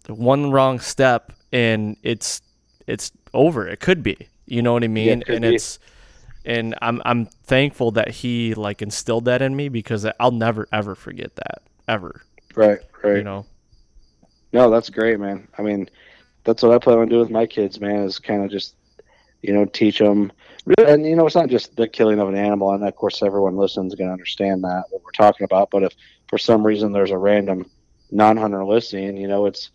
[0.08, 2.42] one wrong step and it's
[2.88, 5.56] it's over it could be you know what i mean it and be.
[5.56, 5.80] it's
[6.46, 10.94] and i'm i'm thankful that he like instilled that in me because i'll never ever
[10.96, 12.22] forget that ever
[12.56, 13.18] right, right.
[13.18, 13.46] you know
[14.54, 15.50] No, that's great, man.
[15.58, 15.90] I mean,
[16.46, 18.04] that's what I plan on doing with my kids, man.
[18.06, 18.76] Is kind of just,
[19.46, 20.32] you know, teach them.
[20.78, 23.56] And you know, it's not just the killing of an animal, and of course, everyone
[23.56, 25.70] listens going to understand that what we're talking about.
[25.70, 25.94] But if
[26.28, 27.70] for some reason there's a random
[28.12, 29.18] non-hunter listening.
[29.18, 29.70] You know, it's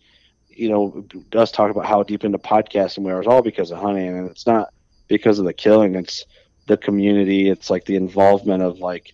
[0.49, 3.19] you know us talk about how deep into podcasting we are.
[3.19, 4.73] It's all because of hunting, and it's not
[5.07, 5.95] because of the killing.
[5.95, 6.25] It's
[6.67, 7.49] the community.
[7.49, 9.13] It's like the involvement of like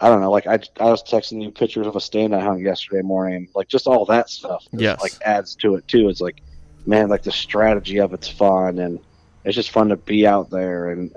[0.00, 0.30] I don't know.
[0.30, 3.48] Like I, I was texting you pictures of a stand I hung yesterday morning.
[3.54, 4.64] Like just all that stuff.
[4.72, 5.00] is, Yes.
[5.00, 6.08] Like adds to it too.
[6.08, 6.42] It's like,
[6.86, 8.98] man, like the strategy of it's fun and
[9.44, 10.90] it's just fun to be out there.
[10.90, 11.14] And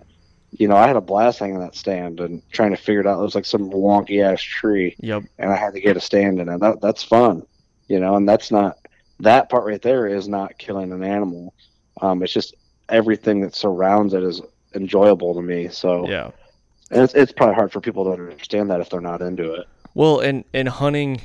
[0.51, 3.19] you know, I had a blast hanging that stand and trying to figure it out.
[3.19, 5.23] It was like some wonky ass tree, Yep.
[5.37, 6.59] and I had to get a stand in it.
[6.59, 7.43] That that's fun,
[7.87, 8.15] you know.
[8.15, 8.77] And that's not
[9.19, 11.53] that part right there is not killing an animal.
[12.01, 12.55] Um, it's just
[12.89, 14.41] everything that surrounds it is
[14.75, 15.67] enjoyable to me.
[15.69, 16.31] So Yeah.
[16.91, 19.67] and it's, it's probably hard for people to understand that if they're not into it.
[19.93, 21.21] Well, and and hunting,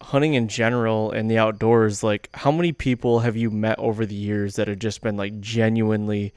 [0.00, 4.14] hunting in general and the outdoors, like how many people have you met over the
[4.14, 6.32] years that have just been like genuinely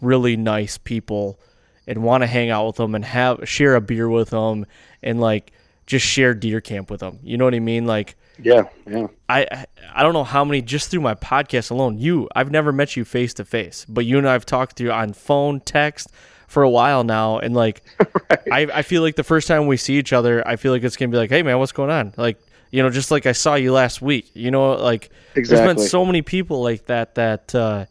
[0.00, 1.38] really nice people
[1.86, 4.66] and want to hang out with them and have share a beer with them
[5.02, 5.52] and like
[5.86, 7.18] just share deer camp with them.
[7.22, 7.86] You know what I mean?
[7.86, 11.98] Like Yeah, yeah, I I don't know how many just through my podcast alone.
[11.98, 14.92] You I've never met you face to face, but you and I've talked to you
[14.92, 16.08] on phone, text
[16.48, 17.82] for a while now, and like
[18.50, 20.96] I I feel like the first time we see each other, I feel like it's
[20.96, 22.14] gonna be like, hey man, what's going on?
[22.16, 22.38] Like
[22.72, 24.30] you know, just like I saw you last week.
[24.34, 27.84] You know, like there's been so many people like that that uh,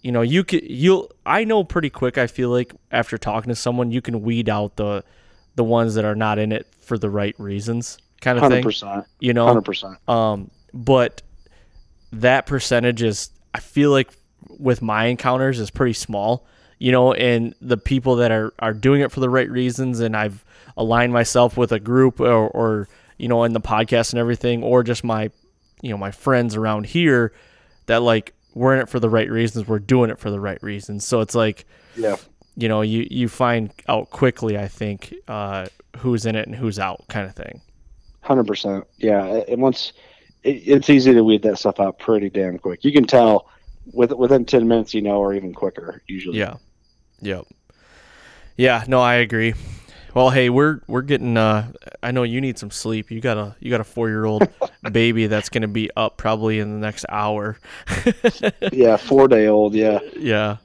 [0.00, 2.18] you know you could you'll I know pretty quick.
[2.18, 5.04] I feel like after talking to someone, you can weed out the
[5.54, 9.04] the ones that are not in it for the right reasons, kind of Hundred thing.
[9.20, 9.96] You know, hundred percent.
[10.08, 11.22] um, but
[12.12, 14.10] that percentage is, I feel like,
[14.58, 16.46] with my encounters, is pretty small.
[16.78, 20.16] You know, and the people that are are doing it for the right reasons, and
[20.16, 20.42] I've
[20.76, 22.88] aligned myself with a group, or, or
[23.18, 25.30] you know, in the podcast and everything, or just my,
[25.82, 27.32] you know, my friends around here,
[27.86, 30.62] that like we're in it for the right reasons, we're doing it for the right
[30.62, 31.04] reasons.
[31.06, 31.64] So it's like,
[31.96, 32.16] Yeah,
[32.56, 35.66] you know, you you find out quickly, I think, uh,
[35.98, 37.60] who's in it and who's out, kind of thing.
[38.22, 38.84] hundred percent.
[38.98, 39.92] Yeah, and once
[40.42, 42.84] it, it's easy to weed that stuff out pretty damn quick.
[42.84, 43.48] You can tell
[43.92, 46.38] with within ten minutes, you know, or even quicker usually.
[46.38, 46.56] Yeah.
[47.20, 47.46] Yep.
[48.56, 49.54] Yeah, no, I agree.
[50.16, 51.70] Well, hey, we're we're getting uh
[52.02, 53.10] I know you need some sleep.
[53.10, 54.48] You got a you got a 4-year-old
[54.90, 57.58] baby that's going to be up probably in the next hour.
[58.72, 59.74] yeah, four day old.
[59.74, 60.56] Yeah, yeah.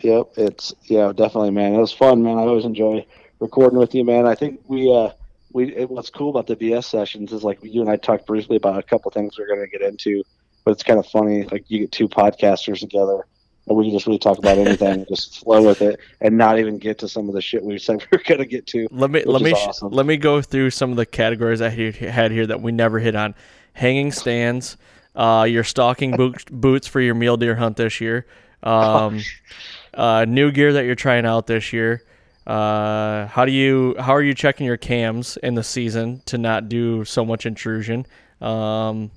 [0.00, 1.72] Yep, it's yeah, definitely, man.
[1.72, 2.36] It was fun, man.
[2.36, 3.06] I always enjoy
[3.40, 4.26] recording with you, man.
[4.26, 5.08] I think we uh
[5.54, 8.58] we it, what's cool about the BS sessions is like you and I talked briefly
[8.58, 10.22] about a couple things we're gonna get into,
[10.66, 11.44] but it's kind of funny.
[11.44, 13.26] Like you get two podcasters together,
[13.74, 16.78] we can just really talk about anything, and just flow with it, and not even
[16.78, 18.88] get to some of the shit we said we were gonna get to.
[18.90, 19.90] Let me let me awesome.
[19.90, 23.14] let me go through some of the categories I had here that we never hit
[23.14, 23.34] on.
[23.74, 24.76] Hanging stands,
[25.14, 28.26] uh your stalking boot, boots for your mule deer hunt this year.
[28.62, 29.20] Um
[29.94, 32.02] uh, new gear that you're trying out this year.
[32.46, 36.68] Uh, how do you how are you checking your cams in the season to not
[36.68, 38.04] do so much intrusion?
[38.40, 39.10] Um,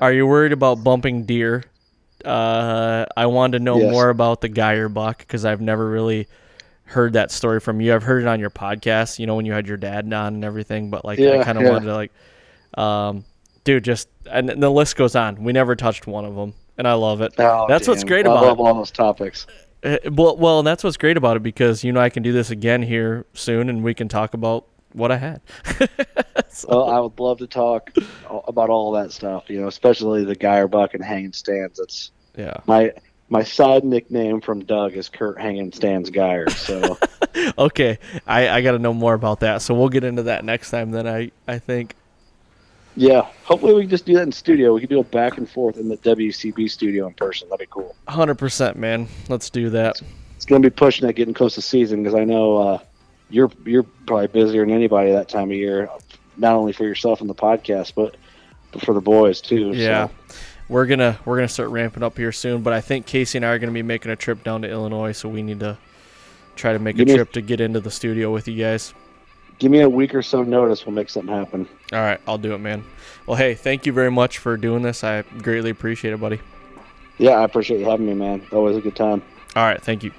[0.00, 1.64] are you worried about bumping deer?
[2.26, 3.90] Uh, I wanted to know Yes.
[3.92, 6.26] more about the Geier buck because I've never really
[6.84, 7.94] heard that story from you.
[7.94, 10.44] I've heard it on your podcast, you know, when you had your dad on and
[10.44, 10.90] everything.
[10.90, 11.70] But like, I kind of yeah.
[11.70, 12.12] wanted to like,
[12.74, 13.24] um,
[13.64, 15.42] dude, just and the list goes on.
[15.42, 17.32] We never touched one of them, and I love it.
[17.38, 19.46] Oh, That's what's great I about love all those topics.
[19.82, 22.32] Uh, well, well, and that's what's great about it because you know I can do
[22.32, 25.40] this again here soon, and we can talk about what I had.
[26.68, 27.92] Well, I would love to talk
[28.48, 29.44] about all that stuff.
[29.48, 31.78] You know, especially the Geier buck and hanging stands.
[31.78, 32.58] That's yeah.
[32.66, 32.92] my
[33.28, 36.48] my side nickname from Doug is Curt Hanging Stands Geier.
[36.50, 36.98] So
[37.58, 40.70] Okay, I I got to know more about that, so we'll get into that next
[40.70, 40.90] time.
[40.90, 41.94] Then I I think.
[42.96, 44.74] yeah, hopefully we can just do that in studio.
[44.74, 47.48] We can do it back and forth in the WCB studio in person.
[47.48, 47.94] That'd be cool.
[48.08, 49.08] Hundred percent, man.
[49.28, 50.00] Let's do that.
[50.36, 52.78] It's gonna be pushing it, getting close to season because I know uh,
[53.30, 55.90] you're you're probably busier than anybody that time of year.
[56.36, 58.14] Not only for yourself and the podcast, but,
[58.70, 59.72] but for the boys too.
[59.74, 60.10] so.
[60.68, 62.62] We're gonna we're gonna start ramping up here soon.
[62.62, 65.12] But I think Casey and I are gonna be making a trip down to Illinois,
[65.12, 65.78] so we need to
[66.56, 68.92] try to make a Give me- trip to get into the studio with you guys.
[69.58, 70.84] Give me a week or so notice.
[70.84, 71.66] We'll make something happen.
[71.92, 72.84] All right, I'll do it, man.
[73.26, 75.02] Well, hey, thank you very much for doing this.
[75.02, 76.40] I greatly appreciate it, buddy.
[77.16, 78.42] Yeah, I appreciate you having me, man.
[78.52, 79.22] Always a good time.
[79.54, 80.12] All right, thank you.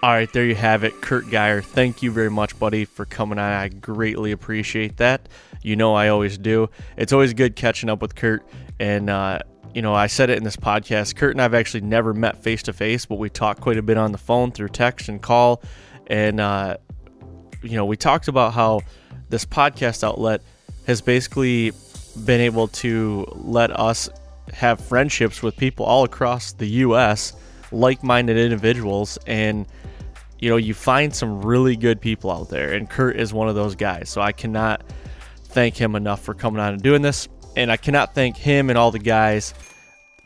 [0.00, 1.00] All right, there you have it.
[1.00, 3.50] Curt Geier, thank you very much, buddy, for coming on.
[3.50, 5.28] I greatly appreciate that.
[5.60, 6.70] You know, I always do.
[6.96, 8.46] It's always good catching up with Curt.
[8.78, 9.40] And, uh,
[9.74, 11.16] you know, I said it in this podcast.
[11.16, 13.82] Curt and I have actually never met face to face, but we talked quite a
[13.82, 15.62] bit on the phone through text and call.
[16.06, 16.78] And, uh,
[17.62, 18.80] you know, we talked about how
[19.28, 20.42] this podcast outlet
[20.86, 21.72] has basically
[22.24, 24.08] been able to let us
[24.52, 27.34] have friendships with people all across the U.S.,
[27.70, 29.18] like minded individuals.
[29.26, 29.66] And,
[30.38, 32.72] you know, you find some really good people out there.
[32.72, 34.08] And Curt is one of those guys.
[34.08, 34.82] So I cannot
[35.44, 37.28] thank him enough for coming on and doing this.
[37.58, 39.52] And I cannot thank him and all the guys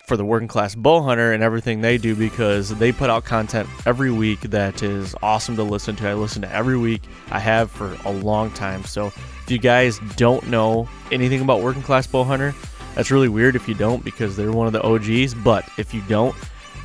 [0.06, 3.66] for the working class bow hunter and everything they do because they put out content
[3.86, 6.08] every week that is awesome to listen to.
[6.08, 7.02] I listen to every week.
[7.30, 8.84] I have for a long time.
[8.84, 12.54] So if you guys don't know anything about working class bow hunter,
[12.94, 15.32] that's really weird if you don't because they're one of the OGs.
[15.32, 16.36] But if you don't,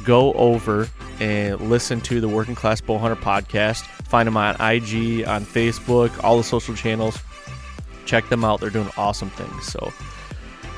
[0.05, 0.87] go over
[1.19, 3.81] and listen to the Working Class Bow Hunter podcast.
[4.07, 7.19] Find them on IG, on Facebook, all the social channels.
[8.05, 8.61] Check them out.
[8.61, 9.65] They're doing awesome things.
[9.65, 9.91] So,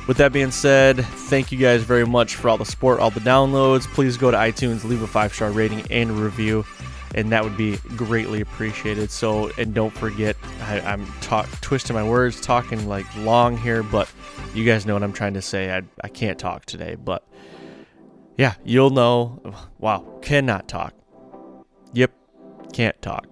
[0.10, 3.20] with that being said, thank you guys very much for all the support, all the
[3.20, 3.86] downloads.
[3.94, 6.66] Please go to iTunes, leave a five star rating and review,
[7.14, 9.12] and that would be greatly appreciated.
[9.12, 14.12] So, and don't forget, I, am talk, twisting my words, talking like long here, but
[14.56, 15.72] you guys know what I'm trying to say.
[15.72, 17.24] I, I can't talk today, but
[18.36, 19.40] yeah, you'll know.
[19.78, 20.96] Wow, cannot talk.
[21.94, 22.12] Yep,
[22.74, 23.28] can't talk.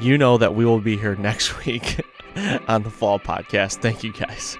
[0.00, 2.00] You know that we will be here next week
[2.66, 3.80] on the Fall Podcast.
[3.80, 4.58] Thank you guys.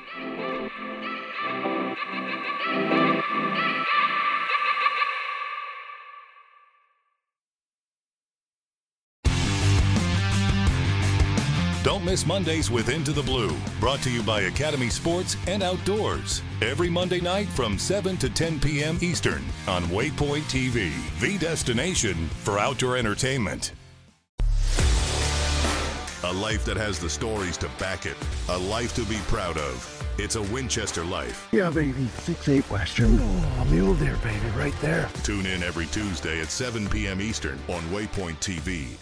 [12.10, 16.42] Miss Mondays with Into the Blue, brought to you by Academy Sports and Outdoors.
[16.60, 18.98] Every Monday night from 7 to 10 p.m.
[19.00, 23.74] Eastern on Waypoint TV, the destination for outdoor entertainment.
[26.24, 28.16] A life that has the stories to back it,
[28.48, 30.04] a life to be proud of.
[30.18, 31.46] It's a Winchester life.
[31.52, 32.08] Yeah, baby.
[32.08, 33.20] Six eight Western.
[33.20, 35.08] Oh, mule deer, baby, right there.
[35.22, 37.20] Tune in every Tuesday at 7 p.m.
[37.20, 38.96] Eastern on Waypoint TV